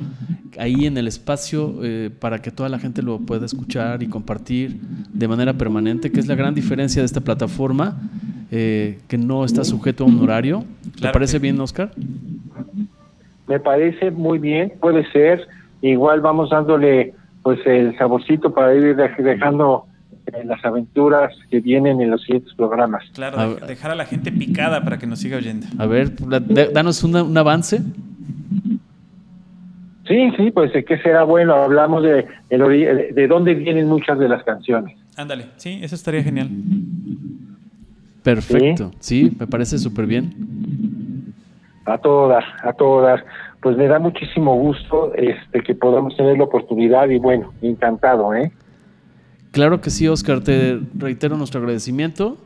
[0.59, 4.81] ahí en el espacio eh, para que toda la gente lo pueda escuchar y compartir
[5.13, 7.97] de manera permanente, que es la gran diferencia de esta plataforma
[8.51, 10.65] eh, que no está sujeto a un horario.
[11.01, 11.91] ¿Te parece bien, Oscar?
[13.47, 15.47] Me parece muy bien, puede ser.
[15.81, 19.87] Igual vamos dándole pues el saborcito para ir dejando
[20.33, 23.05] eh, las aventuras que vienen en los siguientes programas.
[23.15, 25.67] Claro, dejar a la gente picada para que nos siga oyendo.
[25.79, 26.13] A ver,
[26.73, 27.81] danos un avance.
[30.07, 31.55] Sí, sí, pues que será bueno.
[31.55, 34.97] Hablamos de, de dónde vienen muchas de las canciones.
[35.17, 36.49] Ándale, sí, eso estaría genial.
[38.23, 41.35] Perfecto, sí, me parece súper bien.
[41.85, 43.21] A todas, a todas.
[43.61, 48.51] Pues me da muchísimo gusto este que podamos tener la oportunidad y bueno, encantado, ¿eh?
[49.53, 52.39] Claro que sí, Oscar, te reitero nuestro agradecimiento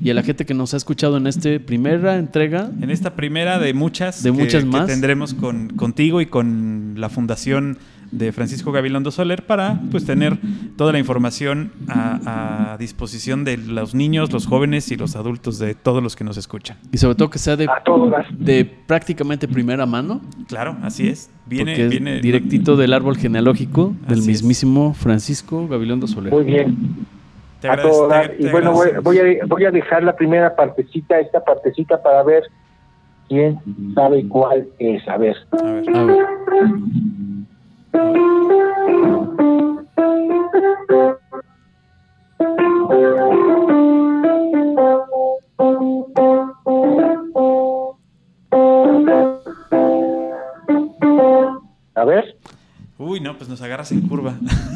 [0.00, 2.70] y a la gente que nos ha escuchado en esta primera entrega.
[2.80, 4.86] En esta primera de muchas, de muchas más.
[4.86, 7.78] que tendremos con, contigo y con la Fundación
[8.14, 10.38] de Francisco Gabilondo Soler para pues tener
[10.76, 16.02] toda la información a, disposición de los niños, los jóvenes y los adultos de todos
[16.02, 16.76] los que nos escuchan.
[16.92, 17.68] Y sobre todo que sea de,
[18.32, 20.20] de prácticamente primera mano.
[20.48, 21.30] Claro, así es.
[21.46, 26.32] Viene, viene directito del árbol genealógico del mismísimo Francisco Gabilondo Soler.
[26.32, 26.76] Muy bien.
[27.68, 28.30] a todas.
[28.38, 28.72] y bueno,
[29.02, 32.44] voy, a, voy a dejar la primera partecita, esta partecita para ver
[33.28, 33.58] quién
[33.94, 35.06] sabe cuál es.
[35.08, 35.36] A ver.
[35.52, 35.96] A ver.
[35.96, 36.24] A ver.
[51.94, 52.36] A ver.
[52.98, 54.34] Uy, no, pues nos agarras en curva.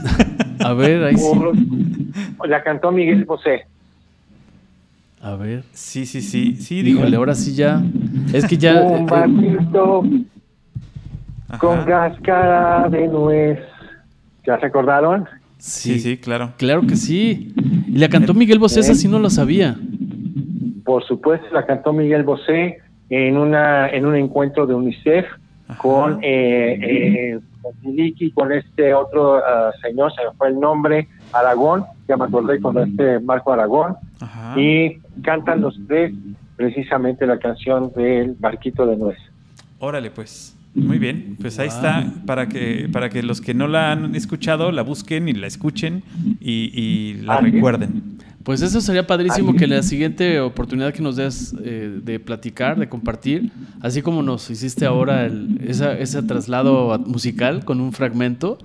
[0.60, 2.10] A ver, ahí sí.
[2.46, 3.66] La cantó Miguel Bosé.
[5.20, 5.64] A ver.
[5.72, 6.56] Sí, sí, sí.
[6.56, 7.82] Sí, Híjole, ahora sí ya.
[8.32, 8.80] Es que ya.
[8.82, 9.06] Un
[11.60, 13.58] con cáscara de nuez.
[14.46, 15.26] ¿Ya se acordaron?
[15.58, 16.52] Sí, sí, claro.
[16.56, 17.52] Claro que sí.
[17.86, 19.76] Y la cantó Miguel Bosé, esa sí no lo sabía.
[20.84, 22.78] Por supuesto, la cantó Miguel Bosé
[23.10, 25.26] en una en un encuentro de UNICEF
[25.78, 31.08] con eh, eh, con Miliki, con este otro ah, señor, se me fue el nombre,
[31.32, 34.58] Aragón, ya me acordé con este Marco Aragón, Ajá.
[34.58, 36.12] y cantan los tres
[36.56, 39.18] precisamente la canción del Barquito de Nuez.
[39.78, 40.57] Órale, pues.
[40.78, 44.70] Muy bien, pues ahí está para que para que los que no la han escuchado
[44.72, 46.02] la busquen y la escuchen
[46.40, 48.18] y, y la recuerden.
[48.44, 52.88] Pues eso sería padrísimo que la siguiente oportunidad que nos des eh, de platicar, de
[52.88, 53.50] compartir,
[53.82, 58.56] así como nos hiciste ahora el- esa- ese traslado musical con un fragmento,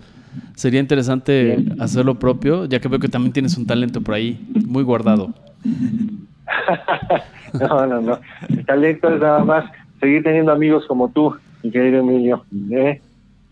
[0.55, 1.81] sería interesante Bien.
[1.81, 5.33] hacer lo propio, ya que veo que también tienes un talento por ahí, muy guardado.
[7.59, 8.19] no, no, no.
[8.49, 9.65] El talento es nada más
[9.99, 12.43] seguir teniendo amigos como tú, mi querido Emilio.
[12.71, 13.01] ¿eh?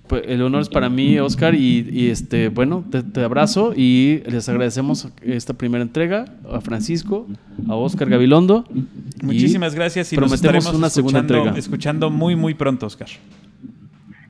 [0.07, 4.21] Pues el honor es para mí, Oscar, y, y, este, bueno, te, te abrazo y
[4.29, 7.27] les agradecemos esta primera entrega a Francisco,
[7.69, 8.65] a Oscar Gabilondo.
[8.73, 11.53] y Muchísimas gracias y nos prometemos estaremos una segunda entrega.
[11.57, 13.07] escuchando muy muy pronto, Oscar.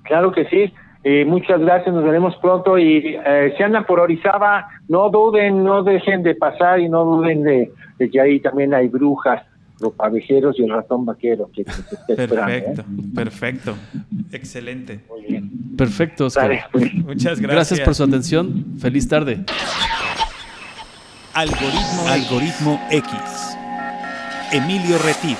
[0.03, 0.71] Claro que sí.
[1.03, 5.81] Eh, muchas gracias, nos veremos pronto y eh, si andan por Orizaba, no duden, no
[5.81, 9.41] dejen de pasar y no duden de, de que ahí también hay brujas,
[9.81, 11.71] los pavejeros y el ratón vaquero que, que
[12.05, 12.51] te está esperando.
[12.51, 12.61] ¿eh?
[12.61, 13.75] Perfecto, perfecto.
[14.31, 14.99] Excelente.
[15.09, 15.51] Muy bien.
[15.77, 16.49] Perfecto, Oscar.
[16.49, 16.93] Dale, pues.
[16.93, 17.51] Muchas gracias.
[17.51, 18.77] Gracias por su atención.
[18.79, 19.43] Feliz tarde.
[21.33, 23.11] Algoritmo, Algoritmo X.
[24.51, 25.37] Emilio Retif.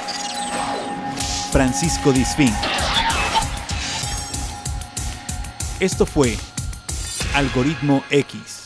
[1.51, 2.53] Francisco Disfín.
[5.81, 6.37] Esto fue
[7.33, 8.60] Algoritmo X.